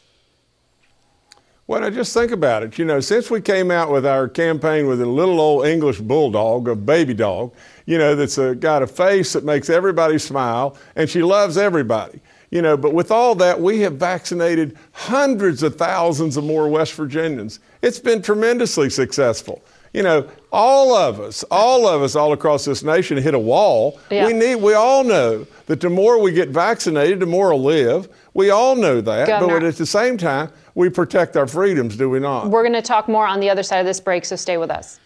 Well, 1.70 1.82
now 1.82 1.91
just 1.91 2.15
think 2.15 2.32
about 2.32 2.63
it. 2.63 2.80
You 2.80 2.86
know, 2.86 2.99
since 2.99 3.30
we 3.30 3.41
came 3.41 3.70
out 3.70 3.91
with 3.91 4.03
our 4.03 4.28
campaign 4.28 4.88
with 4.88 4.99
a 5.03 5.05
little 5.05 5.39
old 5.39 5.67
English 5.67 5.99
bulldog, 5.99 6.67
a 6.67 6.76
baby 6.76 7.13
dog, 7.13 7.53
you 7.86 7.99
know, 7.99 8.15
that's 8.15 8.39
a, 8.39 8.55
got 8.55 8.82
a 8.82 8.88
face 8.88 9.34
that 9.34 9.43
makes 9.43 9.70
everybody 9.70 10.17
smile, 10.17 10.76
and 10.95 11.07
she 11.07 11.22
loves 11.22 11.57
everybody. 11.59 12.22
You 12.49 12.63
know, 12.63 12.76
but 12.76 12.95
with 12.95 13.11
all 13.11 13.36
that, 13.36 13.61
we 13.61 13.82
have 13.82 13.97
vaccinated 13.97 14.80
hundreds 14.93 15.61
of 15.61 15.76
thousands 15.76 16.38
of 16.38 16.43
more 16.43 16.67
West 16.67 16.95
Virginians. 16.95 17.59
It's 17.84 17.99
been 17.99 18.24
tremendously 18.24 18.89
successful. 18.89 19.61
You 19.93 20.01
know, 20.01 20.28
all 20.51 20.95
of 20.95 21.20
us, 21.20 21.43
all 21.51 21.88
of 21.88 22.01
us, 22.01 22.15
all 22.15 22.34
across 22.34 22.65
this 22.65 22.82
nation 22.82 23.15
hit 23.20 23.36
a 23.36 23.39
wall. 23.39 23.99
Yeah. 24.09 24.26
We 24.26 24.34
need, 24.34 24.55
we 24.55 24.74
all 24.74 25.03
know 25.03 25.45
that 25.67 25.82
the 25.82 25.89
more 25.91 26.20
we 26.20 26.32
get 26.32 26.49
vaccinated, 26.49 27.20
the 27.20 27.28
more 27.28 27.49
we'll 27.49 27.63
live. 27.63 28.09
We 28.34 28.49
all 28.49 28.76
know 28.76 29.01
that, 29.01 29.28
Governor- 29.28 29.59
but 29.59 29.67
at 29.67 29.76
the 29.76 29.86
same 29.86 30.17
time, 30.17 30.51
we 30.80 30.89
protect 30.89 31.36
our 31.36 31.45
freedoms, 31.45 31.97
do 31.97 32.09
we 32.09 32.21
not? 32.21 32.47
We're 32.49 32.63
going 32.63 32.71
to 32.73 32.82
talk 32.82 33.09
more 33.09 33.27
on 33.27 33.41
the 33.41 33.49
other 33.49 33.63
side 33.63 33.80
of 33.80 33.86
this 33.86 33.99
break, 33.99 34.23
so 34.23 34.38
stay 34.38 34.55
with 34.57 34.71
us. 34.71 34.97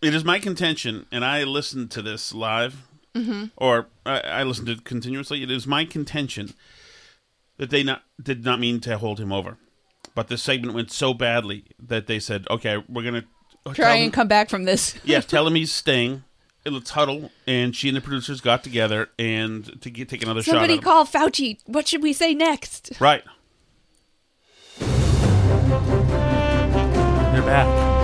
It 0.00 0.14
is 0.14 0.24
my 0.24 0.38
contention, 0.38 1.06
and 1.10 1.24
I 1.24 1.42
listened 1.42 1.90
to 1.92 2.02
this 2.02 2.32
live, 2.32 2.86
Mhm. 3.16 3.50
or 3.56 3.88
I, 4.06 4.20
I 4.20 4.42
listened 4.44 4.68
to 4.68 4.74
it 4.74 4.84
continuously. 4.84 5.42
It 5.42 5.50
is 5.50 5.66
my 5.66 5.84
contention 5.84 6.54
that 7.56 7.70
they 7.70 7.82
not 7.82 8.02
did 8.22 8.44
not 8.44 8.60
mean 8.60 8.78
to 8.82 8.98
hold 8.98 9.18
him 9.18 9.32
over, 9.32 9.56
but 10.14 10.28
the 10.28 10.38
segment 10.38 10.74
went 10.74 10.92
so 10.92 11.12
badly 11.12 11.64
that 11.84 12.06
they 12.06 12.20
said, 12.20 12.46
"Okay, 12.50 12.82
we're 12.88 13.02
gonna 13.02 13.24
Try 13.72 13.94
and 13.96 14.12
come 14.12 14.28
back 14.28 14.48
from 14.48 14.64
this. 14.64 14.94
yes, 15.04 15.24
tell 15.24 15.44
him 15.46 15.54
he's 15.62 15.72
staying. 15.72 16.22
Let's 16.64 16.90
huddle." 16.90 17.30
And 17.48 17.74
she 17.74 17.88
and 17.88 17.96
the 17.96 18.00
producers 18.00 18.40
got 18.40 18.62
together 18.62 19.08
and 19.18 19.80
to 19.82 19.90
get, 19.90 20.08
take 20.08 20.22
another 20.22 20.42
Somebody 20.42 20.74
shot. 20.74 20.78
At 20.78 20.78
him. 20.78 20.84
call 20.84 21.04
Fauci. 21.06 21.58
What 21.66 21.88
should 21.88 22.02
we 22.02 22.12
say 22.12 22.32
next? 22.34 22.92
Right. 23.00 23.24
Back. 27.46 27.94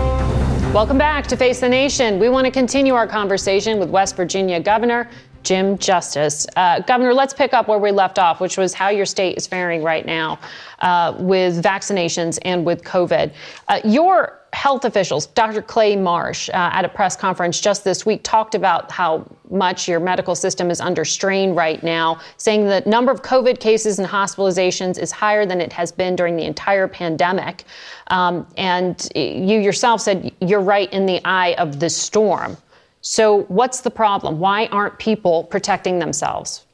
Welcome 0.75 0.99
back 0.99 1.27
to 1.29 1.37
Face 1.37 1.61
the 1.61 1.69
Nation. 1.69 2.19
We 2.19 2.29
want 2.29 2.45
to 2.45 2.51
continue 2.51 2.95
our 2.95 3.07
conversation 3.07 3.79
with 3.79 3.91
West 3.91 4.17
Virginia 4.17 4.61
Governor 4.61 5.11
Jim 5.43 5.79
Justice. 5.79 6.47
Uh, 6.57 6.81
Governor, 6.81 7.15
let's 7.15 7.33
pick 7.33 7.55
up 7.55 7.69
where 7.69 7.79
we 7.79 7.91
left 7.91 8.19
off, 8.19 8.41
which 8.41 8.57
was 8.57 8.75
how 8.75 8.89
your 8.89 9.07
state 9.07 9.37
is 9.37 9.47
faring 9.47 9.83
right 9.83 10.05
now 10.05 10.39
uh, 10.81 11.15
with 11.19 11.63
vaccinations 11.63 12.39
and 12.43 12.65
with 12.65 12.83
COVID. 12.85 13.33
Uh, 13.69 13.81
your 13.85 14.40
health 14.53 14.85
officials, 14.85 15.27
Dr. 15.27 15.63
Clay 15.63 15.97
Marsh, 15.97 16.49
uh, 16.49 16.71
at 16.73 16.85
a 16.85 16.89
press 16.89 17.17
conference 17.17 17.61
just 17.61 17.85
this 17.85 18.05
week, 18.05 18.21
talked 18.23 18.55
about 18.55 18.91
how 18.91 19.25
much 19.51 19.89
your 19.89 20.01
medical 20.01 20.35
system 20.35 20.71
is 20.71 20.81
under 20.81 21.05
strain 21.05 21.55
right 21.55 21.83
now, 21.83 22.21
saying 22.37 22.67
the 22.67 22.83
number 22.87 23.13
of 23.13 23.23
COVID 23.23 23.61
cases 23.61 23.99
and 23.99 24.09
hospitalizations 24.09 24.99
is 24.99 25.13
higher 25.13 25.47
than 25.47 25.61
it 25.61 25.73
has 25.73 25.93
been 25.93 26.17
during 26.17 26.37
the 26.37 26.45
entire 26.45 26.89
pandemic. 26.89 27.65
Um, 28.09 28.47
and 28.57 29.09
you 29.15 29.59
yourself 29.59 30.01
said 30.01 30.33
you're 30.41 30.61
right 30.61 30.93
in 30.93 31.07
the 31.07 31.21
eye 31.25 31.55
of 31.55 31.79
the 31.81 31.91
storm. 31.91 32.57
So, 33.03 33.43
what's 33.45 33.81
the 33.81 33.91
problem? 33.91 34.39
Why 34.39 34.67
aren't 34.67 34.99
people 34.99 35.45
protecting 35.45 35.99
themselves? 35.99 36.67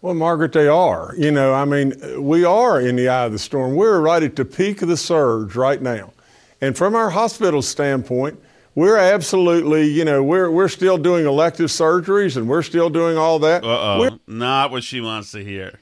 Well, 0.00 0.14
Margaret, 0.14 0.52
they 0.52 0.68
are. 0.68 1.12
You 1.18 1.30
know, 1.32 1.52
I 1.52 1.64
mean, 1.64 2.22
we 2.22 2.44
are 2.44 2.80
in 2.80 2.96
the 2.96 3.08
eye 3.08 3.24
of 3.24 3.32
the 3.32 3.38
storm. 3.38 3.74
We're 3.74 4.00
right 4.00 4.22
at 4.22 4.36
the 4.36 4.44
peak 4.44 4.80
of 4.82 4.88
the 4.88 4.96
surge 4.96 5.56
right 5.56 5.82
now. 5.82 6.12
And 6.60 6.76
from 6.76 6.94
our 6.94 7.10
hospital 7.10 7.62
standpoint, 7.62 8.40
we're 8.74 8.96
absolutely, 8.96 9.88
you 9.88 10.04
know, 10.04 10.22
we're, 10.22 10.50
we're 10.50 10.68
still 10.68 10.98
doing 10.98 11.26
elective 11.26 11.66
surgeries 11.66 12.36
and 12.36 12.48
we're 12.48 12.62
still 12.62 12.90
doing 12.90 13.18
all 13.18 13.40
that. 13.40 13.64
Uh 13.64 13.66
oh, 13.66 14.18
not 14.28 14.70
what 14.70 14.84
she 14.84 15.00
wants 15.00 15.32
to 15.32 15.42
hear. 15.42 15.80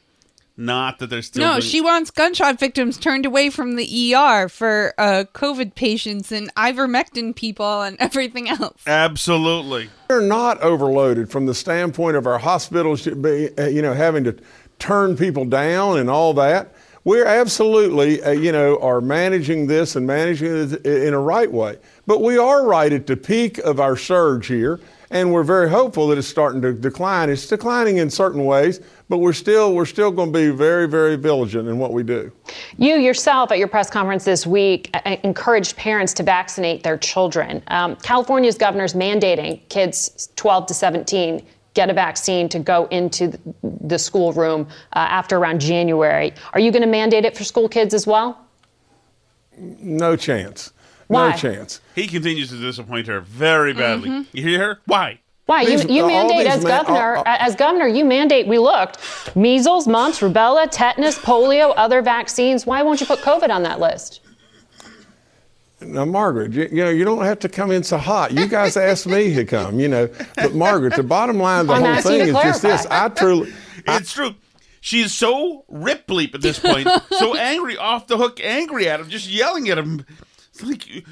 Not 0.57 0.99
that 1.01 1.09
they're 1.11 1.23
still. 1.23 1.45
No, 1.45 1.53
doing- 1.55 1.63
she 1.63 1.81
wants 1.81 2.11
gunshot 2.11 2.59
victims 2.59 2.97
turned 2.97 3.27
away 3.27 3.51
from 3.51 3.77
the 3.77 4.15
ER 4.15 4.49
for 4.49 4.95
uh, 4.97 5.25
COVID 5.35 5.75
patients 5.75 6.33
and 6.33 6.53
ivermectin 6.55 7.37
people 7.37 7.83
and 7.83 7.97
everything 8.01 8.49
else. 8.49 8.83
Absolutely. 8.87 9.91
We're 10.09 10.23
not 10.23 10.61
overloaded 10.63 11.31
from 11.31 11.47
the 11.47 11.55
standpoint 11.55 12.17
of 12.17 12.27
our 12.27 12.39
hospitals, 12.39 13.01
should 13.03 13.21
be, 13.21 13.51
uh, 13.59 13.67
you 13.67 13.83
know, 13.83 13.93
having 13.93 14.25
to 14.25 14.37
turn 14.79 15.17
people 15.17 15.45
down 15.45 15.99
and 15.99 16.09
all 16.09 16.33
that. 16.35 16.73
We're 17.05 17.27
absolutely, 17.27 18.21
uh, 18.23 18.33
you 18.33 18.51
know, 18.51 18.79
are 18.81 19.01
managing 19.01 19.69
this 19.69 19.95
and 19.95 20.07
managing 20.07 20.53
it 20.73 20.85
in 20.85 21.15
a 21.15 21.21
right 21.21 21.51
way. 21.51 21.79
But 22.07 22.21
we 22.21 22.37
are 22.37 22.67
right 22.67 22.93
at 22.93 23.07
the 23.07 23.17
peak 23.17 23.59
of 23.59 23.79
our 23.79 23.97
surge 23.97 24.49
here, 24.49 24.81
and 25.11 25.33
we're 25.33 25.43
very 25.43 25.69
hopeful 25.69 26.09
that 26.09 26.19
it's 26.19 26.27
starting 26.27 26.61
to 26.63 26.73
decline. 26.73 27.31
It's 27.31 27.47
declining 27.47 27.99
in 27.99 28.11
certain 28.11 28.45
ways, 28.45 28.81
but 29.09 29.19
we're 29.19 29.33
still 29.33 29.75
we're 29.75 29.87
still 29.87 30.11
going 30.11 30.33
to 30.33 30.39
be 30.39 30.51
very 30.51 30.89
very 30.89 31.17
vigilant 31.17 31.69
in 31.69 31.79
what 31.79 31.93
we 31.93 32.03
do. 32.03 32.33
You 32.79 32.97
yourself 32.97 33.53
at 33.53 33.59
your 33.59 33.69
press 33.69 33.91
conference 33.91 34.25
this 34.25 34.47
week 34.47 34.91
uh, 34.95 35.17
encouraged 35.23 35.77
parents 35.77 36.13
to 36.15 36.23
vaccinate 36.23 36.83
their 36.83 36.99
children. 36.99 37.63
Um, 37.69 37.97
California's 37.97 38.59
governor 38.59 38.85
is 38.85 38.95
mandating 38.95 39.61
kids 39.69 40.31
12 40.37 40.67
to 40.67 40.75
17 40.75 41.47
get 41.75 41.91
a 41.91 41.93
vaccine 41.93 42.49
to 42.49 42.59
go 42.59 42.87
into 42.87 43.29
th- 43.29 43.41
the 43.63 43.99
schoolroom 43.99 44.67
uh, 44.95 44.99
after 44.99 45.37
around 45.37 45.61
January. 45.61 46.33
Are 46.55 46.59
you 46.59 46.73
going 46.73 46.83
to 46.83 46.89
mandate 46.89 47.27
it 47.27 47.37
for 47.37 47.45
school 47.45 47.69
kids 47.69 47.93
as 47.93 48.07
well? 48.07 48.47
No 49.59 50.17
chance. 50.17 50.73
Why? 51.09 51.31
No 51.31 51.37
chance. 51.37 51.81
He 51.95 52.07
continues 52.09 52.49
to 52.51 52.57
disappoint 52.61 53.07
her 53.07 53.21
very 53.21 53.73
badly. 53.73 54.09
Mhm. 54.11 54.27
You 54.33 54.43
hear 54.43 54.59
her? 54.61 54.81
Why? 54.87 55.21
Why 55.47 55.63
you, 55.63 55.79
These- 55.79 55.85
you 55.91 56.03
all 56.03 56.09
mandate 56.09 56.47
as 56.49 56.65
ma- 56.65 56.69
governor? 56.83 57.17
all- 57.19 57.23
all- 57.25 57.37
as 57.39 57.55
governor, 57.55 57.87
you 57.87 58.05
mandate. 58.05 58.49
We 58.49 58.59
looked: 58.59 58.99
measles, 59.37 59.87
mumps, 59.87 60.19
rubella, 60.21 60.69
tetanus, 60.71 61.19
polio, 61.19 61.73
other 61.77 62.03
vaccines. 62.03 62.67
Why 62.67 62.83
won't 62.83 63.01
you 63.01 63.07
put 63.07 63.21
COVID 63.21 63.51
on 63.51 63.63
that 63.63 63.79
list? 63.79 64.21
Now, 65.81 66.05
Margaret, 66.07 66.53
you, 66.53 66.63
you 66.73 66.85
know, 66.85 66.91
you 66.91 67.05
don't 67.05 67.23
have 67.25 67.39
to 67.41 67.49
come 67.49 67.71
in 67.71 67.83
so 67.83 67.99
hot. 67.99 68.33
You 68.33 68.47
guys 68.49 68.77
asked 68.89 69.07
me 69.07 69.35
to 69.35 69.45
come, 69.45 69.79
you 69.79 69.89
know. 69.89 70.09
But, 70.35 70.55
Margaret, 70.55 70.97
the 70.97 71.03
bottom 71.03 71.39
line 71.39 71.61
of 71.61 71.67
the 71.69 71.73
I'm 71.75 71.83
whole 71.85 72.03
thing 72.03 72.21
is 72.23 72.27
to 72.29 72.43
just 72.43 72.63
this. 72.63 72.87
I 72.91 73.09
truly. 73.11 73.53
It's 73.89 74.13
true. 74.13 74.35
She's 74.81 75.13
so 75.13 75.65
rip 75.69 76.07
bleep 76.09 76.35
at 76.35 76.41
this 76.41 76.59
point, 76.59 76.89
so 77.19 77.37
angry, 77.37 77.77
off 77.77 78.07
the 78.09 78.17
hook, 78.17 78.41
angry 78.43 78.89
at 78.89 78.99
him, 79.01 79.09
just 79.09 79.29
yelling 79.29 79.69
at 79.69 79.79
him. 79.79 80.05
It's 80.59 80.65
like, 80.65 81.05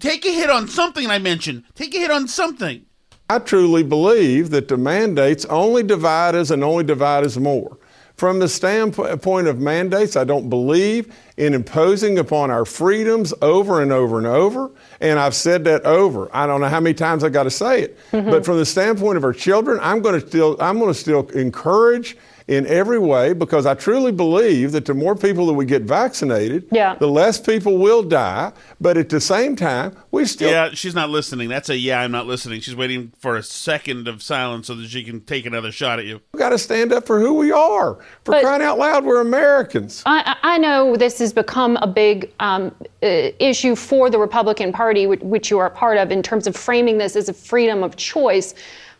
take 0.00 0.24
a 0.24 0.30
hit 0.30 0.50
on 0.50 0.68
something 0.68 1.10
I 1.10 1.18
mentioned. 1.18 1.64
Take 1.74 1.94
a 1.94 1.98
hit 1.98 2.10
on 2.10 2.26
something. 2.28 2.86
I 3.28 3.38
truly 3.38 3.82
believe 3.82 4.50
that 4.50 4.68
the 4.68 4.78
mandates 4.78 5.44
only 5.46 5.82
divide 5.82 6.34
us 6.34 6.50
and 6.50 6.64
only 6.64 6.84
divide 6.84 7.24
us 7.24 7.36
more. 7.36 7.76
From 8.16 8.38
the 8.40 8.48
standpoint 8.48 9.46
of 9.46 9.60
mandates, 9.60 10.16
I 10.16 10.24
don't 10.24 10.48
believe 10.48 11.14
in 11.36 11.54
imposing 11.54 12.18
upon 12.18 12.50
our 12.50 12.64
freedoms 12.64 13.32
over 13.42 13.80
and 13.80 13.92
over 13.92 14.18
and 14.18 14.26
over. 14.26 14.70
And 15.00 15.20
I've 15.20 15.36
said 15.36 15.64
that 15.64 15.84
over. 15.84 16.28
I 16.32 16.46
don't 16.46 16.60
know 16.60 16.68
how 16.68 16.80
many 16.80 16.94
times 16.94 17.22
I 17.22 17.28
got 17.28 17.44
to 17.44 17.50
say 17.50 17.82
it. 17.82 17.98
Mm-hmm. 18.10 18.30
But 18.30 18.44
from 18.44 18.56
the 18.56 18.66
standpoint 18.66 19.18
of 19.18 19.24
our 19.24 19.34
children, 19.34 19.78
I'm 19.82 20.00
going 20.00 20.20
to 20.20 20.26
still 20.26 20.56
I'm 20.58 20.78
going 20.78 20.92
to 20.92 20.98
still 20.98 21.28
encourage 21.28 22.16
in 22.48 22.66
every 22.66 22.98
way 22.98 23.34
because 23.34 23.66
I 23.66 23.74
truly 23.74 24.10
believe 24.10 24.72
that 24.72 24.86
the 24.86 24.94
more 24.94 25.14
people 25.14 25.46
that 25.46 25.52
we 25.52 25.66
get 25.66 25.82
vaccinated, 25.82 26.64
Yeah. 26.72 26.94
the 26.94 27.06
less 27.06 27.38
people 27.38 27.76
will 27.76 28.02
die. 28.02 28.52
But 28.80 28.96
at 28.96 29.10
the 29.10 29.20
same 29.20 29.54
time, 29.54 29.94
we 30.10 30.24
still 30.24 30.50
Yeah, 30.50 30.70
she's 30.72 30.94
not 30.94 31.10
listening. 31.10 31.50
That's 31.50 31.68
a 31.68 31.76
yeah, 31.76 32.00
I'm 32.00 32.10
not 32.10 32.26
listening. 32.26 32.60
She's 32.62 32.74
waiting 32.74 33.12
for 33.18 33.36
a 33.36 33.42
second 33.42 34.08
of 34.08 34.22
silence 34.22 34.66
so 34.68 34.74
that 34.76 34.88
she 34.88 35.04
can 35.04 35.20
take 35.20 35.44
another 35.44 35.70
shot 35.70 35.98
at 35.98 36.06
you. 36.06 36.20
We've 36.32 36.38
got 36.40 36.48
to 36.50 36.58
stand 36.58 36.90
up 36.92 37.06
for 37.06 37.20
who 37.20 37.34
we 37.34 37.52
are. 37.52 37.94
For 38.24 38.32
But- 38.32 38.42
crying 38.42 38.62
out 38.62 38.78
loud, 38.78 39.04
we're 39.04 39.20
Americans. 39.20 40.02
I, 40.06 40.34
I 40.42 40.54
I 40.54 40.58
know 40.58 40.96
this 40.96 41.18
has 41.18 41.32
become 41.34 41.76
a 41.82 41.86
big 41.86 42.32
um, 42.40 42.74
uh, 43.02 43.06
issue 43.38 43.76
for 43.76 44.08
the 44.08 44.18
Republican 44.18 44.72
Party, 44.72 45.06
which, 45.06 45.20
which 45.20 45.50
you 45.50 45.58
are 45.58 45.66
a 45.66 45.70
part 45.70 45.98
of, 45.98 46.10
in 46.10 46.22
terms 46.22 46.46
of 46.46 46.56
framing 46.56 46.96
this 46.98 47.14
as 47.14 47.28
a 47.28 47.34
freedom 47.34 47.82
of 47.84 47.94
choice. 47.96 48.54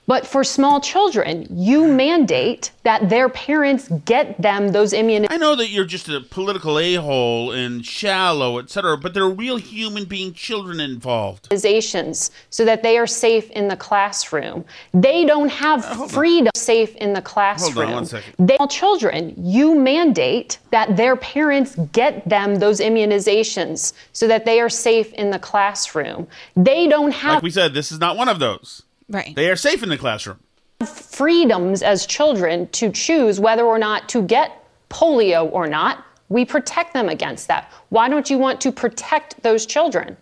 But 0.08 0.26
for 0.26 0.42
small 0.42 0.80
children, 0.80 1.46
you 1.50 1.86
mandate 1.86 2.70
that 2.82 3.10
their 3.10 3.28
parents 3.28 3.88
get 4.06 4.40
them 4.40 4.68
those 4.68 4.94
immunizations. 4.94 5.26
I 5.28 5.36
know 5.36 5.54
that 5.54 5.68
you're 5.68 5.84
just 5.84 6.08
a 6.08 6.22
political 6.22 6.78
a 6.78 6.94
hole 6.94 7.52
and 7.52 7.84
shallow, 7.84 8.58
etc., 8.58 8.96
but 8.96 9.12
there 9.12 9.24
are 9.24 9.30
real 9.30 9.58
human 9.58 10.06
being 10.06 10.32
children 10.32 10.80
involved. 10.80 11.48
So 11.50 12.64
that 12.64 12.82
they 12.82 12.96
are 12.96 13.06
safe 13.06 13.50
in 13.50 13.68
the 13.68 13.76
classroom. 13.76 14.64
They 14.94 15.26
don't 15.26 15.50
have 15.50 15.84
uh, 15.84 16.06
freedom 16.08 16.52
safe 16.56 16.96
in 16.96 17.12
the 17.12 17.20
classroom. 17.20 17.74
Hold 17.74 17.86
on 17.88 17.92
one 17.92 18.06
second. 18.06 18.34
They, 18.38 18.56
children, 18.70 19.34
you 19.36 19.74
mandate 19.74 20.56
that 20.70 20.96
their 20.96 21.16
parents 21.16 21.76
get 21.92 22.26
them 22.26 22.56
those 22.56 22.80
immunizations 22.80 23.92
so 24.14 24.26
that 24.26 24.46
they 24.46 24.58
are 24.58 24.70
safe 24.70 25.12
in 25.12 25.30
the 25.30 25.38
classroom. 25.38 26.26
They 26.56 26.88
don't 26.88 27.10
have 27.10 27.34
Like 27.34 27.42
we 27.42 27.50
said, 27.50 27.74
this 27.74 27.92
is 27.92 27.98
not 27.98 28.16
one 28.16 28.30
of 28.30 28.38
those. 28.38 28.84
Right. 29.08 29.34
They 29.34 29.50
are 29.50 29.56
safe 29.56 29.82
in 29.82 29.88
the 29.88 29.98
classroom. 29.98 30.38
freedoms 30.84 31.82
as 31.82 32.06
children 32.06 32.68
to 32.68 32.90
choose 32.92 33.40
whether 33.40 33.64
or 33.64 33.78
not 33.78 34.08
to 34.10 34.22
get 34.22 34.64
polio 34.90 35.50
or 35.52 35.66
not. 35.66 36.04
We 36.28 36.44
protect 36.44 36.92
them 36.92 37.08
against 37.08 37.48
that. 37.48 37.72
Why 37.88 38.08
don't 38.08 38.28
you 38.28 38.38
want 38.38 38.60
to 38.60 38.70
protect 38.72 39.42
those 39.42 39.64
children 39.66 40.16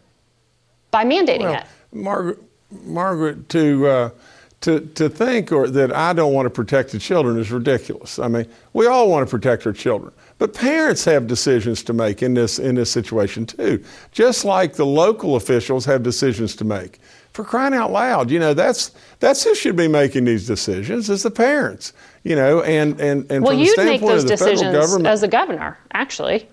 by 0.90 1.04
mandating 1.04 1.40
Well, 1.40 1.54
it? 1.54 1.64
Margaret, 1.92 2.38
Margaret, 2.84 3.48
to 3.50 3.86
uh, 3.86 4.10
to 4.62 4.80
to 4.80 5.08
think 5.08 5.52
or 5.52 5.68
that 5.68 5.92
I 5.92 6.12
don't 6.12 6.32
want 6.32 6.46
to 6.46 6.50
protect 6.50 6.92
the 6.92 6.98
children 6.98 7.38
is 7.38 7.50
ridiculous. 7.50 8.18
I 8.18 8.28
mean, 8.28 8.46
we 8.72 8.86
all 8.86 9.10
want 9.10 9.26
to 9.26 9.30
protect 9.30 9.66
our 9.66 9.72
children, 9.72 10.12
but 10.38 10.52
parents 10.54 11.04
have 11.04 11.26
decisions 11.26 11.82
to 11.84 11.92
make 11.92 12.22
in 12.22 12.34
this 12.34 12.58
in 12.58 12.74
this 12.74 12.90
situation 12.90 13.46
too. 13.46 13.82
Just 14.12 14.44
like 14.44 14.74
the 14.74 14.86
local 14.86 15.36
officials 15.36 15.84
have 15.84 16.02
decisions 16.02 16.54
to 16.56 16.64
make. 16.64 16.98
For 17.32 17.44
crying 17.44 17.74
out 17.74 17.92
loud, 17.92 18.30
you 18.30 18.38
know 18.38 18.54
that's 18.54 18.92
that's 19.20 19.44
who 19.44 19.54
should 19.54 19.76
be 19.76 19.88
making 19.88 20.24
these 20.24 20.46
decisions 20.46 21.10
is 21.10 21.22
the 21.22 21.30
parents. 21.30 21.92
You 22.22 22.36
know, 22.36 22.62
and 22.62 23.00
and 23.00 23.30
and 23.30 23.44
well, 23.44 23.52
from 23.52 23.58
the 23.58 23.64
you'd 23.64 23.76
make 23.78 24.00
standpoint 24.00 24.12
those 24.12 24.22
of 24.24 24.28
the 24.30 24.36
federal 24.36 24.54
decisions 24.56 24.86
government, 24.86 25.06
as 25.06 25.22
a 25.22 25.28
governor, 25.28 25.78
actually. 25.92 26.48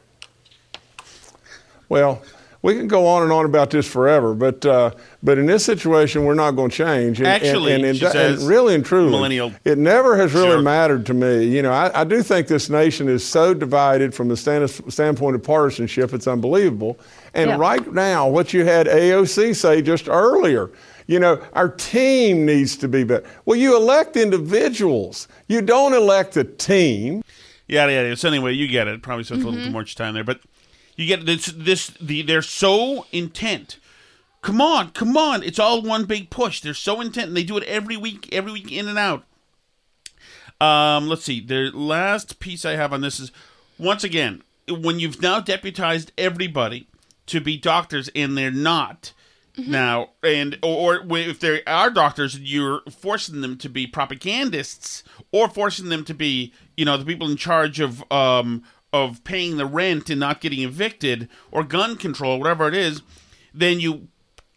Well, 1.90 2.22
we 2.64 2.76
can 2.76 2.88
go 2.88 3.06
on 3.06 3.24
and 3.24 3.32
on 3.32 3.44
about 3.46 3.70
this 3.70 3.86
forever, 3.88 4.34
but 4.34 4.66
uh, 4.66 4.92
but 5.22 5.38
in 5.38 5.46
this 5.46 5.64
situation, 5.66 6.24
we're 6.24 6.34
not 6.34 6.52
going 6.52 6.72
to 6.72 6.76
change. 6.76 7.20
And, 7.20 7.28
Actually, 7.28 7.74
and, 7.74 7.84
and, 7.86 7.98
she 7.98 8.06
and, 8.06 8.14
says, 8.14 8.40
and 8.40 8.50
really 8.50 8.74
and 8.74 8.86
truly, 8.86 9.12
millennial 9.12 9.52
it 9.66 9.78
never 9.78 10.16
has 10.18 10.34
really 10.34 10.56
jerk. 10.56 10.64
mattered 10.64 11.06
to 11.08 11.14
me. 11.14 11.46
You 11.46 11.62
know, 11.62 11.74
I, 11.74 12.02
I 12.02 12.04
do 12.06 12.24
think 12.24 12.48
this 12.48 12.70
nation 12.70 13.10
is 13.10 13.24
so 13.28 13.54
divided 13.54 14.16
from 14.16 14.30
the 14.30 14.38
stand, 14.38 14.70
standpoint 14.70 15.36
of 15.36 15.44
partisanship; 15.44 16.14
it's 16.14 16.26
unbelievable. 16.26 16.98
And 17.34 17.50
Yeah. 17.50 17.58
right 17.58 17.94
now, 17.94 18.30
what 18.30 18.54
you 18.54 18.64
had 18.64 18.88
AOC 18.88 19.56
say 19.56 19.82
just 19.82 20.08
earlier. 20.08 20.72
You 21.06 21.20
know, 21.20 21.42
our 21.52 21.68
team 21.68 22.46
needs 22.46 22.78
to 22.78 22.88
be 22.88 23.04
better. 23.04 23.28
Well, 23.44 23.60
you 23.60 23.76
elect 23.76 24.16
individuals. 24.16 25.28
You 25.50 25.62
don't 25.62 25.94
elect 25.94 26.38
a 26.38 26.46
team. 26.46 27.24
Yada 27.68 27.92
yada. 27.92 28.16
So 28.16 28.30
anyway, 28.30 28.54
you 28.54 28.70
get 28.70 28.88
it. 28.88 29.02
Probably 29.02 29.26
spent 29.26 29.44
a 29.44 29.50
little 29.50 29.66
too 29.66 29.72
much 29.72 29.96
time 29.96 30.14
there, 30.14 30.24
but 30.24 30.40
you 30.96 31.08
get 31.08 31.26
this. 31.26 31.54
This 31.56 31.88
the 32.00 32.22
they're 32.22 32.42
so 32.42 33.06
intent. 33.12 33.78
Come 34.42 34.60
on, 34.60 34.90
come 34.92 35.16
on! 35.16 35.42
It's 35.44 35.60
all 35.60 35.82
one 35.82 36.06
big 36.06 36.30
push. 36.30 36.60
They're 36.60 36.74
so 36.74 37.02
intent, 37.02 37.30
and 37.30 37.38
they 37.38 37.44
do 37.44 37.58
it 37.58 37.64
every 37.64 37.98
week, 37.98 38.30
every 38.32 38.52
week 38.52 38.72
in 38.72 38.88
and 38.88 39.00
out. 39.00 39.24
Um, 40.60 41.08
let's 41.08 41.24
see. 41.24 41.40
The 41.40 41.72
last 41.74 42.40
piece 42.40 42.66
I 42.66 42.74
have 42.74 42.94
on 42.94 43.02
this 43.02 43.20
is 43.20 43.32
once 43.78 44.04
again 44.04 44.44
when 44.68 45.00
you've 45.00 45.22
now 45.22 45.40
deputized 45.40 46.12
everybody 46.18 46.88
to 47.26 47.42
be 47.42 47.58
doctors 47.58 48.10
and 48.16 48.38
they're 48.38 48.52
not 48.52 49.14
now, 49.56 50.10
and 50.24 50.58
or, 50.64 51.02
or 51.08 51.18
if 51.18 51.40
there 51.40 51.62
are 51.68 51.92
doctors, 51.92 52.40
you're 52.40 52.82
forcing 52.90 53.42
them 53.42 53.58
to 53.60 53.70
be 53.70 53.86
propagandists 53.86 55.04
or 55.32 55.48
forcing 55.48 55.90
them 55.90 56.04
to 56.06 56.14
be, 56.14 56.54
you 56.76 56.86
know, 56.86 56.98
the 56.98 57.06
people 57.06 57.30
in 57.30 57.38
charge 57.38 57.80
of 57.80 58.04
um 58.12 58.64
of 58.94 59.24
paying 59.24 59.58
the 59.58 59.66
rent 59.66 60.10
and 60.10 60.20
not 60.20 60.40
getting 60.40 60.62
evicted 60.62 61.28
or 61.52 61.64
gun 61.64 61.98
control, 61.98 62.40
whatever 62.40 62.68
it 62.68 62.76
is. 62.76 63.02
Then 63.54 63.80
you 63.80 64.08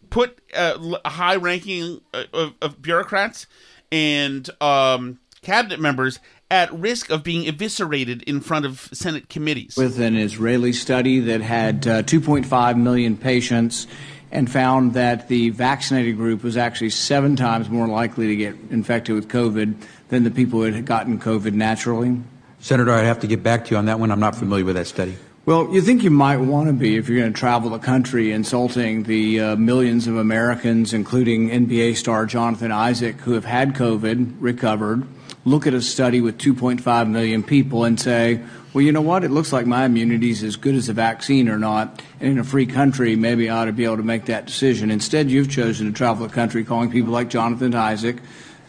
put 0.09 0.39
l- 0.53 1.01
a 1.03 1.09
high 1.09 1.35
ranking 1.35 2.01
uh, 2.13 2.23
of, 2.31 2.53
of 2.61 2.81
bureaucrats 2.81 3.47
and 3.91 4.49
um, 4.61 5.19
cabinet 5.41 5.79
members 5.79 6.19
at 6.49 6.71
risk 6.73 7.09
of 7.09 7.23
being 7.23 7.45
eviscerated 7.47 8.21
in 8.23 8.39
front 8.39 8.65
of 8.65 8.89
Senate 8.93 9.27
committees. 9.27 9.75
with 9.75 9.99
an 9.99 10.15
Israeli 10.15 10.71
study 10.71 11.19
that 11.19 11.41
had 11.41 11.85
uh, 11.87 12.03
2.5 12.03 12.77
million 12.77 13.17
patients 13.17 13.85
and 14.31 14.49
found 14.49 14.93
that 14.93 15.27
the 15.29 15.49
vaccinated 15.49 16.15
group 16.17 16.43
was 16.43 16.57
actually 16.57 16.89
seven 16.89 17.35
times 17.35 17.69
more 17.69 17.87
likely 17.87 18.27
to 18.27 18.35
get 18.35 18.55
infected 18.69 19.15
with 19.15 19.27
COVID 19.29 19.75
than 20.09 20.23
the 20.23 20.31
people 20.31 20.59
who 20.63 20.71
had 20.71 20.85
gotten 20.85 21.19
COVID 21.19 21.53
naturally. 21.53 22.21
Senator, 22.59 22.91
I'd 22.91 23.05
have 23.05 23.19
to 23.19 23.27
get 23.27 23.43
back 23.43 23.65
to 23.65 23.71
you 23.71 23.77
on 23.77 23.85
that 23.85 23.99
one. 23.99 24.11
I'm 24.11 24.19
not 24.19 24.35
familiar 24.35 24.65
with 24.65 24.75
that 24.75 24.87
study. 24.87 25.15
Well, 25.45 25.73
you 25.73 25.81
think 25.81 26.03
you 26.03 26.09
might 26.09 26.37
want 26.37 26.67
to 26.67 26.73
be 26.73 26.97
if 26.97 27.07
you're 27.07 27.19
going 27.19 27.31
to 27.31 27.39
travel 27.39 27.69
the 27.69 27.79
country 27.79 28.33
insulting 28.33 29.03
the 29.03 29.39
uh, 29.39 29.55
millions 29.55 30.05
of 30.05 30.17
Americans, 30.17 30.93
including 30.93 31.49
NBA 31.49 31.95
star 31.95 32.25
Jonathan 32.25 32.71
Isaac, 32.71 33.15
who 33.21 33.31
have 33.31 33.45
had 33.45 33.73
COVID, 33.73 34.35
recovered, 34.41 35.07
look 35.45 35.65
at 35.65 35.73
a 35.73 35.81
study 35.81 36.19
with 36.19 36.37
2.5 36.37 37.09
million 37.09 37.43
people 37.43 37.85
and 37.85 37.97
say, 37.97 38.41
well, 38.73 38.83
you 38.83 38.91
know 38.91 39.01
what? 39.01 39.23
It 39.23 39.31
looks 39.31 39.53
like 39.53 39.65
my 39.65 39.85
immunity 39.85 40.31
is 40.31 40.43
as 40.43 40.57
good 40.57 40.75
as 40.75 40.89
a 40.89 40.93
vaccine 40.93 41.47
or 41.47 41.57
not. 41.57 42.01
And 42.19 42.31
in 42.31 42.39
a 42.39 42.43
free 42.43 42.65
country, 42.65 43.15
maybe 43.15 43.49
I 43.49 43.61
ought 43.61 43.65
to 43.65 43.71
be 43.71 43.85
able 43.85 43.97
to 43.97 44.03
make 44.03 44.25
that 44.25 44.47
decision. 44.47 44.91
Instead, 44.91 45.31
you've 45.31 45.49
chosen 45.49 45.87
to 45.87 45.93
travel 45.93 46.27
the 46.27 46.33
country 46.33 46.65
calling 46.65 46.91
people 46.91 47.13
like 47.13 47.29
Jonathan 47.29 47.73
Isaac 47.73 48.17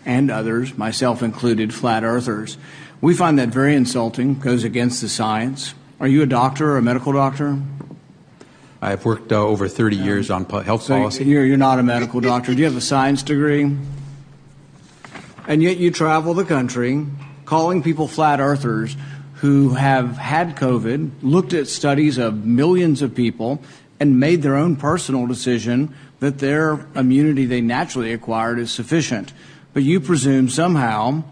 and 0.04 0.30
others, 0.30 0.78
myself 0.78 1.24
included, 1.24 1.74
flat 1.74 2.04
earthers. 2.04 2.56
We 3.00 3.14
find 3.14 3.38
that 3.38 3.50
very 3.50 3.76
insulting, 3.76 4.40
goes 4.40 4.64
against 4.64 5.00
the 5.00 5.08
science. 5.08 5.74
Are 6.00 6.08
you 6.08 6.22
a 6.22 6.26
doctor 6.26 6.72
or 6.72 6.78
a 6.78 6.82
medical 6.82 7.12
doctor? 7.12 7.58
I've 8.82 9.04
worked 9.04 9.32
uh, 9.32 9.44
over 9.44 9.68
30 9.68 9.96
years 9.96 10.30
on 10.30 10.44
health 10.46 10.82
So 10.82 10.98
policy. 10.98 11.24
you're, 11.24 11.44
you're 11.44 11.56
not 11.56 11.78
a 11.78 11.82
medical 11.82 12.20
doctor. 12.20 12.52
Do 12.52 12.58
you 12.58 12.64
have 12.64 12.76
a 12.76 12.80
science 12.80 13.22
degree? 13.22 13.76
And 15.46 15.62
yet 15.62 15.78
you 15.78 15.90
travel 15.90 16.34
the 16.34 16.44
country 16.44 17.06
calling 17.44 17.82
people 17.82 18.08
flat 18.08 18.40
earthers 18.40 18.96
who 19.36 19.70
have 19.70 20.16
had 20.18 20.56
COVID, 20.56 21.10
looked 21.22 21.52
at 21.52 21.68
studies 21.68 22.18
of 22.18 22.44
millions 22.44 23.00
of 23.00 23.14
people, 23.14 23.62
and 24.00 24.18
made 24.18 24.42
their 24.42 24.56
own 24.56 24.76
personal 24.76 25.26
decision 25.26 25.94
that 26.18 26.38
their 26.38 26.86
immunity 26.96 27.46
they 27.46 27.60
naturally 27.60 28.12
acquired 28.12 28.58
is 28.58 28.70
sufficient. 28.70 29.32
But 29.72 29.84
you 29.84 30.00
presume 30.00 30.48
somehow 30.48 31.22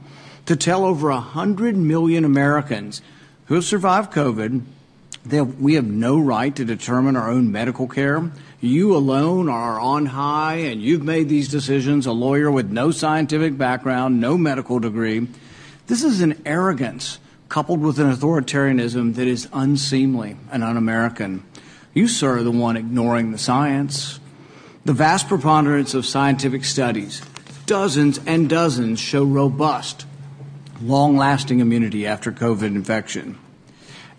to 0.47 0.57
tell 0.57 0.85
over 0.85 1.11
100 1.11 1.77
million 1.77 2.25
Americans 2.25 3.03
who 3.47 3.55
have 3.55 3.65
survived 3.65 4.13
COVID 4.13 4.63
that 5.27 5.45
we 5.45 5.75
have 5.75 5.87
no 5.87 6.19
right 6.19 6.55
to 6.55 6.65
determine 6.65 7.17
our 7.17 7.29
own 7.29 7.51
medical 7.51 7.89
care. 7.89 8.31
You 8.61 8.97
alone 8.97 9.49
are 9.49 9.79
on 9.79 10.07
high, 10.07 10.55
and 10.55 10.81
you've 10.81 11.03
made 11.03 11.29
these 11.29 11.49
decisions, 11.49 12.07
a 12.07 12.13
lawyer 12.13 12.51
with 12.51 12.71
no 12.71 12.91
scientific 12.93 13.59
background, 13.59 14.21
no 14.21 14.39
medical 14.39 14.79
degree. 14.79 15.27
This 15.89 16.05
is 16.05 16.21
an 16.21 16.43
arrogance 16.47 17.19
coupled 17.49 17.81
with 17.81 17.99
an 17.99 18.11
authoritarianism 18.11 19.15
that 19.17 19.27
is 19.27 19.49
unseemly 19.53 20.37
and 20.51 20.65
un 20.65 20.77
American. 20.77 21.45
You, 21.93 22.09
sir, 22.09 22.39
are 22.39 22.43
the 22.43 22.51
one 22.51 22.77
ignoring 22.77 23.33
the 23.33 23.39
science. 23.39 24.21
The 24.85 24.93
vast 24.93 25.29
preponderance 25.29 25.95
of 25.95 26.07
scientific 26.07 26.65
studies, 26.65 27.21
dozens 27.67 28.21
and 28.27 28.49
dozens, 28.49 29.01
show 29.01 29.25
robust, 29.25 30.07
long 30.81 31.17
lasting 31.17 31.61
immunity 31.61 32.07
after 32.07 32.33
COVID 32.33 32.63
infection. 32.63 33.39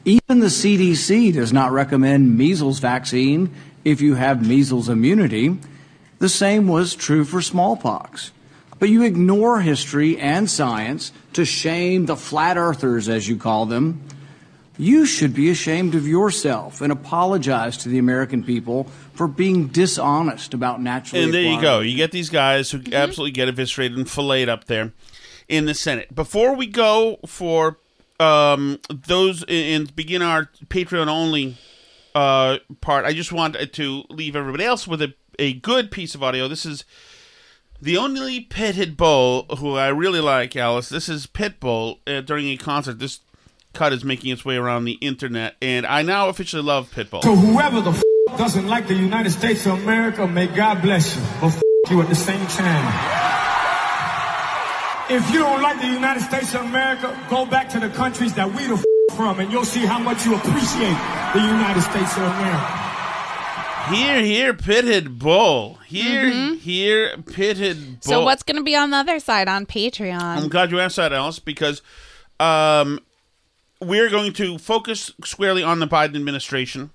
Even 0.06 0.40
the 0.40 0.48
CDC 0.48 1.34
does 1.34 1.52
not 1.52 1.72
recommend 1.72 2.38
measles 2.38 2.80
vaccine 2.80 3.54
if 3.84 4.00
you 4.00 4.16
have 4.16 4.48
measles 4.48 4.90
immunity. 4.90 5.58
The 6.20 6.30
same 6.30 6.68
was 6.68 6.96
true 6.96 7.26
for 7.26 7.42
smallpox. 7.42 8.32
But 8.80 8.90
you 8.90 9.04
ignore 9.04 9.62
history 9.62 10.18
and 10.18 10.50
science 10.50 11.12
to 11.34 11.46
shame 11.46 12.06
the 12.06 12.16
flat 12.16 12.58
earthers, 12.58 13.10
as 13.10 13.28
you 13.28 13.36
call 13.36 13.66
them. 13.66 14.02
You 14.78 15.08
should 15.08 15.34
be 15.34 15.50
ashamed 15.50 15.96
of 15.96 16.08
yourself 16.08 16.82
and 16.82 16.92
apologize 16.92 17.78
to 17.78 17.90
the 17.90 17.98
American 17.98 18.44
people 18.44 18.84
for 19.14 19.28
being 19.28 19.68
dishonest 19.68 20.54
about 20.54 20.80
naturally 20.82 21.24
And 21.24 21.34
there 21.34 21.42
you 21.42 21.60
go. 21.60 21.80
You 21.80 21.98
get 21.98 22.12
these 22.12 22.30
guys 22.30 22.70
who 22.70 22.80
mm-hmm. 22.80 22.94
absolutely 22.94 23.32
get 23.32 23.48
eviscerated 23.48 23.98
and 23.98 24.08
filleted 24.08 24.50
up 24.50 24.66
there 24.66 24.94
in 25.48 25.66
the 25.66 25.74
Senate. 25.74 26.14
Before 26.14 26.56
we 26.56 26.68
go 26.68 27.20
for 27.26 27.78
um, 28.20 28.80
those 28.90 29.44
and 29.48 29.96
begin 29.96 30.22
our 30.22 30.50
Patreon 30.68 31.08
only 31.08 31.58
uh, 32.16 32.58
part, 32.82 33.06
I 33.06 33.14
just 33.14 33.32
want 33.32 33.56
to 33.56 34.04
leave 34.10 34.36
everybody 34.36 34.66
else 34.66 34.88
with 34.88 35.02
a, 35.02 35.14
a 35.40 35.54
good 35.54 35.92
piece 35.92 36.16
of 36.16 36.24
audio. 36.24 36.48
This 36.48 36.66
is 36.66 36.84
the 37.82 37.98
only 37.98 38.40
pitted 38.42 38.98
bull 38.98 39.44
who 39.60 39.76
I 39.76 39.90
really 39.90 40.20
like, 40.20 40.56
Alice. 40.56 40.90
This 40.90 41.08
is 41.08 41.28
Pitbull 41.28 42.00
uh, 42.08 42.22
during 42.22 42.48
a 42.48 42.58
concert. 42.58 43.00
This 43.00 43.20
cut 43.74 43.94
is 43.94 44.04
making 44.04 44.32
its 44.32 44.44
way 44.44 44.58
around 44.58 44.86
the 44.86 44.94
internet, 44.94 45.56
and 45.62 45.86
I 45.86 46.02
now 46.02 46.30
officially 46.30 46.64
love 46.64 46.90
Pitbull. 46.92 47.22
So 47.22 47.36
whoever 47.36 47.82
the 47.82 47.92
f- 47.92 48.02
doesn't 48.38 48.68
like 48.68 48.88
the 48.88 48.96
United 48.96 49.30
States 49.30 49.66
of 49.68 49.74
America, 49.84 50.26
may 50.28 50.48
God 50.48 50.82
bless 50.82 51.16
you. 51.16 51.22
But 51.40 51.48
f- 51.48 51.62
you 51.92 52.02
at 52.02 52.10
the 52.10 52.16
same 52.16 52.46
time. 52.48 53.47
If 55.10 55.32
you 55.32 55.40
don't 55.40 55.62
like 55.62 55.80
the 55.80 55.88
United 55.88 56.22
States 56.22 56.54
of 56.54 56.62
America, 56.62 57.18
go 57.30 57.46
back 57.46 57.70
to 57.70 57.80
the 57.80 57.90
countries 57.90 58.34
that 58.34 58.54
we 58.54 58.66
the 58.68 58.74
f- 58.74 59.16
from, 59.16 59.40
and 59.40 59.50
you'll 59.52 59.64
see 59.64 59.86
how 59.86 60.00
much 60.00 60.26
you 60.26 60.36
appreciate 60.36 60.98
the 61.34 61.40
United 61.40 61.82
States 61.82 62.12
of 62.18 62.24
America. 62.24 62.84
Here, 63.96 64.22
here, 64.22 64.54
pitted 64.54 65.18
bull. 65.18 65.80
Here, 65.88 66.26
Mhm. 66.30 66.60
here, 66.60 67.18
pitted 67.20 68.02
bull. 68.02 68.12
So 68.12 68.24
what's 68.26 68.44
going 68.44 68.58
to 68.58 68.64
be 68.64 68.76
on 68.76 68.90
the 68.92 68.98
other 68.98 69.20
side 69.22 69.48
on 69.48 69.66
Patreon? 69.66 70.22
I'm 70.22 70.50
glad 70.50 70.72
you 70.72 70.80
asked 70.82 70.98
that, 70.98 71.14
Alice, 71.14 71.40
because 71.40 71.82
um, 72.42 73.00
we're 73.82 74.10
going 74.10 74.34
to 74.34 74.58
focus 74.58 75.12
squarely 75.24 75.64
on 75.64 75.80
the 75.80 75.88
Biden 75.88 76.18
administration 76.18 76.90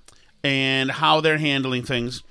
and 0.45 0.91
how 0.91 1.23
they're 1.23 1.39
handling 1.39 1.83
things. 1.83 2.23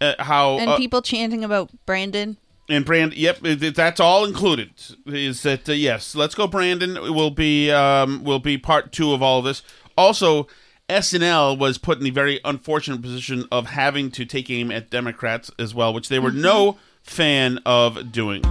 Uh, 0.00 0.14
how 0.18 0.58
and 0.58 0.70
uh, 0.70 0.76
people 0.78 1.02
chanting 1.02 1.44
about 1.44 1.68
Brandon. 1.84 2.38
And 2.68 2.84
Brand, 2.84 3.14
yep, 3.14 3.38
that's 3.40 4.00
all 4.00 4.24
included. 4.24 4.70
Is 5.06 5.42
that 5.42 5.68
uh, 5.68 5.72
yes? 5.72 6.14
Let's 6.14 6.34
go, 6.34 6.46
Brandon. 6.46 6.94
Will 7.14 7.30
be 7.30 7.70
um, 7.70 8.24
will 8.24 8.38
be 8.38 8.58
part 8.58 8.92
two 8.92 9.12
of 9.12 9.22
all 9.22 9.38
of 9.38 9.44
this. 9.44 9.62
Also, 9.96 10.46
SNL 10.88 11.58
was 11.58 11.78
put 11.78 11.98
in 11.98 12.04
the 12.04 12.10
very 12.10 12.40
unfortunate 12.44 13.02
position 13.02 13.46
of 13.50 13.66
having 13.66 14.10
to 14.12 14.24
take 14.24 14.50
aim 14.50 14.70
at 14.70 14.90
Democrats 14.90 15.50
as 15.58 15.74
well, 15.74 15.92
which 15.92 16.08
they 16.08 16.18
were 16.18 16.32
no 16.32 16.78
fan 17.02 17.58
of 17.64 18.12
doing. 18.12 18.42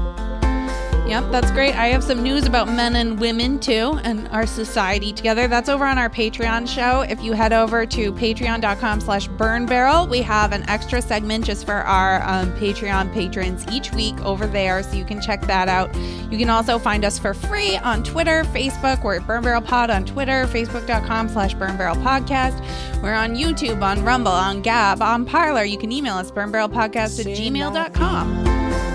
Yep, 1.08 1.32
that's 1.32 1.52
great. 1.52 1.76
I 1.76 1.88
have 1.90 2.04
some 2.04 2.24
news 2.24 2.48
about 2.48 2.68
men 2.68 2.96
and 2.96 3.20
women 3.20 3.60
too 3.60 4.00
and 4.04 4.28
our 4.30 4.48
society 4.48 5.14
together. 5.14 5.48
That's 5.48 5.70
over 5.70 5.86
on 5.86 6.00
our 6.00 6.10
Patreon 6.10 6.68
show. 6.68 7.02
If 7.02 7.22
you 7.22 7.34
head 7.34 7.54
over 7.54 7.86
to 7.86 8.12
patreon.com 8.12 9.02
slash 9.02 9.28
burn 9.28 9.68
barrel, 9.68 10.08
we 10.08 10.24
have 10.24 10.52
an 10.52 10.68
extra 10.68 11.04
segment 11.04 11.46
just 11.46 11.64
for 11.64 11.76
our 11.76 12.24
um, 12.28 12.52
Patreon 12.54 13.14
patrons 13.14 13.66
each 13.72 13.92
week 13.94 14.20
over 14.22 14.48
there. 14.48 14.82
So 14.82 14.96
you 14.96 15.06
can 15.06 15.22
check 15.22 15.42
that 15.42 15.68
out. 15.68 15.96
You 16.32 16.40
can 16.40 16.50
also 16.50 16.80
find 16.80 17.06
us 17.06 17.20
for 17.20 17.36
free 17.36 17.78
on 17.78 18.04
Twitter, 18.04 18.44
Facebook. 18.46 19.04
We're 19.04 19.18
at 19.18 19.28
Burn 19.28 19.44
Barrel 19.44 19.62
Pod 19.62 19.92
on 19.92 20.06
Twitter, 20.06 20.48
facebook.com 20.48 21.30
slash 21.30 21.54
burn 21.54 21.78
barrel 21.78 21.96
podcast. 21.98 22.60
We're 23.04 23.14
on 23.14 23.36
YouTube, 23.36 23.84
on 23.84 24.04
Rumble, 24.04 24.32
on 24.32 24.64
Gab, 24.64 25.04
on 25.04 25.24
Parler. 25.24 25.66
You 25.66 25.78
can 25.78 25.92
email 25.92 26.16
us 26.16 26.32
burnbarrelpodcast 26.32 27.20
at 27.20 27.28
gmail.com. 27.28 28.95